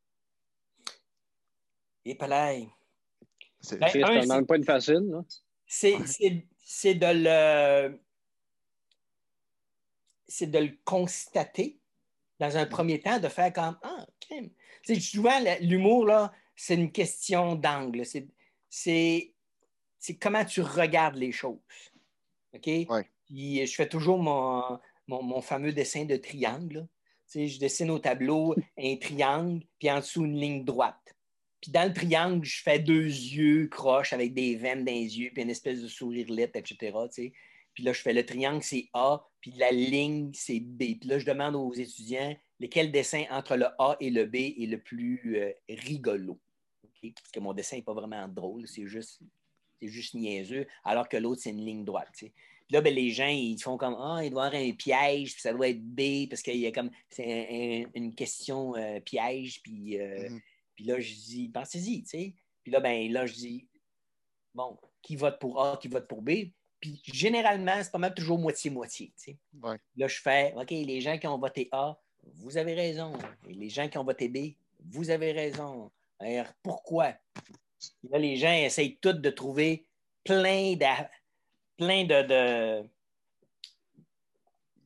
[2.05, 2.68] Et palais.
[3.60, 5.22] C'est ben, pas une facile,
[5.66, 5.96] C'est
[6.94, 7.98] de le
[10.26, 11.78] c'est de le constater
[12.40, 14.52] dans un premier temps, de faire comme Ah, okay.
[15.01, 18.02] souvent l'humour, là, c'est une question d'angle.
[18.68, 19.39] C'est
[20.20, 21.59] comment tu regardes les choses.
[22.55, 22.68] OK?
[23.26, 24.78] Puis je fais toujours mon,
[25.09, 26.86] mon, fameux dessin de triangle.
[27.35, 31.16] je dessine au tableau un triangle, puis en dessous une ligne droite.
[31.60, 35.31] Puis dans le triangle, je fais deux yeux croches avec des veines dans les yeux,
[35.32, 36.93] puis une espèce de sourire lettre, etc.
[37.72, 40.98] Puis là, je fais le triangle, c'est A, puis la ligne, c'est B.
[41.01, 44.68] Puis là, je demande aux étudiants lequel dessin entre le A et le B est
[44.68, 46.39] le plus euh, rigolo?
[47.12, 49.20] Parce que mon dessin n'est pas vraiment drôle, c'est juste,
[49.81, 52.10] juste niaiseux, alors que l'autre, c'est une ligne droite.
[52.16, 52.32] Puis
[52.70, 55.43] là, ben, les gens, ils font comme Ah, il doit y avoir un piège, puis
[55.43, 60.01] ça doit être B, parce qu'il y a comme c'est une question euh, piège, puis,
[60.01, 60.40] euh, mm-hmm.
[60.76, 62.35] puis là, je dis Pensez-y, tu sais.
[62.62, 63.66] Puis là, ben, là, je dis
[64.55, 66.31] Bon, qui vote pour A, qui vote pour B?
[66.81, 69.12] Puis généralement, c'est pas mal toujours moitié-moitié.
[69.97, 73.12] Là, je fais OK, les gens qui ont voté A, vous avez raison.
[73.48, 74.55] Et les gens qui ont voté B,
[74.90, 75.90] vous avez raison.
[76.24, 77.14] Alors, pourquoi?
[78.10, 79.86] Là, les gens essayent tous de trouver
[80.24, 80.86] plein de,
[81.76, 82.82] plein de,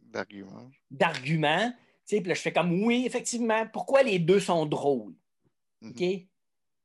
[0.02, 0.70] d'arguments.
[0.90, 1.73] D'arguments.
[2.06, 5.15] Puis là, je fais comme oui, effectivement, pourquoi les deux sont drôles?
[5.82, 5.90] Mm-hmm.
[5.90, 6.27] OK?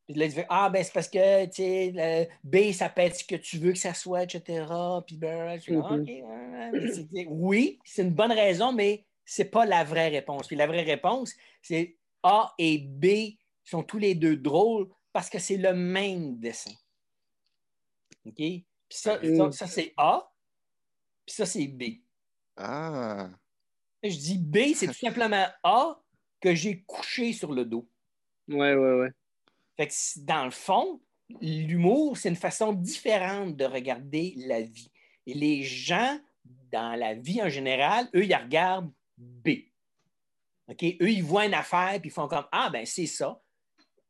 [0.05, 3.23] Puis là, tu ah, ben, c'est parce que, tu sais, B, ça peut être ce
[3.23, 4.65] que tu veux que ça soit, etc.
[5.07, 7.25] Puis, ben, mm-hmm.
[7.29, 10.45] oui, c'est une bonne raison, mais c'est pas la vraie réponse.
[10.47, 15.39] Puis la vraie réponse, c'est A et B sont tous les deux drôles parce que
[15.39, 16.73] c'est le même dessin.
[18.25, 18.35] OK?
[18.35, 19.19] Puis ça,
[19.51, 20.31] ça, c'est A,
[21.25, 21.83] puis ça, c'est B.
[22.57, 23.29] Ah.
[24.03, 26.01] Je dis B, c'est tout simplement A
[26.41, 27.87] que j'ai couché sur le dos.
[28.47, 29.09] Ouais, ouais, ouais.
[29.77, 31.01] Fait que dans le fond,
[31.41, 34.91] l'humour, c'est une façon différente de regarder la vie.
[35.25, 36.19] Et les gens,
[36.71, 39.49] dans la vie en général, eux, ils regardent B.
[40.67, 40.83] OK?
[40.83, 43.41] Eux, ils voient une affaire, puis ils font comme Ah, ben c'est ça.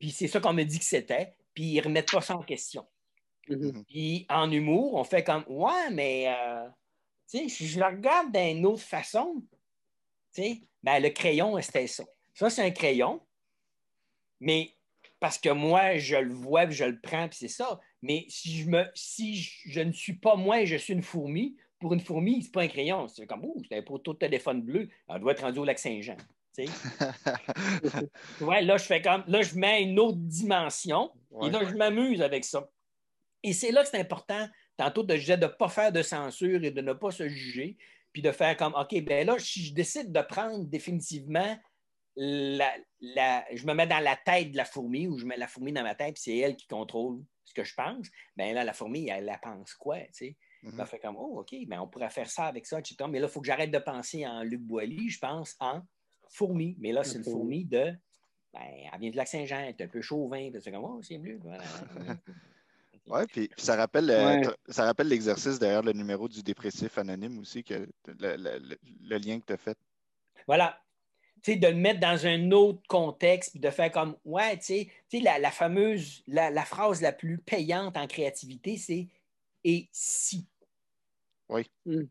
[0.04, 2.44] Puis c'est ça qu'on me dit que c'était, puis ils ne remettent pas ça en
[2.44, 2.86] question.
[3.48, 3.84] Mm-hmm.
[3.86, 6.68] Puis en humour, on fait comme Ouais, mais euh,
[7.26, 9.42] si je le regarde d'une autre façon,
[10.36, 12.04] ben, le crayon, c'était ça.
[12.34, 13.22] Ça, c'est un crayon,
[14.42, 14.74] mais
[15.22, 17.80] parce que moi, je le vois, je le prends, puis c'est ça.
[18.02, 21.94] Mais si je, me, si je, ne suis pas moi je suis une fourmi, pour
[21.94, 23.08] une fourmi, c'est pas un crayon.
[23.08, 24.90] C'est comme, ouh, c'est un poteau de téléphone bleu.
[25.08, 26.18] Elle doit être rendue au lac Saint-Jean.
[28.42, 31.12] ouais, là, je fais comme, là, je mets une autre dimension
[31.42, 32.70] et là, je m'amuse avec ça.
[33.42, 34.48] Et c'est là que c'est important,
[34.78, 37.78] tantôt, de ne pas faire de censure et de ne pas se juger,
[38.14, 41.58] puis de faire comme, OK, ben là, si je décide de prendre définitivement
[42.16, 42.74] la,
[43.54, 45.84] je me mets dans la tête de la fourmi ou je mets la fourmi dans
[45.84, 48.08] ma tête, puis c'est elle qui contrôle ce que je pense,
[48.38, 50.38] bien là, la fourmi, elle, elle pense quoi, tu sais?
[50.64, 52.96] Mm fait comme, oh, OK, ben, on pourrait faire ça avec ça, etc.
[53.10, 55.82] Mais là, il faut que j'arrête de penser en Luc Boilly, je pense en
[56.34, 56.76] fourmi.
[56.80, 57.94] Mais là, c'est une fourmi de,
[58.54, 58.62] ben,
[58.92, 61.40] elle vient de Lac-Saint-Jean, elle est un peu chauvin, c'est comme, oh, c'est mieux.
[63.08, 67.62] Oui, puis, ça rappelle, euh, ça rappelle l'exercice derrière le numéro du dépressif anonyme aussi,
[67.62, 69.78] que le lien que tu as fait.
[70.48, 70.82] Voilà,
[71.52, 75.40] de le mettre dans un autre contexte, puis de faire comme, ouais, tu sais, la,
[75.40, 79.08] la, fameuse, la, phrase la plus payante en créativité, c'est
[79.64, 80.48] et si.
[81.50, 81.70] Oui.
[81.86, 82.04] Hmm.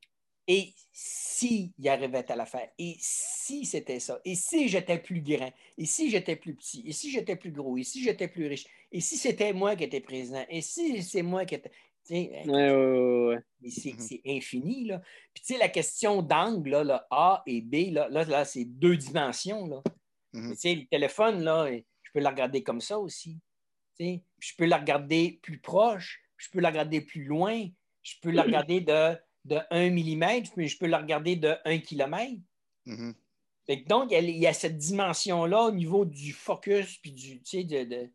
[0.48, 5.20] Et si il arrivait à la faire, et si c'était ça, et si j'étais plus
[5.20, 8.46] grand, et si j'étais plus petit, et si j'étais plus gros, et si j'étais plus
[8.46, 11.70] riche, et si c'était moi qui étais président, et si c'est moi qui étais.
[12.10, 13.98] Ouais, ouais, mm-hmm.
[13.98, 14.86] c'est infini.
[14.86, 15.00] Là.
[15.32, 19.66] Puis, tu sais, la question d'angle, là, A et B, là, là, c'est deux dimensions.
[19.66, 19.82] Là.
[20.34, 20.50] Mm-hmm.
[20.50, 23.38] Tu sais, le téléphone, là, je peux la regarder comme ça aussi.
[23.96, 27.68] Tu sais, je peux la regarder plus proche, je peux la regarder plus loin,
[28.02, 31.78] je peux la regarder de, de 1 mm, mais je peux la regarder de 1
[31.78, 32.32] km.
[33.86, 37.84] donc, il y, a cette dimension-là au niveau du focus, puis du, tu sais, de,
[37.84, 38.10] de...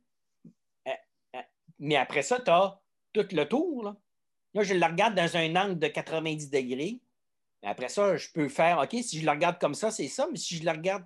[0.87, 0.91] Euh,
[1.35, 1.41] euh,
[1.79, 2.79] mais après ça, tu as
[3.13, 3.83] tout le tour.
[3.83, 3.97] Là.
[4.53, 6.99] là, je la regarde dans un angle de 90 degrés.
[7.63, 10.37] Après ça, je peux faire, OK, si je la regarde comme ça, c'est ça, mais
[10.37, 11.05] si je la regarde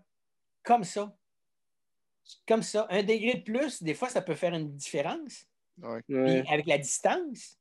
[0.64, 1.16] comme ça,
[2.48, 5.48] comme ça, un degré de plus, des fois, ça peut faire une différence.
[6.48, 7.58] avec la distance.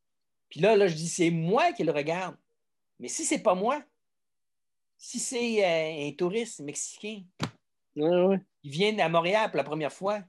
[0.51, 2.37] Puis là, là, je dis, c'est moi qui le regarde.
[3.01, 3.83] Mais si c'est pas moi,
[4.97, 7.23] si c'est euh, un touriste mexicain,
[7.97, 10.21] il vient à Montréal pour la première fois,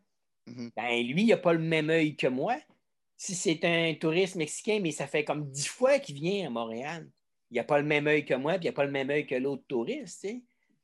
[0.48, 0.72] mm-hmm.
[0.76, 2.58] ben, lui, il n'a pas le même œil que moi
[3.22, 7.08] si c'est un touriste mexicain, mais ça fait comme dix fois qu'il vient à Montréal,
[7.52, 9.28] il n'a pas le même œil que moi, puis il n'a pas le même œil
[9.28, 10.28] que l'autre touriste.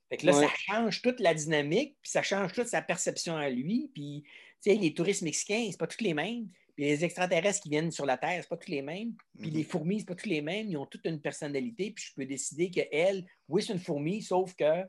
[0.07, 3.49] Fait que là, ça change toute la dynamique, puis ça change toute sa perception à
[3.49, 3.89] lui.
[3.91, 4.23] Puis,
[4.67, 6.47] les touristes mexicains, c'est pas tous les mêmes.
[6.77, 9.15] Puis les extraterrestres qui viennent sur la Terre, c'est pas tous les mêmes.
[9.39, 9.67] Puis les mm-hmm.
[9.67, 10.67] fourmis, c'est pas tous les mêmes.
[10.67, 11.89] Ils ont toute une personnalité.
[11.89, 14.83] Puis je peux décider qu'elle, oui, c'est une fourmi, sauf que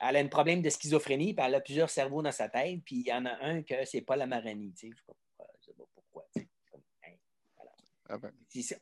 [0.00, 2.80] elle a un problème de schizophrénie, puis elle a plusieurs cerveaux dans sa tête.
[2.84, 4.72] Puis il y en a un que c'est pas la maranie.
[8.08, 8.30] Ah ben.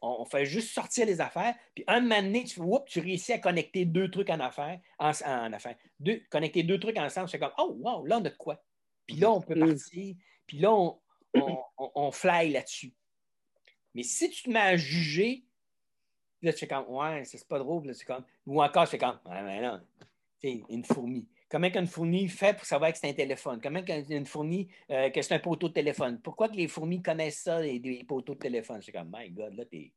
[0.03, 3.87] On, fait juste sortir les affaires, puis un moment donné, tu, tu réussis à connecter
[3.87, 5.77] deux trucs en affaires, en, affaires.
[5.99, 8.63] Deux, connecter deux trucs ensemble, c'est comme Oh, wow, là, on a de quoi.
[9.07, 9.67] Puis là, on peut mm.
[9.69, 10.17] partir,
[10.47, 11.01] puis là, on,
[11.35, 12.93] on, fly là-dessus.
[13.95, 15.45] Mais si tu te mets à juger,
[16.41, 17.95] là, tu fais comme, ouais, c'est pas drôle.
[17.95, 19.81] c'est comme, ou encore, c'est comme, ouais, mais non,
[20.41, 21.29] c'est une fourmi.
[21.49, 23.61] Comment qu'une fourmi fait pour savoir que c'est un téléphone?
[23.63, 26.19] Comment qu'une fourmi, euh, que c'est un poteau de téléphone?
[26.23, 28.81] Pourquoi que les fourmis connaissent ça, les, les poteaux de téléphone?
[28.81, 29.93] C'est comme, my God, là, t'es,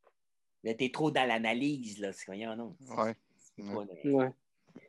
[0.66, 2.12] es trop dans l'analyse, là.
[2.12, 2.76] C'est rien, non.
[2.90, 3.16] Ouais.
[4.04, 4.32] ouais.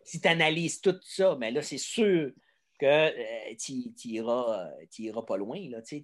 [0.03, 2.33] Si tu analyses tout ça, mais ben là, c'est sûr
[2.79, 5.83] que euh, tu n'iras iras pas loin, là.
[5.85, 6.03] Sais,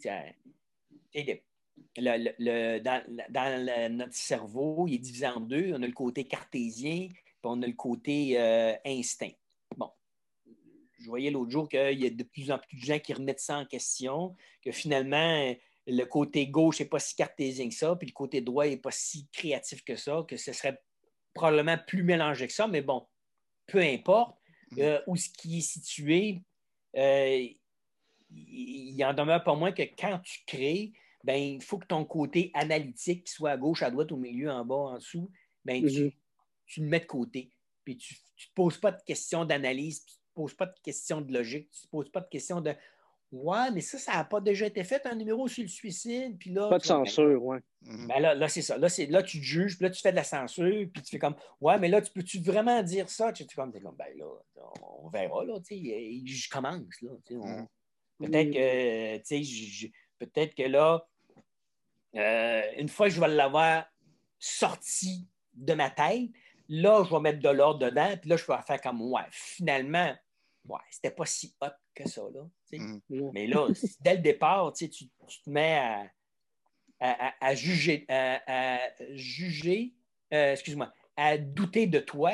[1.97, 5.73] le, le, dans, dans notre cerveau, il est divisé en deux.
[5.74, 9.32] On a le côté cartésien, puis on a le côté euh, instinct.
[9.77, 9.90] Bon.
[10.99, 13.40] Je voyais l'autre jour qu'il y a de plus en plus de gens qui remettent
[13.40, 15.55] ça en question, que finalement,
[15.86, 18.93] le côté gauche n'est pas si cartésien que ça, puis le côté droit n'est pas
[18.93, 20.81] si créatif que ça, que ce serait
[21.35, 23.07] probablement plus mélangé que ça, mais bon,
[23.66, 24.39] peu importe
[24.73, 24.81] mm.
[24.81, 26.43] euh, où ce qui est situé,
[26.97, 27.47] euh,
[28.31, 30.93] il en demeure pas moins que quand tu crées,
[31.24, 34.64] ben, il faut que ton côté analytique, soit à gauche, à droite, au milieu, en
[34.64, 35.31] bas, en dessous,
[35.64, 36.12] ben, tu, mhm.
[36.78, 37.52] le mets de côté.
[37.85, 40.81] Puis tu ne te poses pas de questions d'analyse, tu ne te poses pas de
[40.82, 42.74] questions de logique, tu ne te poses pas de questions de
[43.32, 46.36] Ouais, mais ça, ça n'a pas déjà été fait, un numéro sur le suicide.
[46.38, 47.56] Puis là, pas de censure, oui.
[47.80, 48.06] Mhm.
[48.06, 48.76] Ben là, là c'est ça.
[48.76, 51.18] Là, là, tu te juges, puis là, tu fais de la censure, puis tu fais
[51.18, 53.32] comme Ouais, mais là, tu peux-tu vraiment dire ça?
[53.32, 54.26] Tu es comme, ben là,
[54.82, 57.10] on verra, là, tu sais, je commence, là.
[57.30, 57.66] Mhm.
[58.18, 61.06] Peut-être que, tu sais, peut-être que là,
[62.14, 63.86] euh, une fois que je vais l'avoir
[64.38, 66.28] sorti de ma tête,
[66.68, 70.14] là, je vais mettre de l'ordre dedans, puis là, je vais faire comme, ouais, finalement,
[70.68, 72.48] ouais, c'était pas si hot que ça, là.
[72.72, 73.30] Mm.
[73.32, 73.68] Mais là,
[74.01, 76.10] dès le départ, tu, tu, te mets
[77.01, 79.94] à, juger, à, juger
[80.32, 82.32] euh, excuse-moi, à douter de toi,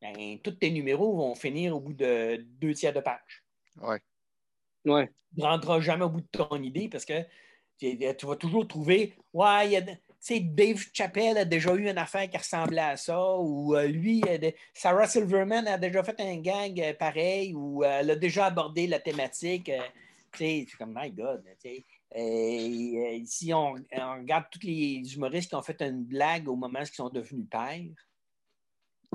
[0.00, 3.44] ben, tous tes numéros vont finir au bout de deux tiers de page.
[3.80, 4.00] Ouais.
[4.84, 5.08] Ouais.
[5.34, 7.24] Tu ne rentreras jamais au bout de ton idée parce que
[7.78, 9.84] tu vas toujours trouver, ouais,
[10.30, 14.22] Dave Chappelle a déjà eu une affaire qui ressemblait à ça, ou euh, lui,
[14.72, 18.86] Sarah Silverman a déjà fait un gag euh, pareil, ou euh, elle a déjà abordé
[18.86, 19.70] la thématique.
[20.36, 21.42] c'est comme, my God.
[23.24, 26.94] si on, regarde tous les humoristes qui ont fait une blague au moment où ils
[26.94, 27.80] sont devenus pères,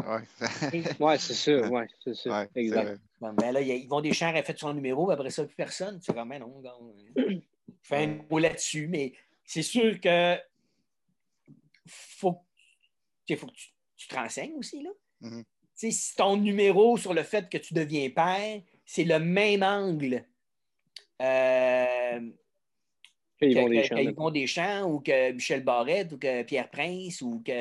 [0.05, 2.45] oui, ouais, c'est sûr, ouais, c'est sûr.
[2.53, 3.01] exact.
[3.19, 5.99] ben là, ils vont des chants a fait son numéro, après ça, plus personne.
[6.03, 6.93] C'est comme, non, non
[7.81, 9.13] fais un mot là-dessus, mais
[9.43, 10.37] c'est sûr que
[11.87, 12.37] faut,
[13.35, 13.51] faut que
[13.95, 14.83] tu, te renseignes aussi.
[14.83, 14.89] Là.
[15.21, 15.43] Mm-hmm.
[15.75, 20.25] Si ton numéro sur le fait que tu deviens père, c'est le même angle
[21.21, 22.19] euh,
[23.39, 27.51] que, Yvon Deschamps, ou que Michel Barrette ou que Pierre Prince ou que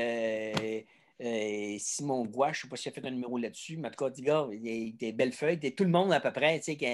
[1.23, 3.91] euh, Simon Gouache, je ne sais pas s'il a fait un numéro là-dessus, mais en
[3.91, 6.59] tout cas, gars, il y a des belles feuilles, tout le monde à peu près,
[6.59, 6.87] tu sais, qui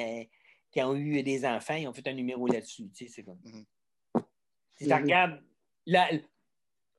[0.72, 2.90] qui ont eu des enfants, ils ont fait un numéro là-dessus.
[2.94, 3.38] Tu sais, c'est comme.
[4.74, 5.38] Si tu regardes,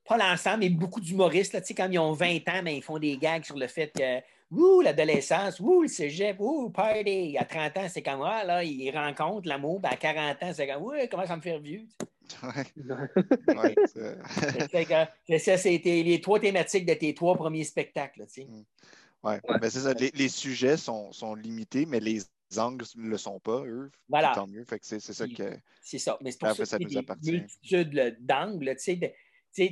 [0.06, 2.98] pas l'ensemble, mais beaucoup d'humoristes, tu sais, quand ils ont 20 ans, ben, ils font
[2.98, 4.20] des gags sur le fait que,
[4.50, 7.36] ouh, l'adolescence, ouh, le cégep, ouh, party.
[7.38, 9.80] À 30 ans, c'est comme, ah, là, ils rencontrent l'amour.
[9.80, 11.86] Ben, à 40 ans, c'est comme, ouh, comment ça me fait vieux?
[12.42, 13.74] Ouais.
[15.28, 18.26] ouais ça, c'était les trois thématiques de tes trois premiers spectacles.
[18.26, 18.44] Tu sais.
[18.44, 18.64] Mm.
[19.24, 19.40] ouais.
[19.60, 19.92] Ben, c'est ça.
[19.94, 22.22] Les, les, sujets sont, sont, limités, mais les
[22.56, 23.90] angles ne le sont pas, eux.
[24.08, 24.32] Voilà.
[24.34, 24.64] Tant mieux.
[24.64, 25.56] Fait que c'est, ça que.
[25.82, 26.18] C'est ça.
[26.22, 27.32] Mais c'est pour ça, ça nous appartient.
[27.32, 28.74] Multitude d'angles.
[28.76, 29.14] Tu sais,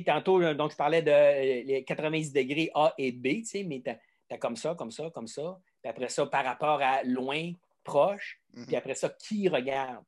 [0.05, 3.81] tantôt, donc, je parlais de euh, les 90 degrés A et B, tu sais, mais
[3.81, 5.59] tu as, comme ça, comme ça, comme ça.
[5.81, 7.51] Puis après ça, par rapport à loin,
[7.83, 8.41] proche.
[8.55, 8.65] Mm-hmm.
[8.65, 10.03] Puis après ça, qui regarde?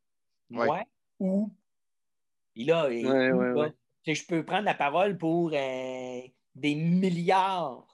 [0.49, 0.83] Moi
[1.19, 1.51] ou?
[2.55, 6.21] Et là, je peux prendre la parole pour euh,
[6.55, 7.85] des milliards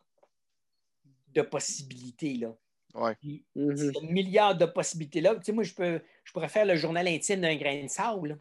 [1.29, 2.35] de possibilités.
[2.35, 2.53] Là.
[2.93, 3.15] Ouais.
[3.55, 5.35] Mm milliard de possibilités là.
[5.35, 8.39] Tu sais, moi, je, peux, je pourrais faire le journal intime d'un grain de sable.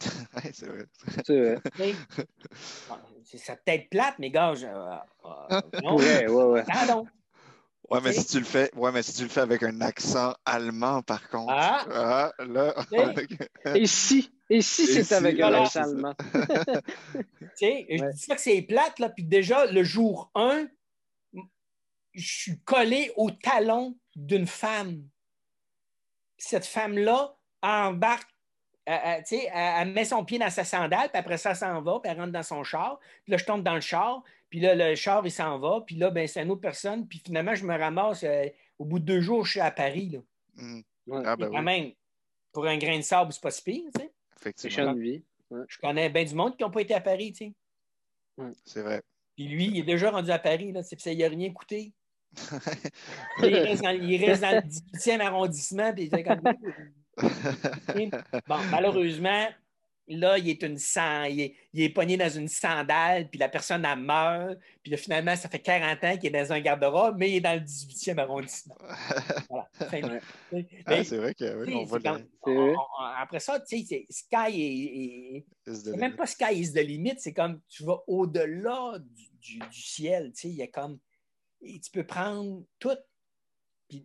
[0.36, 0.86] oui, c'est vrai.
[1.24, 1.94] C'est vrai.
[3.24, 5.96] ça peut-être plate, mais gars, je, euh, euh, non.
[5.96, 6.64] Ouais, ouais, ouais.
[6.64, 7.06] Pardon.
[7.88, 10.34] Ouais, mais si tu le fais, ouais, mais si tu le fais avec un accent
[10.44, 11.52] allemand, par contre.
[11.56, 11.86] Ah,
[12.38, 12.74] ah là.
[13.76, 16.14] Et si, et si c'est avec un accent allemand?
[16.34, 20.66] tu sais, je dis pas que c'est plate, là, puis déjà, le jour 1,
[22.12, 25.08] je suis collé au talon d'une femme.
[26.38, 28.28] Cette femme-là embarque,
[28.86, 32.10] elle, elle, met son pied dans sa sandale, puis après ça, elle s'en va, puis
[32.10, 32.98] elle rentre dans son char.
[33.24, 35.96] Puis là, je tombe dans le char, puis là, le char, il s'en va, puis
[35.96, 37.06] là, ben, c'est une autre personne.
[37.06, 38.46] Puis finalement, je me ramasse, euh,
[38.78, 40.10] au bout de deux jours, je suis à Paris.
[40.10, 40.20] Là.
[40.54, 40.80] Mmh.
[41.12, 41.92] Ah, ben quand même,
[42.52, 44.12] pour un grain de sable, c'est pas si pire, tu sais.
[44.40, 44.94] Effectivement.
[45.68, 47.54] Je connais bien du monde qui n'ont pas été à Paris, tu
[48.38, 48.52] sais.
[48.64, 49.02] C'est vrai.
[49.34, 50.82] Puis lui, il est déjà rendu à Paris, là.
[50.82, 51.92] Ça n'a rien coûté
[53.42, 55.92] il, reste dans, le 18e arrondissement.
[55.94, 56.10] Puis
[58.46, 59.46] bon, malheureusement,
[60.08, 60.78] là, il est, une
[61.28, 65.48] il est, pogné dans une sandale, puis la personne a meurt, puis là, finalement, ça
[65.48, 68.76] fait 40 ans qu'il est dans un garde-robe, mais il est dans le 18e arrondissement.
[69.50, 69.68] voilà.
[70.86, 72.00] Ah, c'est vrai que oui, on voit
[73.18, 75.72] Après ça, tu sais, Sky est.
[75.72, 78.98] c'est même pas Sky is the limit, c'est comme tu vas au-delà
[79.40, 80.98] du, ciel, tu sais, il y a comme.
[81.62, 82.96] tu peux prendre tout.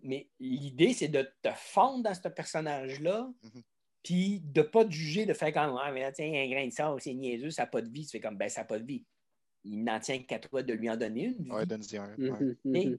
[0.04, 3.32] Mais l'idée, c'est de te fondre dans ce personnage-là.
[3.44, 3.64] Mm-hmm
[4.04, 6.66] puis de ne pas te juger, de faire comme Ah, mais là, tiens, un grain
[6.66, 8.06] de sable, c'est niaiseux, ça n'a pas de vie.
[8.06, 9.06] Tu fais comme Ben, ça n'a pas de vie.
[9.64, 11.52] Il n'en tient qu'à toi de lui en donner une.
[11.52, 12.16] Oui, donne-y un.
[12.18, 12.98] Mhm, mhm.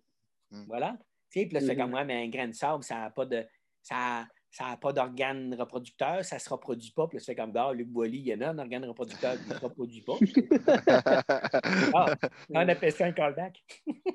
[0.69, 0.97] Voilà.
[1.31, 2.07] Puis là, tu fais comme moi, mhm.
[2.07, 3.45] mais un grain de sable, ça n'a pas de.
[3.83, 7.09] Ça, ça n'a pas d'organe reproducteur, ça ne se reproduit pas.
[7.09, 9.35] Puis là, tu fais comme, ah, Luc Boilly, il y en a un organe reproducteur
[9.41, 10.13] qui ne se reproduit pas.
[11.95, 12.15] ah,
[12.51, 13.65] on appelle ça un callback.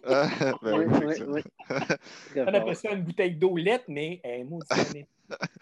[0.05, 0.29] Ah,
[0.61, 1.41] ben oui, oui,
[2.35, 4.59] on appelle ça une bouteille d'eau lette, mais un mot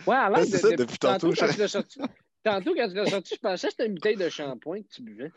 [0.05, 1.99] Ouais, alors, de, ça, depuis tantôt, tantôt, quand tu l'as sorti,
[2.43, 5.01] tantôt, quand tu l'as sorti, je pensais que c'était une bouteille de shampoing que tu
[5.01, 5.31] buvais.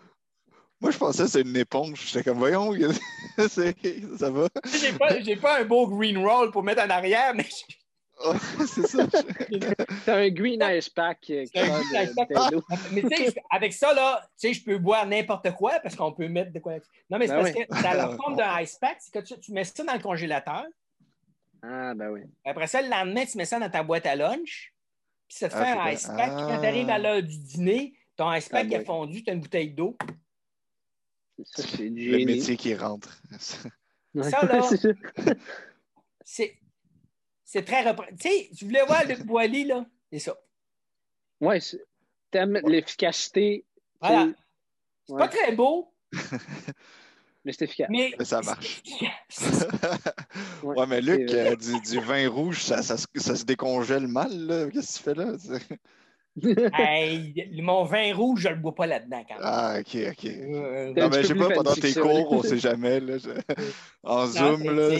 [0.81, 2.07] Moi, je pensais que c'était une éponge.
[2.07, 2.73] J'étais comme, voyons,
[3.39, 4.49] ça va.
[4.81, 5.09] J'ai pas,
[5.41, 7.47] pas un beau green roll pour mettre en arrière, mais
[8.67, 9.07] c'est ça.
[10.05, 11.31] C'est un green ice pack.
[11.31, 11.45] Euh,
[12.93, 16.13] mais tu sais, avec ça, là, tu sais, je peux boire n'importe quoi parce qu'on
[16.13, 16.75] peut mettre de quoi.
[17.11, 19.53] Non, mais c'est ben parce que dans la forme d'un ice pack, c'est que tu,
[19.53, 20.65] mets ça dans le congélateur.
[21.63, 22.21] Ah, ben oui.
[22.45, 24.75] Après ça, le lendemain, tu mets ça dans ta boîte à lunch.
[25.29, 26.31] Puis ça te ah, fait un ice pack.
[26.31, 29.35] Quand tu arrives à l'heure du dîner, ton ice pack ah, est fondu, tu as
[29.35, 29.97] une bouteille d'eau.
[31.45, 33.21] c'est le métier qui rentre.
[33.39, 33.59] ça,
[34.47, 34.63] là,
[36.25, 36.59] c'est
[37.51, 39.87] c'est très Tu sais, tu voulais voir Luc Boilly, là?
[40.13, 40.37] C'est ça.
[41.41, 41.57] Oui,
[42.31, 43.65] t'aimes l'efficacité.
[44.03, 44.29] Voilà.
[45.07, 45.91] C'est pas très beau.
[47.45, 47.89] mais c'est efficace.
[47.91, 48.83] Mais, ça marche.
[50.63, 54.69] ouais, mais Luc, euh, du, vin rouge, ça, ça, se décongèle mal, là.
[54.71, 55.33] Qu'est-ce que tu fais là?
[56.79, 59.43] hey, mon vin rouge, je le bois pas là-dedans quand même.
[59.43, 60.25] Ah, ok, ok.
[60.27, 63.01] Euh, non, mais je sais pas, pendant tes cours, on sait jamais.
[63.01, 63.17] Là,
[64.03, 64.99] En Zoom, là.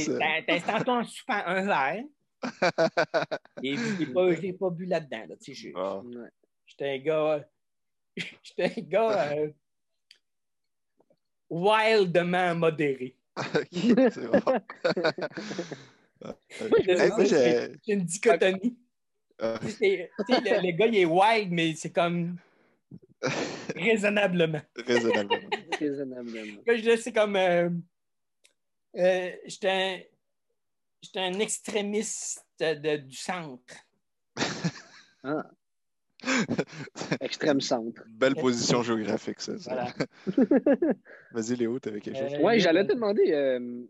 [0.67, 2.05] Tantôt un, un verre.
[3.63, 5.27] Et je n'ai pas, bu là-dedans.
[5.29, 5.35] Là,
[5.77, 6.03] ah.
[6.67, 7.49] J'étais un gars.
[8.43, 9.51] J'étais un gars euh,
[11.51, 13.17] wildement modéré.
[13.71, 14.43] c'est bon.
[17.27, 18.79] c'est une dichotomie.
[19.41, 19.59] Ah.
[19.63, 22.39] le, gars, il est wild, mais c'est comme
[23.77, 24.63] raisonnablement.
[24.77, 25.51] Raisonnablement.
[25.79, 26.63] raisonnablement.
[26.97, 27.37] C'est comme.
[27.37, 27.71] Euh,
[28.97, 30.11] euh, J'étais
[31.03, 33.75] J'étais un extrémiste de, du centre.
[35.25, 35.51] ah.
[37.21, 39.55] Extrême centre.Elle position géographique, ça.
[41.33, 42.35] Vas-y, Léo, tu avais quelque chose.
[42.35, 43.85] Euh, oui, j'allais te demander, euh,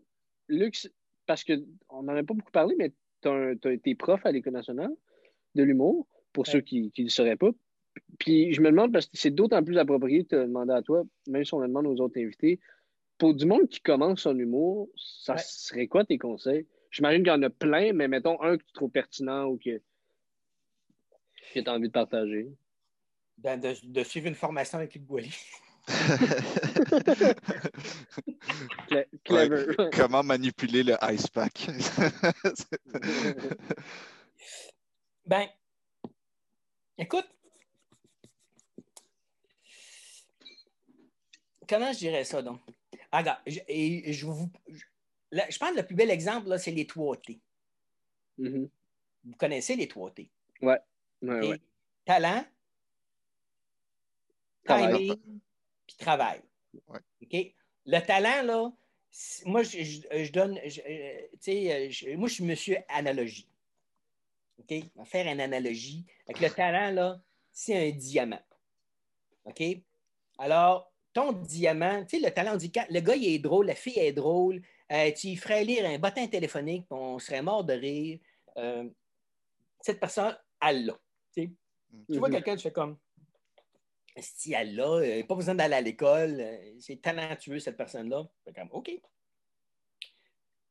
[0.47, 0.87] Lux,
[1.25, 2.91] parce qu'on n'en a pas beaucoup parlé, mais
[3.21, 4.91] tu as, été prof à l'École nationale
[5.55, 7.49] de l'humour, pour ceux qui ne le sauraient pas.
[8.19, 11.03] Puis je me demande, parce que c'est d'autant plus approprié de te demander à toi,
[11.27, 12.59] même si on le demande aux autres invités,
[13.17, 16.67] pour du monde qui commence son humour, ça serait quoi tes conseils?
[16.91, 19.81] J'imagine qu'il y en a plein, mais mettons un que tu trouves pertinent ou que,
[21.53, 22.47] tu as envie de partager.
[23.37, 25.33] Ben, de, suivre une formation avec Luc Boilly.
[29.23, 29.75] Clever.
[29.93, 31.67] comment manipuler le ice pack?
[35.25, 35.47] ben,
[36.97, 37.29] écoute,
[41.67, 42.59] comment je dirais ça donc?
[43.11, 44.49] Ah, regarde, je, et je, vous,
[45.31, 47.39] je pense que le plus bel exemple, c'est les 3 T.
[48.39, 48.69] Mm-hmm.
[49.25, 50.31] Vous connaissez les 3 T?
[50.61, 50.73] Oui.
[51.21, 51.61] Ouais, ouais.
[52.05, 52.45] Talent,
[54.65, 55.15] timing,
[55.85, 56.41] puis travail.
[56.87, 57.53] OK?
[57.85, 58.71] Le talent, là,
[59.45, 63.47] moi, je, donne, euh, tu sais, euh, moi, je suis monsieur analogie.
[64.59, 64.83] OK?
[64.95, 66.05] On va faire une analogie.
[66.27, 68.41] Avec le talent, là, c'est un diamant.
[69.45, 69.63] OK?
[70.37, 73.65] Alors, ton diamant, tu sais, le talent, on dit, quand le gars, il est drôle,
[73.65, 74.61] la fille est drôle,
[74.91, 78.19] euh, tu ferais lire un bottin téléphonique, on serait mort de rire.
[78.57, 78.89] Euh,
[79.81, 80.99] cette personne, elle l'a.
[81.35, 81.51] Tu
[82.17, 82.31] vois mm-hmm.
[82.31, 82.97] quelqu'un, tu fais comme
[84.17, 86.43] si elle l'a, euh, pas besoin d'aller à l'école,
[86.79, 88.27] c'est talentueux cette personne-là.
[88.55, 88.91] comme OK.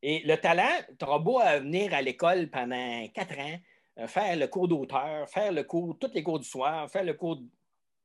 [0.02, 4.68] Et le talent, tu auras beau venir à l'école pendant quatre ans, faire le cours
[4.68, 7.40] d'auteur, faire le cours, tous les cours du soir, faire le cours.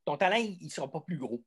[0.05, 1.41] Ton talent, il ne sera pas plus gros.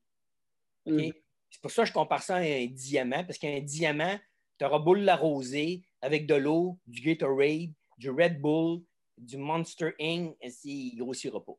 [0.86, 1.10] Mm.
[1.50, 4.18] C'est pour ça que je compare ça à un diamant, parce qu'un diamant,
[4.58, 8.82] tu auras beau l'arroser avec de l'eau, du Gatorade, du Red Bull,
[9.18, 11.56] du Monster Inc., il ne grossira pas.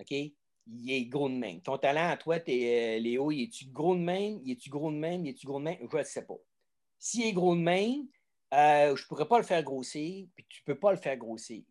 [0.00, 0.10] OK?
[0.66, 1.60] Il est gros de même.
[1.60, 4.40] Ton talent à toi, es, euh, Léo, il est-tu gros de même?
[4.44, 5.24] Il est-tu gros de même?
[5.24, 5.76] Il est-tu gros de même?
[5.80, 6.38] Je ne sais pas.
[6.98, 8.08] S'il est gros de même,
[8.54, 11.16] euh, je ne pourrais pas le faire grossir, puis tu ne peux pas le faire
[11.16, 11.62] grossir.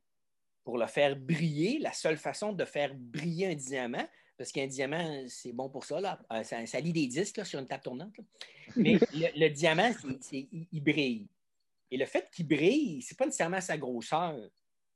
[0.63, 4.07] Pour le faire briller, la seule façon de faire briller un diamant,
[4.37, 6.01] parce qu'un diamant, c'est bon pour ça.
[6.01, 6.19] Là.
[6.31, 8.15] Euh, ça, lit des disques sur une table tournante.
[8.75, 9.91] Mais le, diamant,
[10.31, 11.27] il brille.
[11.91, 14.37] Et le fait qu'il brille, ce n'est pas nécessairement sa grosseur.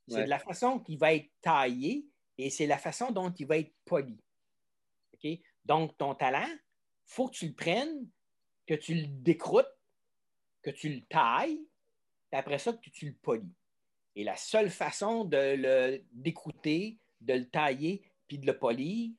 [0.07, 2.07] C'est de la façon qu'il va être taillé
[2.38, 4.18] et c'est la façon dont il va être poli.
[5.65, 6.59] Donc, ton talent, il
[7.05, 8.09] faut que tu le prennes,
[8.65, 9.68] que tu le décroutes,
[10.61, 11.59] que tu le tailles,
[12.31, 13.51] et après ça, que tu le polis.
[14.15, 19.11] Et la seule façon de le décrouter, de le tailler, puis de le polir,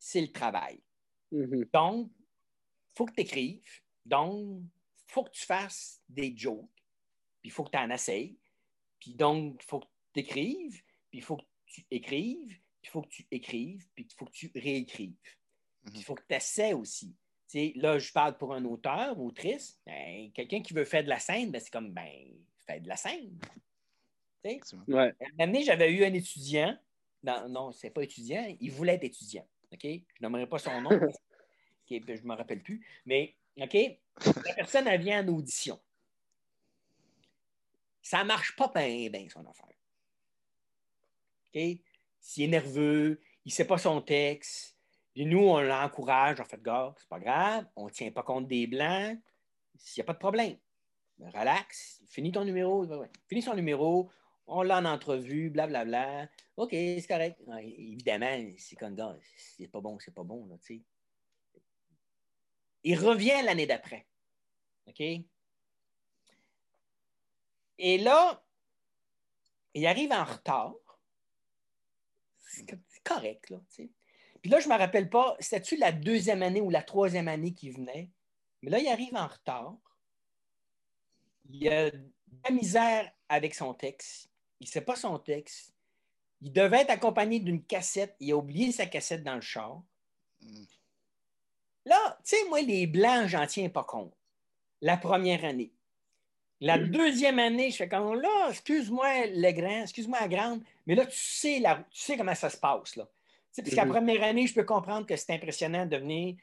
[0.00, 0.80] c'est le travail.
[1.32, 1.70] Mm-hmm.
[1.72, 3.80] Donc, il faut que tu écrives.
[4.04, 4.62] Donc,
[5.08, 6.66] il faut que tu fasses des jokes.
[7.40, 8.36] Puis il faut que tu en essayes.
[8.98, 10.82] Puis donc, il faut que tu écrives.
[11.10, 12.48] Puis il faut que tu écrives.
[12.48, 13.86] Puis il faut que tu écrives.
[13.94, 15.36] Puis il faut que tu réécrives.
[15.84, 17.14] Puis il faut que tu essaies aussi.
[17.76, 19.80] là, je parle pour un auteur, autrice.
[19.86, 22.10] Ben, quelqu'un qui veut faire de la scène, ben, c'est comme, ben,
[22.66, 23.38] fais de la scène.
[24.88, 25.14] Ouais.
[25.38, 26.76] L'année, j'avais eu un étudiant.
[27.22, 28.56] Non, non, c'est pas étudiant.
[28.60, 29.46] Il voulait être étudiant.
[29.72, 29.82] OK?
[29.82, 30.90] Je n'aimerais pas son nom.
[31.90, 32.86] je ne me rappelle plus.
[33.06, 33.76] Mais, OK?
[34.46, 35.80] La personne, elle vient en audition.
[38.02, 39.66] Ça ne marche pas bien, son affaire.
[41.54, 41.60] OK?
[42.20, 44.76] S'il est nerveux, il ne sait pas son texte,
[45.16, 48.46] et nous, on l'encourage, en fait, gars, c'est pas grave, on ne tient pas compte
[48.46, 49.18] des blancs,
[49.76, 50.56] s'il n'y a pas de problème.
[51.18, 52.86] Relax, finis ton numéro,
[53.28, 54.10] finis son numéro,
[54.50, 55.84] on l'a en entrevue, blablabla.
[55.84, 56.30] Bla, bla.
[56.56, 57.40] OK, c'est correct.
[57.62, 60.82] évidemment, c'est comme gars, c'est pas bon, c'est pas bon, là, tu sais.
[62.82, 64.06] Il revient l'année d'après.
[64.86, 65.00] OK?
[67.78, 68.44] Et là,
[69.74, 70.74] il arrive en retard.
[72.38, 72.66] C'est
[73.04, 73.60] correct, là.
[74.42, 77.54] Puis là, je ne me rappelle pas, c'était-tu la deuxième année ou la troisième année
[77.54, 78.10] qu'il venait?
[78.62, 79.76] Mais là, il arrive en retard.
[81.48, 82.10] Il a de
[82.44, 84.29] la misère avec son texte.
[84.60, 85.72] Il ne sait pas son texte.
[86.42, 88.14] Il devait être accompagné d'une cassette.
[88.20, 89.82] Il a oublié sa cassette dans le char.
[90.40, 90.64] Mm.
[91.86, 94.14] Là, tu sais, moi, les blancs, j'en tiens pas compte.
[94.82, 95.72] La première année.
[96.62, 101.06] La deuxième année, je fais comme là, excuse-moi le grand, excuse-moi la grande, mais là,
[101.06, 102.96] tu sais, la, tu sais comment ça se passe.
[102.96, 103.08] Là.
[103.56, 103.92] Parce qu'à la mhm.
[103.92, 106.36] première année, je peux comprendre que c'est impressionnant de venir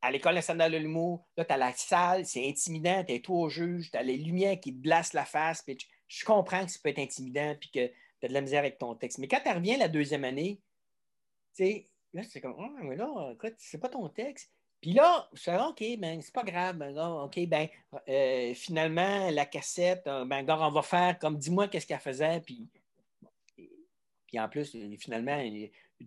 [0.00, 1.26] à l'école nationale de l'humour.
[1.36, 4.16] Là, tu as la salle, c'est intimidant, tu es toi au juge, tu as les
[4.16, 5.62] lumières qui te glacent la face.
[5.62, 5.76] Puis
[6.08, 8.78] je comprends que ça peut être intimidant puis que tu as de la misère avec
[8.78, 9.18] ton texte.
[9.18, 10.60] Mais quand tu reviens la deuxième année,
[11.54, 14.50] tu sais, là, c'est comme, oh, mais là, écoute, c'est pas ton texte.
[14.80, 16.76] Puis là, je fais OK, ben, c'est pas grave.
[16.76, 17.68] Ben, OK, ben,
[18.08, 22.40] euh, finalement, la cassette, euh, ben, on va faire comme dis-moi qu'est-ce qu'elle faisait.
[22.40, 22.68] Puis,
[24.26, 25.42] puis en plus, finalement,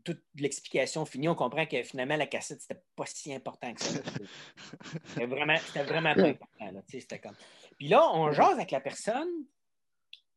[0.06, 4.00] toute l'explication finie, on comprend que finalement, la cassette, c'était pas si important que ça.
[5.06, 6.72] C'était vraiment, vraiment pas important.
[6.72, 7.36] Là, comme...
[7.78, 9.28] Puis là, on jase avec la personne.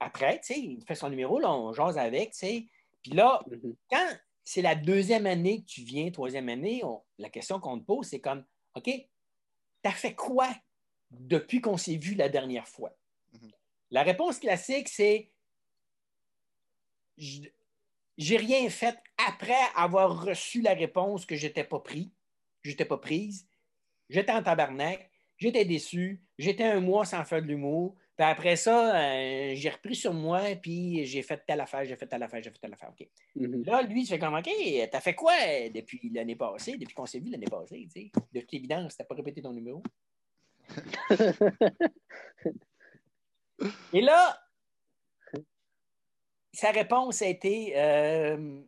[0.04, 2.34] Après, il fait son numéro, là, on jase avec.
[2.38, 3.74] Puis là, mm-hmm.
[3.90, 6.82] quand c'est la deuxième année que tu viens, troisième année,
[7.18, 8.44] la question qu'on te pose, c'est comme,
[8.74, 9.08] OK, tu
[9.84, 10.48] as fait quoi
[11.10, 12.94] depuis qu'on s'est vu la dernière fois?
[13.32, 13.50] Mhm.
[13.90, 15.30] La réponse classique, c'est
[17.16, 22.12] j'ai rien fait après avoir reçu la réponse que je n'étais pas pris,
[22.62, 23.46] j'étais pas prise,
[24.10, 28.96] j'étais en tabarnak, j'étais déçu, j'étais un mois sans faire de l'humour, puis après ça,
[28.96, 32.50] euh, j'ai repris sur moi, puis j'ai fait telle affaire, j'ai fait telle affaire, j'ai
[32.50, 32.90] fait telle affaire.
[32.90, 33.08] OK.
[33.36, 33.66] Mm-hmm.
[33.66, 34.48] Là, lui, il fait comme OK,
[34.90, 35.34] t'as fait quoi
[35.74, 37.88] depuis l'année passée, depuis qu'on s'est vu l'année passée?
[38.32, 39.82] De toute évidence, t'as pas répété ton numéro.
[43.92, 44.40] Et là,
[46.52, 48.62] sa réponse a été euh,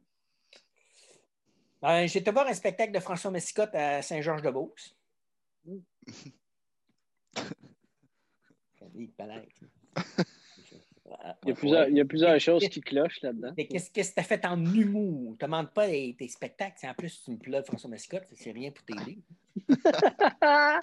[2.06, 4.96] J'ai été voir un spectacle de François Messicotte à Saint-Georges-de-Beauce.
[11.44, 13.52] Il y, a plusieurs, il y a plusieurs choses qui clochent là-dedans.
[13.56, 15.32] Mais qu'est-ce que tu as fait en humour?
[15.32, 16.86] Ne demande pas tes, spectacles.
[16.86, 19.18] En plus, tu me pleuves François Mascotte, c'est rien pour t'aider.
[20.42, 20.80] là,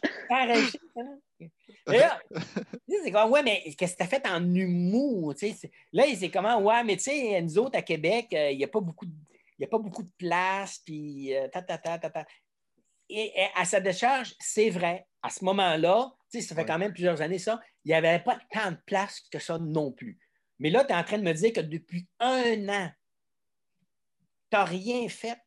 [2.88, 5.34] c'est comme, ouais, mais qu'est-ce que tu as fait en humour?
[5.92, 8.70] Là, c'est comment, ouais, mais tu sais, nous autres, à Québec, euh, il n'y a
[8.70, 9.14] pas beaucoup de.
[9.60, 12.26] Il a pas beaucoup de place, puis euh, ta, ta, ta, ta, ta.
[13.08, 15.06] et, à sa décharge, c'est vrai.
[15.22, 16.12] À ce moment-là,
[16.42, 19.40] ça fait quand même plusieurs années ça, il n'y avait pas tant de place que
[19.40, 20.20] ça non plus.
[20.60, 22.92] Mais là, tu es en train de me dire que depuis un an,
[24.50, 25.38] tu n'as rien fait.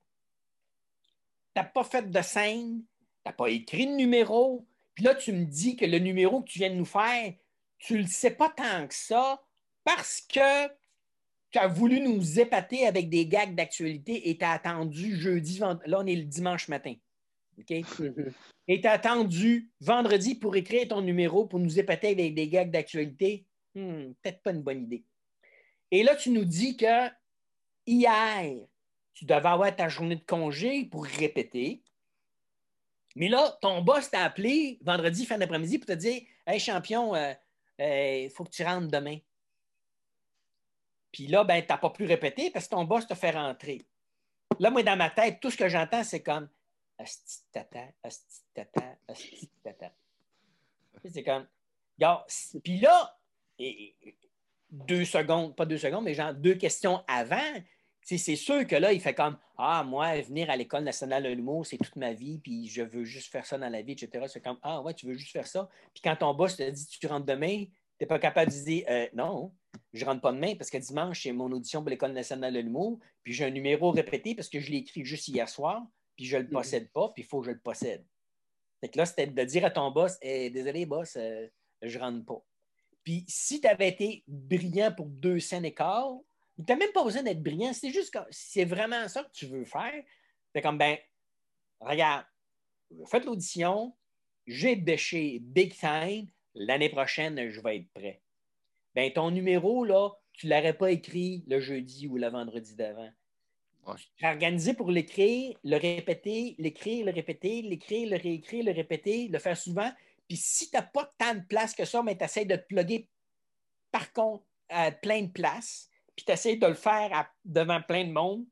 [1.54, 4.66] Tu n'as pas fait de scène, tu n'as pas écrit de numéro.
[4.94, 7.34] Puis là, tu me dis que le numéro que tu viens de nous faire,
[7.78, 9.42] tu ne le sais pas tant que ça
[9.84, 10.68] parce que
[11.50, 15.78] tu as voulu nous épater avec des gags d'actualité et tu as attendu jeudi, là,
[16.00, 16.94] on est le dimanche matin.
[17.58, 17.70] OK?
[18.68, 22.70] Et tu as attendu vendredi pour écrire ton numéro pour nous épater avec des gags
[22.70, 23.46] d'actualité?
[23.74, 25.04] Hmm, peut-être pas une bonne idée.
[25.90, 27.08] Et là, tu nous dis que
[27.86, 28.56] hier,
[29.14, 31.82] tu devais avoir ta journée de congé pour répéter.
[33.14, 37.18] Mais là, ton boss t'a appelé vendredi, fin d'après-midi, pour te dire Hey, champion, il
[37.18, 37.34] euh,
[37.80, 39.18] euh, faut que tu rentres demain.
[41.12, 43.86] Puis là, ben, tu n'as pas pu répéter parce que ton boss te fait rentrer.
[44.58, 46.48] Là, moi, dans ma tête, tout ce que j'entends, c'est comme
[46.98, 49.92] Asti tata, asti tata, asti tata.
[51.04, 51.46] C'est comme.
[52.64, 53.18] Puis là,
[54.70, 57.60] deux secondes, pas deux secondes, mais genre deux questions avant,
[58.02, 61.66] c'est sûr que là, il fait comme Ah, moi, venir à l'École nationale de l'humour,
[61.66, 64.26] c'est toute ma vie, puis je veux juste faire ça dans la vie, etc.
[64.28, 65.68] C'est comme Ah, ouais, tu veux juste faire ça.
[65.92, 68.84] Puis quand ton boss te dit Tu rentres demain, tu n'es pas capable de dire
[68.88, 69.52] euh, Non,
[69.92, 73.00] je rentre pas demain parce que dimanche, c'est mon audition pour l'École nationale de l'humour,
[73.24, 75.82] puis j'ai un numéro répété parce que je l'ai écrit juste hier soir,
[76.16, 76.52] puis je ne le mm-hmm.
[76.52, 78.04] possède pas, puis il faut que je le possède.
[78.80, 81.46] Fait que là, c'était de dire à ton boss eh, Désolé, boss, euh,
[81.82, 82.44] je rentre pas.
[83.04, 86.18] Puis si tu avais été brillant pour deux scènes quart,
[86.56, 87.72] tu n'as même pas besoin d'être brillant.
[87.72, 90.02] C'est juste que c'est vraiment ça que tu veux faire.
[90.54, 90.98] C'est comme, ben,
[91.80, 92.26] regarde,
[93.06, 93.94] faites l'audition,
[94.46, 98.22] j'ai bêché big time, l'année prochaine, je vais être prêt.
[98.94, 103.10] Ben, ton numéro, là, tu ne l'aurais pas écrit le jeudi ou le vendredi d'avant.
[104.16, 109.38] Tu organisé pour l'écrire, le répéter, l'écrire, le répéter, l'écrire, le réécrire, le répéter, le
[109.38, 109.90] faire souvent.
[110.28, 112.66] Puis si tu n'as pas tant de place que ça, mais tu essaies de te
[112.66, 113.08] plugger
[113.92, 118.12] par contre à plein de places, puis tu essaies de le faire devant plein de
[118.12, 118.44] monde,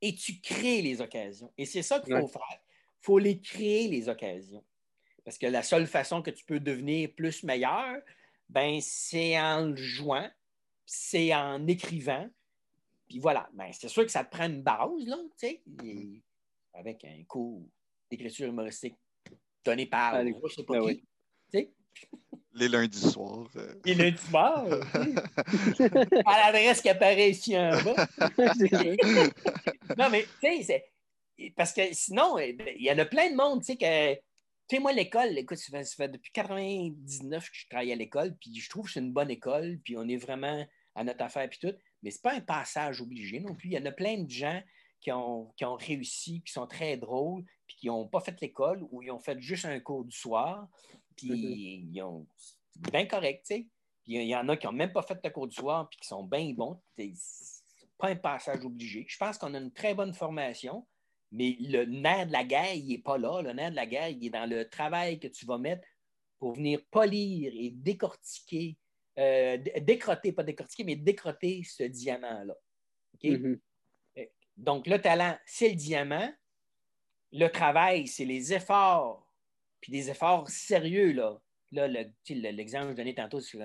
[0.00, 1.52] et tu crées les occasions.
[1.56, 2.42] Et c'est ça qu'il faut faire.
[2.50, 4.64] Il faut les créer, les occasions.
[5.24, 7.96] Parce que la seule façon que tu peux devenir plus meilleur,
[8.50, 10.28] ben, c'est en le jouant,
[10.84, 12.28] c'est en écrivant.
[13.08, 15.62] Puis voilà, ben, c'est sûr que ça te prend une base, là, tu sais,
[16.72, 17.62] avec un cours
[18.10, 18.96] d'écriture humoristique
[19.64, 20.96] donné par je sais pas ben
[21.50, 21.70] qui.
[22.52, 23.48] Les lundis soirs.
[23.56, 23.74] Euh.
[23.84, 24.66] Les lundis soirs.
[26.26, 28.06] à l'adresse qui apparaît ici en bas.
[29.98, 30.84] non, mais tu sais,
[31.56, 34.14] parce que sinon, eh, ben, il y en a plein de monde, tu sais, que.
[34.66, 38.54] Tu sais, moi, l'école, écoute, ça fait, depuis 99 que je travaille à l'école, puis
[38.58, 40.64] je trouve que c'est une bonne école, puis on est vraiment
[40.94, 41.74] à notre affaire, puis tout.
[42.04, 43.70] Mais c'est pas un passage obligé non plus.
[43.70, 44.62] Il y en a plein de gens
[45.00, 48.86] qui ont, qui ont réussi, qui sont très drôles, puis qui n'ont pas fait l'école
[48.90, 50.68] ou ils ont fait juste un cours du soir,
[51.16, 51.88] puis mm-hmm.
[51.92, 52.26] ils ont.
[52.92, 53.68] bien correct, tu sais.
[54.02, 55.98] Puis il y en a qui n'ont même pas fait le cours du soir, puis
[55.98, 56.80] qui sont bien bons.
[56.96, 59.06] C'est pas un passage obligé.
[59.08, 60.86] Je pense qu'on a une très bonne formation,
[61.32, 63.40] mais le nerf de la guerre, il n'est pas là.
[63.40, 65.86] Le nerf de la guerre, il est dans le travail que tu vas mettre
[66.38, 68.76] pour venir polir et décortiquer,
[69.18, 72.54] euh, décroter, pas décortiquer, mais décroter ce diamant-là.
[73.22, 73.58] Mm-hmm.
[74.56, 76.32] Donc, le talent, c'est le diamant.
[77.32, 79.28] Le travail, c'est les efforts,
[79.80, 81.12] puis des efforts sérieux.
[81.12, 81.40] Là,
[81.72, 81.88] là
[82.28, 83.58] l'exemple que je donnais tantôt, c'est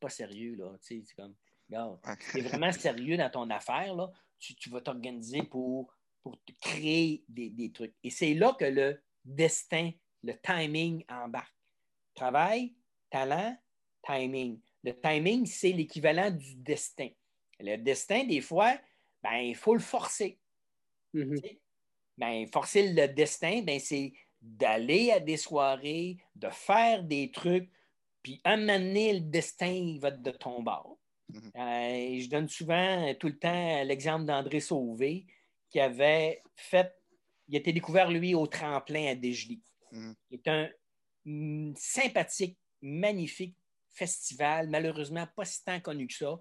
[0.00, 0.56] pas sérieux.
[0.56, 1.34] Là, c'est comme,
[2.32, 3.94] c'est vraiment sérieux dans ton affaire.
[3.94, 7.94] Là, tu, vas t'organiser pour, pour créer des, des trucs.
[8.02, 9.92] Et c'est là que le destin,
[10.22, 11.54] le timing embarque.
[12.14, 12.74] Travail,
[13.10, 13.56] talent,
[14.04, 14.60] timing.
[14.84, 17.08] Le timing, c'est l'équivalent du destin.
[17.60, 18.76] Le destin, des fois,
[19.22, 20.38] ben, il faut le forcer.
[21.14, 21.58] Mm-hmm.
[22.18, 27.70] Ben, forcer le destin, ben, c'est d'aller à des soirées, de faire des trucs,
[28.22, 30.98] puis un moment donné, le destin il va de ton bord.
[31.30, 31.50] Mm-hmm.
[31.56, 35.26] Euh, je donne souvent tout le temps l'exemple d'André Sauvé,
[35.70, 36.92] qui avait fait,
[37.48, 39.62] il a été découvert, lui, au tremplin à Desjely.
[39.92, 40.14] Mm-hmm.
[40.30, 40.68] C'est un
[41.24, 43.56] mm, sympathique, magnifique
[43.92, 46.40] festival, malheureusement pas si tant connu que ça.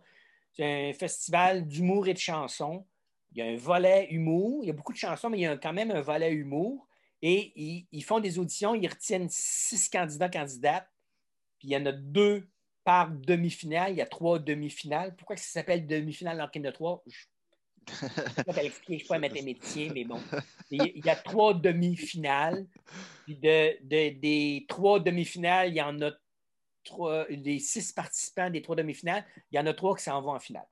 [0.53, 2.85] C'est un festival d'humour et de chansons.
[3.31, 4.63] Il y a un volet humour.
[4.63, 6.87] Il y a beaucoup de chansons, mais il y a quand même un volet humour.
[7.21, 7.53] Et
[7.91, 10.89] ils, font des auditions, ils retiennent six candidats, candidates.
[11.59, 12.49] Puis il y en a deux
[12.83, 13.91] par demi-finale.
[13.91, 15.15] Il y a trois demi-finales.
[15.15, 17.03] Pourquoi ça s'appelle demi-finale alors qu'il y en a trois?
[17.07, 17.25] Je
[17.87, 20.19] je ne suis pas mathématicien, mais bon.
[20.69, 22.65] Il y a trois demi-finales.
[23.25, 26.11] Puis de, des trois demi-finales, il y en a
[26.83, 30.33] trois, des six participants des trois demi-finales, il y en a trois qui s'en vont
[30.33, 30.67] en finale.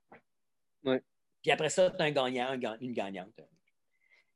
[0.84, 3.40] Puis après ça, tu as un gagnant, une gagnante.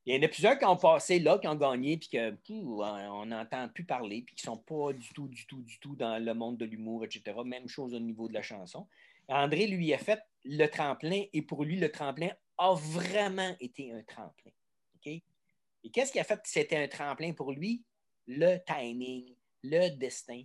[0.05, 3.69] Il y en a plusieurs qui ont passé là, qui ont gagné, puis qu'on n'entend
[3.69, 6.33] plus parler, puis qui ne sont pas du tout, du tout, du tout dans le
[6.33, 7.37] monde de l'humour, etc.
[7.45, 8.87] Même chose au niveau de la chanson.
[9.29, 14.03] André lui a fait le tremplin, et pour lui, le tremplin a vraiment été un
[14.03, 14.51] tremplin.
[15.05, 15.21] Et
[15.91, 17.83] qu'est-ce qui a fait que c'était un tremplin pour lui?
[18.27, 20.43] Le timing, le destin.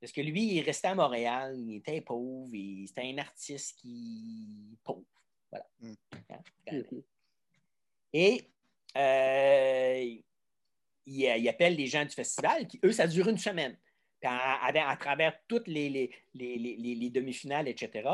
[0.00, 2.50] Parce que lui, il restait à Montréal, il était pauvre,
[2.86, 4.78] c'était un artiste qui.
[4.84, 5.04] pauvre.
[5.50, 5.66] Voilà.
[5.80, 5.92] Mm.
[6.30, 6.38] Hein,
[6.72, 7.02] mm-hmm.
[8.12, 8.50] Et
[8.96, 10.16] euh,
[11.06, 13.76] il, appelle les gens du festival, qui, eux, ça dure une semaine.
[14.22, 18.08] À, travers toutes les, les, demi-finales, etc.,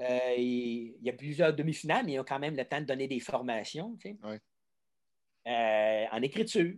[0.00, 3.06] Euh, il, y a plusieurs demi-finales, mais ils ont quand même le temps de donner
[3.06, 3.96] des formations.
[5.46, 6.74] Euh, en écriture,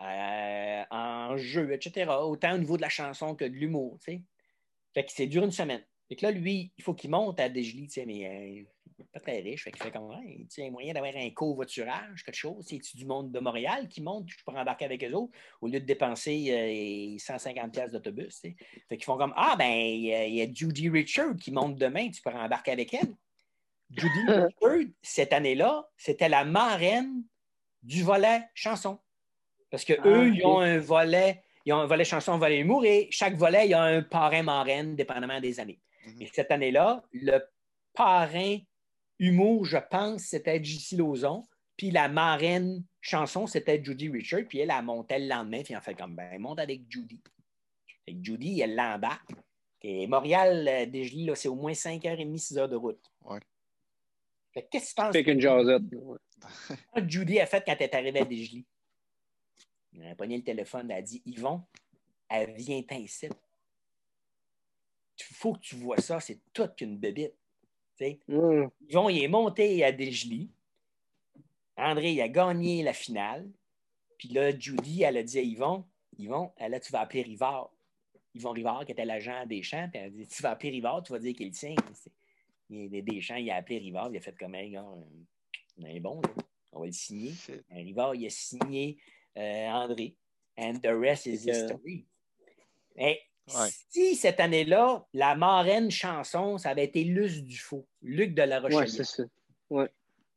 [0.00, 2.10] euh, en jeu, etc.
[2.22, 3.98] Autant au niveau de la chanson que de l'humour.
[4.02, 5.84] Fait que c'est dur une semaine.
[6.08, 8.66] Fait que là, lui, il faut qu'il monte à Desjely, mais
[9.12, 9.64] pas très riche.
[9.64, 12.66] Fait qu'il fait comme, il y a moyen d'avoir un covoiturage, quelque chose.
[12.66, 15.80] C'est du monde de Montréal qui monte, je peux embarquer avec eux autres, au lieu
[15.80, 18.40] de dépenser 150 pièces d'autobus.
[18.40, 18.56] Fait
[18.88, 22.30] qu'ils font comme, ah, ben, il y, a Judy Richard qui monte demain, tu peux
[22.30, 23.14] embarquer avec elle.
[23.90, 27.24] Judy Richard, cette année-là, c'était la marraine
[27.82, 28.98] du volet chanson.
[29.70, 32.84] Parce qu'eux, ah, ils ont un volet, ils ont un volet chanson, un volet humour,
[32.84, 35.80] et chaque volet, il y a un parrain marraine, dépendamment des années.
[36.06, 36.22] Mhm.
[36.22, 37.38] Et cette année-là, le
[37.94, 38.58] parrain
[39.18, 40.96] humour, je pense, c'était J.C.
[40.96, 41.44] Lozon.
[41.76, 44.42] Puis la marraine chanson, c'était Judy Richard.
[44.48, 45.62] Puis elle a monté le lendemain.
[45.62, 47.20] Puis en fait comme, ben, elle monte avec Judy.
[48.06, 49.30] Et Judy, elle l'embarque.
[49.82, 53.00] Et Montréal, euh, déjà, c'est au moins 5h30, 6h de route.
[53.24, 53.40] Ouais.
[54.52, 55.12] qu'est-ce que tu penses?
[55.12, 55.82] Fait qu'une jasette.
[57.06, 58.66] Judy a fait quand elle est arrivée à Desjely.
[59.96, 61.62] Elle a pogné le téléphone, elle a dit Yvon,
[62.28, 63.28] elle vient ici.
[65.18, 67.34] Il faut que tu vois ça, c'est toute une bébite.
[68.28, 68.66] Mm.
[68.88, 70.50] Yvon, il est monté à Desjely.
[71.76, 73.50] André, il a gagné la finale.
[74.16, 75.84] Puis là, Judy, elle a dit à Yvon,
[76.18, 77.70] Yvon, là, tu vas appeler Rivard.
[78.34, 81.02] Yvon Rivard, qui était l'agent des champs, puis elle a dit, tu vas appeler Rivard,
[81.02, 81.74] tu vas dire qu'il est tient.
[82.68, 84.82] Des champs, il a appelé Rivard, il a fait comme, un
[85.78, 86.20] on est bon,
[86.72, 87.32] on va le signer.
[87.70, 90.16] Rivard, il a signé euh, André.
[90.58, 92.06] And the rest is history.
[92.96, 93.20] Mais
[93.88, 98.88] si cette année-là, la marraine chanson, ça avait été Luce Dufaux, Luc de la Rochelle.
[98.88, 99.24] c'est ça.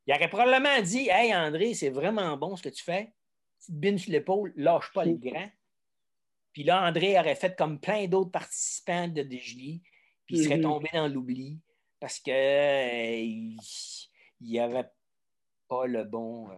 [0.05, 3.13] Il aurait probablement dit Hey André, c'est vraiment bon ce que tu fais.
[3.59, 5.49] Petite bine sur l'épaule, lâche pas le grand.
[6.51, 9.81] Puis là, André aurait fait comme plein d'autres participants de Desjely,
[10.25, 10.61] puis il serait mm-hmm.
[10.61, 11.59] tombé dans l'oubli
[11.99, 13.55] parce qu'il euh,
[14.41, 14.89] n'y avait
[15.67, 16.49] pas le bon.
[16.51, 16.55] Euh,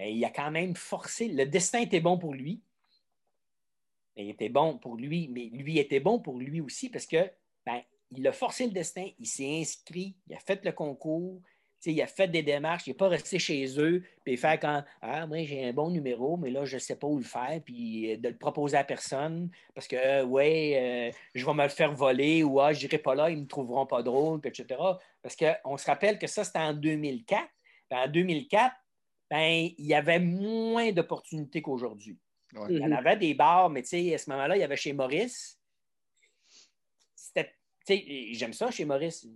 [0.00, 1.28] ben, il a quand même forcé.
[1.28, 2.62] Le destin était bon pour lui.
[4.16, 7.30] Il était bon pour lui, mais lui était bon pour lui aussi parce que
[7.66, 11.42] ben, il a forcé le destin, il s'est inscrit, il a fait le concours,
[11.84, 15.26] il a fait des démarches, il n'est pas resté chez eux, puis faire quand Ah,
[15.26, 18.12] moi j'ai un bon numéro, mais là, je ne sais pas où le faire, puis
[18.12, 21.92] euh, de le proposer à personne, parce que ouais, euh, je vais me le faire
[21.92, 24.80] voler, ou ah, je n'irai pas là, ils ne me trouveront pas drôle, etc.
[25.22, 27.46] Parce qu'on se rappelle que ça, c'était en 2004.
[27.90, 28.74] en 2004,
[29.30, 32.18] ben, il y avait moins d'opportunités qu'aujourd'hui.
[32.68, 32.92] Il y en mhm.
[32.92, 35.56] avait des bars, mais à ce moment-là, il y avait chez Maurice.
[37.88, 39.26] J'aime ça chez Maurice.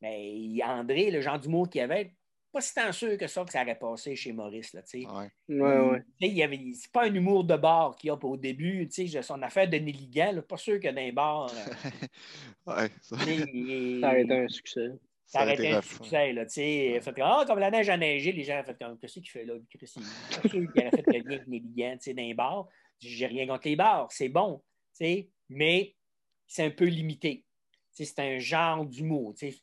[0.00, 2.12] Mais André, le genre d'humour qu'il y avait,
[2.52, 4.72] pas si tant sûr que ça que ça aurait passé chez Maurice.
[4.74, 5.30] Là, ouais.
[5.48, 6.74] Ouais, ouais.
[6.74, 8.88] C'est pas un humour de bar qu'il y a au début.
[8.90, 11.50] Son affaire de Néligan, pas sûr que dans les bars.
[12.66, 13.16] ouais, ça...
[13.16, 14.90] ça a été un succès.
[15.26, 17.00] Ça aurait été un succès, là, tu sais.
[17.00, 19.44] Fait ah, comme la neige a neigé, les gens ont fait comme, qu'est-ce qu'il fait
[19.44, 19.54] là?
[19.70, 22.68] Qu'est-ce qu'il aurait fait le lien avec Néligan, tu sais, dans les bars.
[22.98, 24.62] J'ai rien contre les bars, c'est bon,
[24.96, 25.96] tu sais, mais
[26.46, 27.44] c'est un peu limité.
[27.90, 29.62] C'est un genre d'humour, tu sais.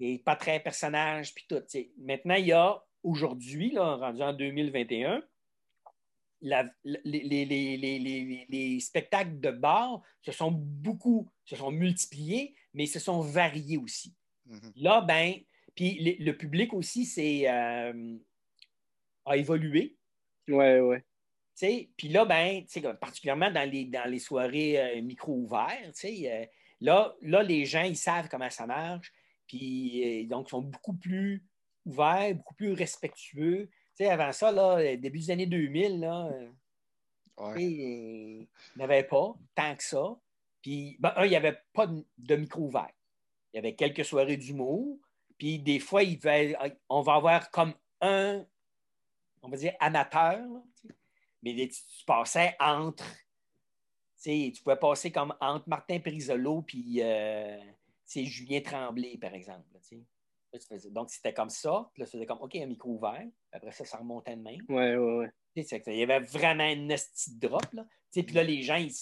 [0.00, 1.62] Et pas très personnage, puis tout.
[1.98, 5.22] Maintenant, il y a, aujourd'hui, rendu en 2021,
[6.42, 6.70] les,
[8.48, 14.14] les, spectacles de bar se sont beaucoup, se sont multipliés, mais se sont variés aussi.
[14.48, 14.72] Mm-hmm.
[14.76, 15.34] Là, ben,
[15.74, 18.16] puis le, public aussi c'est, euh,
[19.24, 19.96] a évolué.
[20.48, 21.04] Ouais, ouais.
[21.96, 22.64] Puis là, ben,
[23.00, 26.46] particulièrement dans les, dans les soirées euh, micro ouvertes, euh,
[26.80, 29.12] là, là, les gens, ils savent comment ça marche.
[29.46, 31.44] Puis donc, ils sont beaucoup plus
[31.84, 33.70] ouverts, beaucoup plus respectueux.
[34.00, 36.30] avant ça, là, début des années 2000, là,
[37.56, 38.46] il
[38.76, 40.16] n'y avait pas tant que ça.
[40.62, 42.90] Puis, ben, un, il n'y avait pas de micro ouvert.
[43.54, 44.98] Il y avait quelques soirées d'humour.
[45.38, 46.18] Puis des fois, il
[46.88, 48.44] on va avoir comme un,
[49.42, 50.44] on va dire, amateur.
[51.40, 53.04] mais tu, passais entre.
[54.20, 57.60] Tu pouvais passer comme entre Martin Prisolo puis euh,
[58.08, 59.68] Julien Tremblay, par exemple.
[60.90, 61.88] donc, c'était comme ça.
[61.92, 63.24] Puis là, c'était comme, OK, un micro ouvert.
[63.52, 64.62] Après ça, ça remontait de même.
[64.68, 65.30] Ouais, ouais, ouais.
[65.54, 67.72] Il y avait vraiment une petite drop.
[67.72, 67.86] Là.
[68.10, 68.92] Puis là, les gens, ils,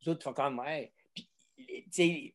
[0.00, 0.90] les autres font comme, ouais.
[1.12, 2.34] Puis,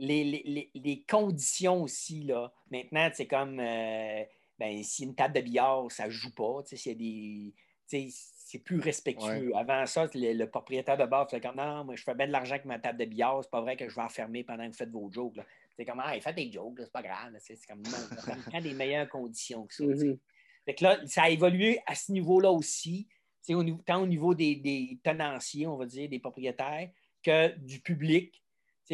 [0.00, 2.52] les, conditions aussi, là.
[2.70, 4.24] Maintenant, c'est comme euh,
[4.58, 7.54] ben, si une table de billard, ça ne joue pas, des.
[7.86, 9.52] C'est plus respectueux.
[9.54, 12.54] Avant ça, le, propriétaire de bar fait comme non, moi je fais bien de l'argent
[12.54, 14.76] avec ma table de billard, c'est pas vrai que je vais enfermer pendant que vous
[14.76, 15.38] faites vos jokes.
[15.76, 17.32] C'est comme ah, faites des jokes, c'est pas grave.
[17.38, 19.84] C'est comme non, ça prend des meilleures conditions que ça.
[19.84, 20.82] Mm-hmm.
[20.82, 23.08] là, ça a évolué à ce niveau-là aussi,
[23.50, 26.90] au tant au niveau des, des tenanciers, on va dire, des propriétaires,
[27.22, 28.42] que du public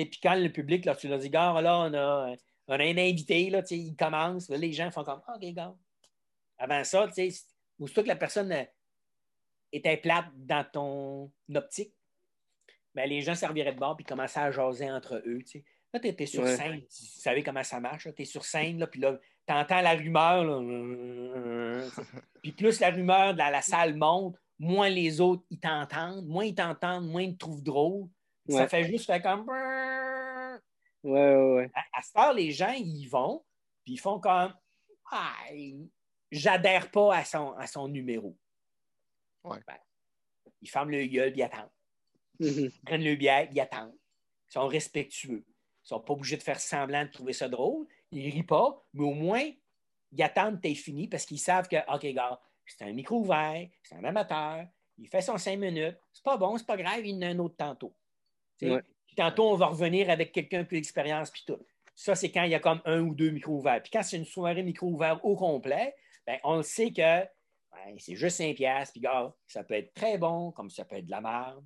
[0.04, 2.34] puis quand le public, là, tu leur dis, gars, là, on a,
[2.68, 5.74] on a un invité, là, il commence, les gens font comme OK, gars.
[6.58, 7.44] Avant ça, tu sais,
[7.78, 8.64] aussitôt que la personne euh,
[9.72, 11.94] était plate dans ton optique,
[12.94, 15.38] ben, les gens serviraient de bord puis commençaient à jaser entre eux.
[15.40, 15.64] Tu sais.
[15.92, 18.08] Là, tu es, sur scène, tu savais comment ça marche.
[18.14, 20.44] Tu es sur scène, là, puis là, tu entends la rumeur.
[20.44, 21.88] Là,
[22.42, 26.54] puis plus la rumeur de la, salle monte, moins les autres ils t'entendent, moins ils
[26.54, 28.08] t'entendent, moins ils te trouvent drôle.
[28.48, 29.46] Ça fait juste faire comme.
[29.48, 30.58] Ouais,
[31.02, 31.70] ouais, ouais.
[31.92, 33.44] À, ce temps, les gens, ils vont,
[33.84, 34.54] puis ils font comme.
[35.10, 35.34] Ah,
[36.30, 38.36] j'adhère pas à son, à son numéro.
[39.44, 39.58] Ouais.
[39.66, 39.76] Ben,
[40.60, 41.70] ils ferment le gueule, puis ils attendent.
[42.40, 42.70] Mhm.
[42.74, 43.96] Ils prennent le bière, ils attendent.
[44.48, 45.44] Ils sont respectueux.
[45.46, 47.86] Ils sont pas obligés de faire semblant de trouver ça drôle.
[48.10, 49.48] Ils rient pas, mais au moins,
[50.12, 53.68] ils attendent que tu fini parce qu'ils savent que, OK, gars, c'est un micro ouvert,
[53.82, 54.66] c'est un amateur,
[54.98, 57.26] il fait son cinq minutes, c'est pas bon, c'est pas grave, il y en a
[57.28, 57.94] un autre tantôt.
[59.16, 61.58] Tantôt, on va revenir avec quelqu'un plus d'expérience, puis tout.
[61.94, 63.82] Ça, c'est quand il y a comme un ou deux micros ouverts.
[63.82, 65.94] Puis quand c'est une soirée micro ouvert au complet,
[66.26, 67.26] ben, on le sait que
[67.98, 71.06] c'est juste 5 piastres, puis gars, ça peut être très bon, comme ça peut être
[71.06, 71.64] de la merde,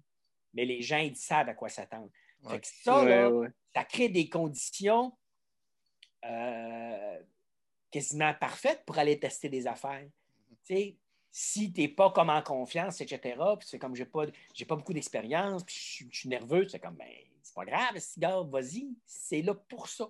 [0.55, 2.11] mais les gens, ils savent à quoi s'attendre.
[2.43, 2.59] Ça,
[3.75, 5.17] ça crée des conditions
[6.25, 7.19] euh,
[7.91, 10.07] quasiment parfaites pour aller tester des affaires.
[11.33, 14.25] Si tu n'es pas comme en confiance, etc., puis c'est comme j'ai pas,
[14.55, 15.77] j'ai pas beaucoup d'expérience, puis
[16.11, 17.09] je, suis nerveux, c'est comme, ben,
[17.43, 20.09] c'est pas grave, gars, vas-y, c'est là pour ça.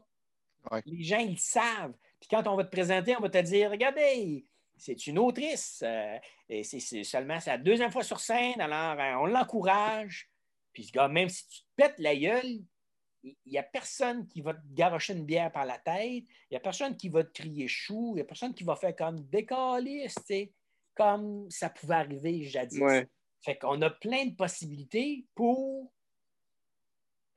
[0.84, 1.94] Les gens, ils savent.
[2.18, 4.44] Puis quand on va te présenter, on va te dire, regardez,
[4.76, 6.18] c'est une autrice, euh,
[6.48, 10.30] et c'est, seulement sa deuxième fois sur scène, alors euh, on l'encourage.
[10.72, 12.60] Puis ce gars, même si tu te pètes la gueule,
[13.22, 16.56] il n'y a personne qui va te garocher une bière par la tête, il n'y
[16.56, 19.20] a personne qui va te crier chou, il n'y a personne qui va faire comme
[19.28, 20.32] décaliste,
[20.95, 22.81] comme ça pouvait arriver jadis.
[23.43, 25.91] Fait qu'on a plein de possibilités pour,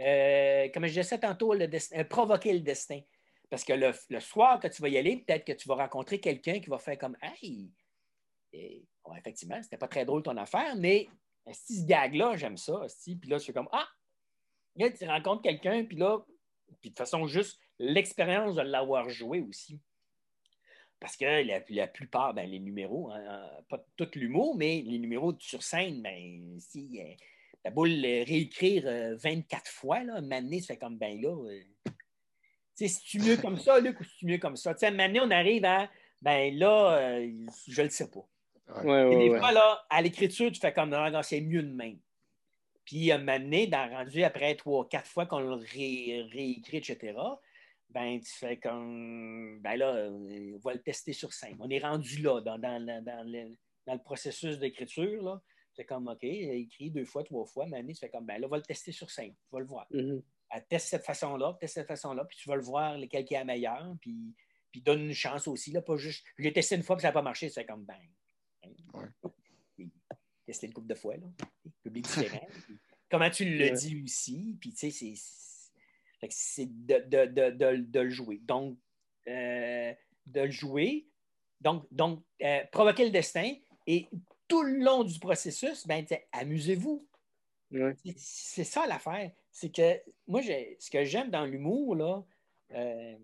[0.01, 2.99] euh, comme je disais tantôt, le euh, provoquer le destin.
[3.49, 6.59] Parce que le, soir que tu vas y aller, peut-être que tu vas rencontrer quelqu'un
[6.59, 7.71] qui va faire comme Hey,
[8.51, 11.07] et, bon, effectivement, c'était pas très drôle ton affaire, mais
[11.51, 12.81] si ce gag-là, j'aime ça.
[13.05, 13.87] Puis là, je suis comme Ah,
[14.77, 16.19] tu rencontres quelqu'un, puis là,
[16.81, 19.79] puis de façon juste l'expérience de l'avoir joué aussi.
[21.03, 21.25] Parce que
[21.69, 26.01] la, plupart, ben, les numéros, hein, hein, pas tout l'humour, mais les numéros sur scène,
[26.01, 27.13] ben, si euh,
[27.65, 28.83] la boule réécrire
[29.17, 31.35] 24 euh, fois, là, ça fait comme ben là.
[31.35, 31.91] Euh, tu
[32.75, 34.73] sais, si tu mieux comme ça, Luc, ou si tu mieux comme ça?
[34.75, 35.89] Tu sais, Mané, on arrive à
[36.21, 37.19] ben là,
[37.67, 38.25] je le sais pas.
[38.85, 41.99] Ouais, Et des fois, là, à l'écriture, tu fais comme non, c'est mieux de même.
[42.85, 47.13] Puis, un moment donné, dans, rendu après trois, quatre fois qu'on le réécrit, etc.,
[47.93, 51.57] ben, tu fais comme, ben là, on va le tester sur scène.
[51.59, 55.41] On est rendu là, dans, dans, le, processus d'écriture, là.
[55.75, 58.49] C'est comme, OK, écrit deux fois, trois fois, mais tu fais comme, ben là, on
[58.49, 59.87] va le tester sur scène, tu vas le voir.
[59.91, 60.21] Mm-hmm.
[60.69, 63.45] Teste cette façon-là, teste cette façon-là, puis tu vas le voir, lequel qui est la
[63.45, 64.35] meilleure, puis,
[64.71, 67.07] puis donne une chance aussi, là, pas juste, je l'ai testé une fois, puis ça
[67.07, 67.97] n'a pas marché, c'est comme, ben.
[68.93, 69.87] Ouais.
[70.45, 71.27] Testé une couple de fois, là
[71.83, 72.47] public différent.
[73.11, 74.57] comment tu le dis aussi.
[74.59, 75.13] Puis, tu sais, c'est
[76.27, 78.39] de, le jouer.
[78.43, 78.77] Donc,
[79.27, 79.93] euh,
[80.25, 81.07] de le jouer.
[81.61, 83.53] Donc, donc euh, provoquer le destin.
[83.87, 84.07] Et
[84.47, 87.05] tout le long du processus, ben, amusez-vous.
[88.15, 89.31] C'est ça l'affaire.
[89.51, 92.23] C'est que moi, ce que j'aime dans l'humour, là,
[92.71, 93.15] euh,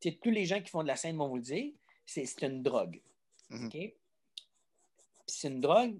[0.00, 1.72] tous les gens qui font de la scène vont vous le dire,
[2.04, 3.00] c'est une drogue.
[3.50, 3.94] Mm-hmm.
[5.26, 5.98] C'est une drogue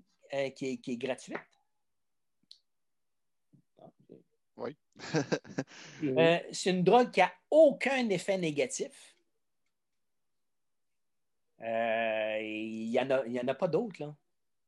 [0.56, 1.38] qui, est, qui, est, gratuite.
[4.56, 4.76] Oui.
[6.04, 9.16] Euh, c'est une drogue qui n'a aucun effet négatif.
[11.62, 14.14] Euh, il n'y en, a, en a pas d'autres.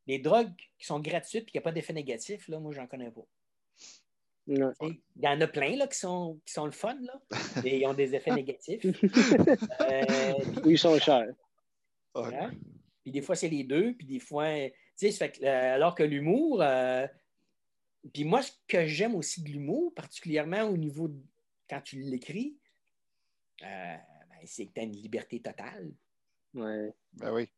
[0.06, 3.10] Les drogues qui sont gratuites et qui n'ont pas d'effet négatif, là, moi, j'en connais
[3.10, 3.26] pas.
[4.46, 4.58] Il
[5.16, 7.20] y en a plein là, qui, sont, qui sont le fun, là,
[7.64, 8.84] et ils ont des effets négatifs.
[9.80, 10.34] Euh,
[10.64, 11.32] ils sont chers.
[12.14, 12.52] Hein?
[13.02, 14.46] Puis des fois, c'est les deux, puis des fois,
[14.98, 16.62] tu sais, alors que l'humour,
[18.12, 21.18] puis moi, ce que j'aime aussi de l'humour, particulièrement au niveau de
[21.68, 22.56] quand tu l'écris,
[23.62, 25.92] euh, ben, c'est que tu as une liberté totale.
[26.52, 26.92] Ouais.
[27.14, 27.48] Ben oui.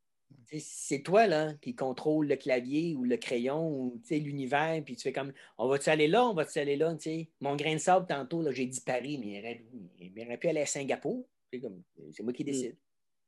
[0.59, 5.13] C'est toi là, qui contrôle le clavier ou le crayon ou l'univers, puis tu fais
[5.13, 7.31] comme on va-tu aller là, on va-tu aller là, sais.
[7.41, 9.61] Mon grain de sable, tantôt, j'ai dit Paris, mais
[9.99, 11.29] il aurait, pu aller à Singapour.
[11.53, 12.47] C'est moi qui mm.
[12.47, 12.77] décide.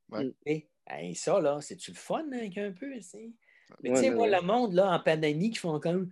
[0.09, 0.33] Ouais.
[0.45, 2.99] Et, ça, là, c'est-tu le fun hein, un peu?
[3.81, 6.11] Mais tu sais, moi, le monde, là, en pandémie, qui font comme.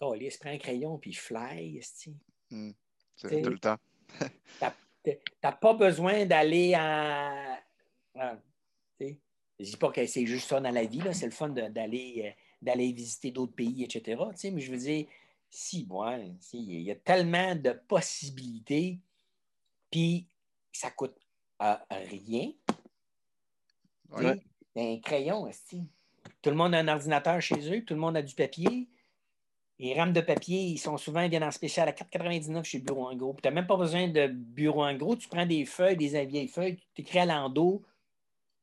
[0.00, 1.80] Oh, il se prend un crayon, puis il fly,
[2.50, 2.70] hmm.
[3.16, 3.76] C'est tout le temps.
[5.40, 7.60] T'as pas besoin d'aller à.
[9.00, 12.30] Je dis pas que c'est juste ça dans la vie, c'est le fun d'aller euh,
[12.60, 14.20] d'aller visiter d'autres pays, etc.
[14.50, 15.06] Mais je veux dire,
[15.50, 16.18] si, moi,
[16.52, 18.98] il y a tellement de possibilités.
[19.90, 20.26] Puis,
[20.72, 21.14] ça coûte
[21.62, 22.50] euh, rien.
[24.76, 25.82] Un crayon, aussi.
[26.42, 28.88] Tout le monde a un ordinateur chez eux, tout le monde a du papier.
[29.78, 33.08] Les rames de papier, ils sont souvent ils viennent en spécial à 4,99 chez Bureau
[33.08, 33.36] en gros.
[33.42, 35.16] Tu n'as même pas besoin de bureau en gros.
[35.16, 37.82] Tu prends des feuilles, des vieilles feuilles, tu écris à l'endo,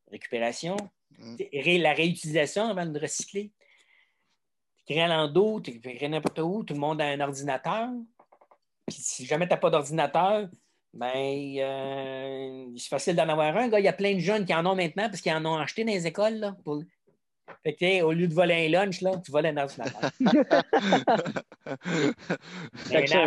[0.10, 0.78] récupération,
[1.18, 1.36] mm.
[1.80, 3.52] la réutilisation avant de recycler.
[4.86, 7.90] Tu écris à l'endo, tu écris n'importe où, tout le monde a un ordinateur.
[8.88, 10.50] Puis si jamais tu n'as pas d'ordinateur,
[10.94, 13.70] ben, euh, c'est facile d'en avoir un.
[13.70, 15.84] Il y a plein de jeunes qui en ont maintenant parce qu'ils en ont acheté
[15.84, 16.36] dans les écoles.
[16.36, 16.84] Là, pour...
[17.64, 20.12] Fait que, au lieu de voler un lunch, là, tu voles un ordinateur.
[20.22, 20.26] un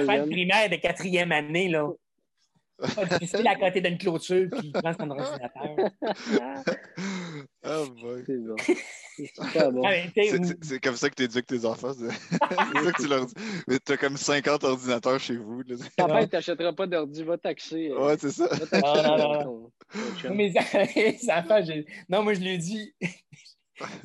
[0.02, 1.90] enfant de primaire de quatrième année, là.
[2.96, 5.76] Pas difficile à côté d'une clôture, puis il prend son ordinateur.
[7.64, 8.24] oh boy.
[8.26, 8.56] C'est bon.
[10.62, 11.92] C'est comme ça que tu éduques tes enfants.
[11.98, 13.34] C'est ça que tu leur dis.
[13.68, 15.62] Mais tu as comme 50 ordinateurs chez vous.
[15.96, 17.90] Ta mère, tu n'achèteras pas d'ordi, va taxer.
[17.90, 18.48] Euh, ouais, c'est ça.
[18.72, 19.72] Non, non, non.
[20.34, 20.52] Mes
[21.30, 21.60] enfants,
[22.08, 22.94] non, moi, je lui dis,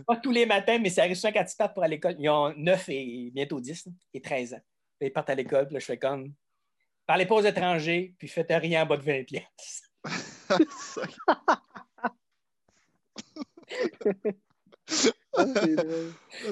[0.05, 2.15] pas tous les matins, mais ça arrive souvent quand ils partent pour à l'école.
[2.19, 4.61] Ils ont 9 et bientôt 10 et 13 ans.
[5.01, 6.33] Ils partent à l'école, puis là, je fais comme,
[7.07, 9.83] parlez pas aux étrangers, puis faites rien en bas de 20 pièces.
[15.37, 15.45] Ah,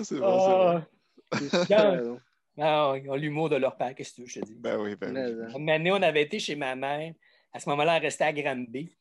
[0.04, 0.84] c'est bon,
[1.32, 2.20] c'est bon.
[2.60, 4.56] Ah, ils ont l'humour de leur père, qu'est-ce que tu veux, je te dis.
[4.56, 5.54] Ben oui, ben oui.
[5.60, 7.14] Une année, on avait été chez ma mère.
[7.54, 8.96] À ce moment-là, elle restait à Granby.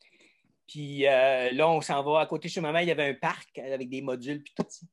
[0.67, 3.15] Puis euh, là, on s'en va à côté chez ma mère, il y avait un
[3.15, 4.87] parc avec des modules, puis tout ça.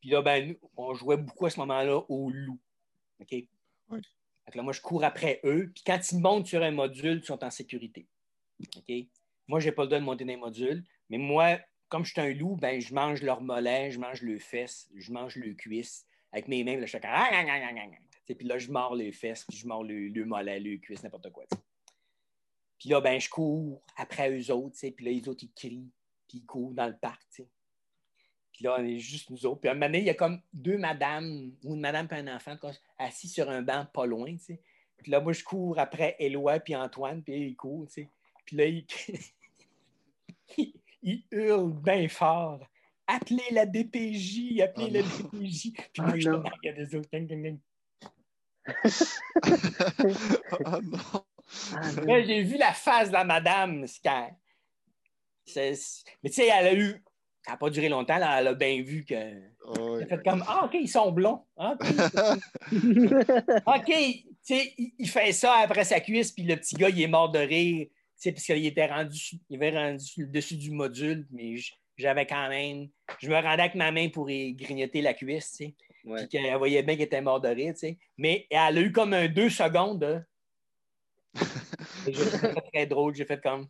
[0.00, 2.58] Puis là, ben, nous, on jouait beaucoup à ce moment-là au loup.
[3.20, 3.44] OK?
[3.90, 4.00] Oui.
[4.54, 5.70] là, moi, je cours après eux.
[5.74, 8.08] Puis quand ils montent sur un module, ils sont en sécurité.
[8.76, 8.94] OK?
[9.48, 10.84] Moi, je n'ai pas le droit de monter dans les modules.
[11.10, 11.58] Mais moi,
[11.92, 15.12] comme je suis un loup, ben, je mange leur mollet, je mange le fesses, je
[15.12, 16.06] mange le cuisse.
[16.32, 17.10] Avec mes mains, là, je fais comme...
[18.24, 21.30] Puis là, je mords les fesses, puis je mords le, le mollet, le cuisse, n'importe
[21.30, 21.44] quoi.
[22.78, 25.90] Puis là, ben, je cours après eux autres, puis là, les autres, ils crient,
[26.26, 27.28] puis ils courent dans le parc.
[27.34, 29.60] Puis là, on est juste nous autres.
[29.60, 32.14] Puis à un moment donné, il y a comme deux madames, ou une madame et
[32.14, 32.56] un enfant,
[32.98, 34.34] assis sur un banc pas loin.
[34.38, 37.86] Puis là, moi, je cours après Éloi puis Antoine, puis ils courent.
[38.46, 38.86] Puis là, ils...
[41.02, 42.66] il hurle bien fort.
[43.06, 45.72] Appelez la DPJ, appelez oh la DPJ.
[45.92, 47.08] Puis moi, je oh il y a des autres.
[50.64, 51.24] oh non.
[51.74, 53.80] Ah, j'ai vu la face de la madame.
[53.80, 53.86] Mais
[55.46, 57.02] tu sais, elle a eu.
[57.44, 59.14] Ça n'a pas duré longtemps, là, elle a bien vu que.
[59.64, 61.44] Oh, elle a fait comme Ah, OK, ils sont blonds.
[61.56, 61.74] Ah,
[63.66, 67.08] OK, tu sais, il, fait ça après sa cuisse, puis le petit gars, il est
[67.08, 67.88] mort de rire
[68.30, 69.18] parce qu'il était rendu,
[69.48, 71.56] il avait rendu le dessus du module, mais
[71.96, 72.88] j'avais quand même.
[73.20, 75.74] Je me rendais avec ma main pour grignoter la cuisse, tu sais.
[76.04, 77.98] Puis qu'elle voyait bien qu'il était mort de rire, tu sais.
[78.16, 80.24] Mais elle a eu comme un deux secondes.
[82.06, 83.14] J'ai fait très drôle.
[83.14, 83.68] J'ai fait comme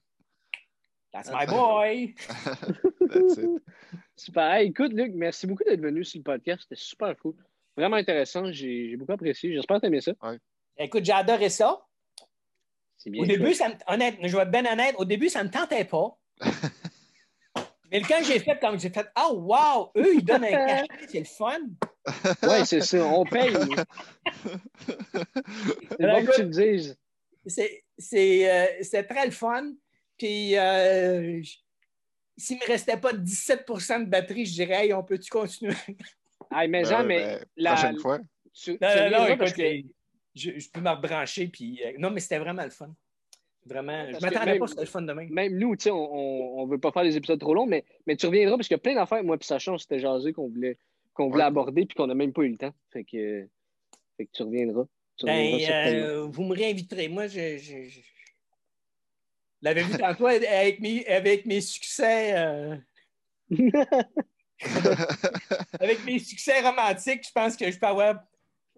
[1.13, 2.15] That's my boy!
[4.17, 4.57] super.
[4.61, 6.63] écoute, Luc, merci beaucoup d'être venu sur le podcast.
[6.63, 7.35] C'était super cool.
[7.77, 8.51] Vraiment intéressant.
[8.51, 9.53] J'ai beaucoup apprécié.
[9.53, 10.13] J'espère que tu aimé ça.
[10.79, 11.85] Écoute, j'ai adoré ça
[13.07, 15.53] au début, ça me, honnête, je vais être bien honnête, au début, ça ne me
[15.53, 16.17] tentait pas.
[17.91, 21.19] Mais quand j'ai fait comme j'ai fait Oh wow, eux, ils donnent un cachet, c'est
[21.19, 21.59] le fun.
[22.43, 23.53] Oui, c'est ça, on paye.
[25.13, 26.97] c'est bon que tu le dises.
[27.47, 29.73] C'est euh, très le fun.
[30.19, 31.41] Puis euh,
[32.37, 35.77] s'il ne me restait pas 17% de batterie, je dirais hey, on peut-tu continuer?
[36.51, 38.19] Ah, mais Jean, ben mais ben, la prochaine fois.
[38.53, 39.55] Tu, non, non, écoute,
[40.35, 41.49] je, peux me rebrancher.
[41.49, 42.95] Puis, euh, non, mais c'était vraiment le fun.
[43.65, 45.29] Vraiment, je m'attendais pas, c'était le fun demain.
[45.31, 48.17] Même nous, tu sais, on ne veut pas faire des épisodes trop longs, mais, mais
[48.17, 50.79] tu reviendras parce qu'il y a plein d'affaires, moi, puis Sacha, c'était jasé qu'on voulait,
[51.15, 52.75] qu'on voulait aborder, puis qu'on n'a même pas eu le temps.
[52.93, 53.47] Fait que,
[54.17, 54.87] fait que tu reviendras.
[55.23, 57.07] ben, euh, vous me réinviterez.
[57.07, 58.01] Moi, je, je, je...
[59.61, 62.37] l'avais vu tantôt avec mes, avec mes succès.
[62.37, 62.77] Euh...
[65.79, 68.25] avec mes succès romantiques, je pense que je peux avoir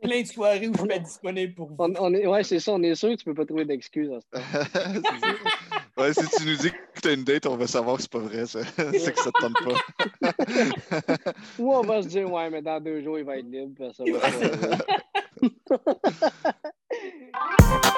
[0.05, 1.77] plein de soirées où je peux être disponible pour vous.
[1.79, 4.21] On, est, ouais, c'est ça, on est sûr que tu peux pas trouver d'excuses à
[4.21, 6.03] ce temps.
[6.03, 8.13] ouais, si tu nous dis que tu as une date, on va savoir que c'est
[8.13, 8.45] pas vrai.
[8.47, 11.33] c'est que ça te tente pas.
[11.59, 13.93] Ou on va se dire, ouais, mais dans deux jours, il va être libre.
[13.95, 14.05] Ça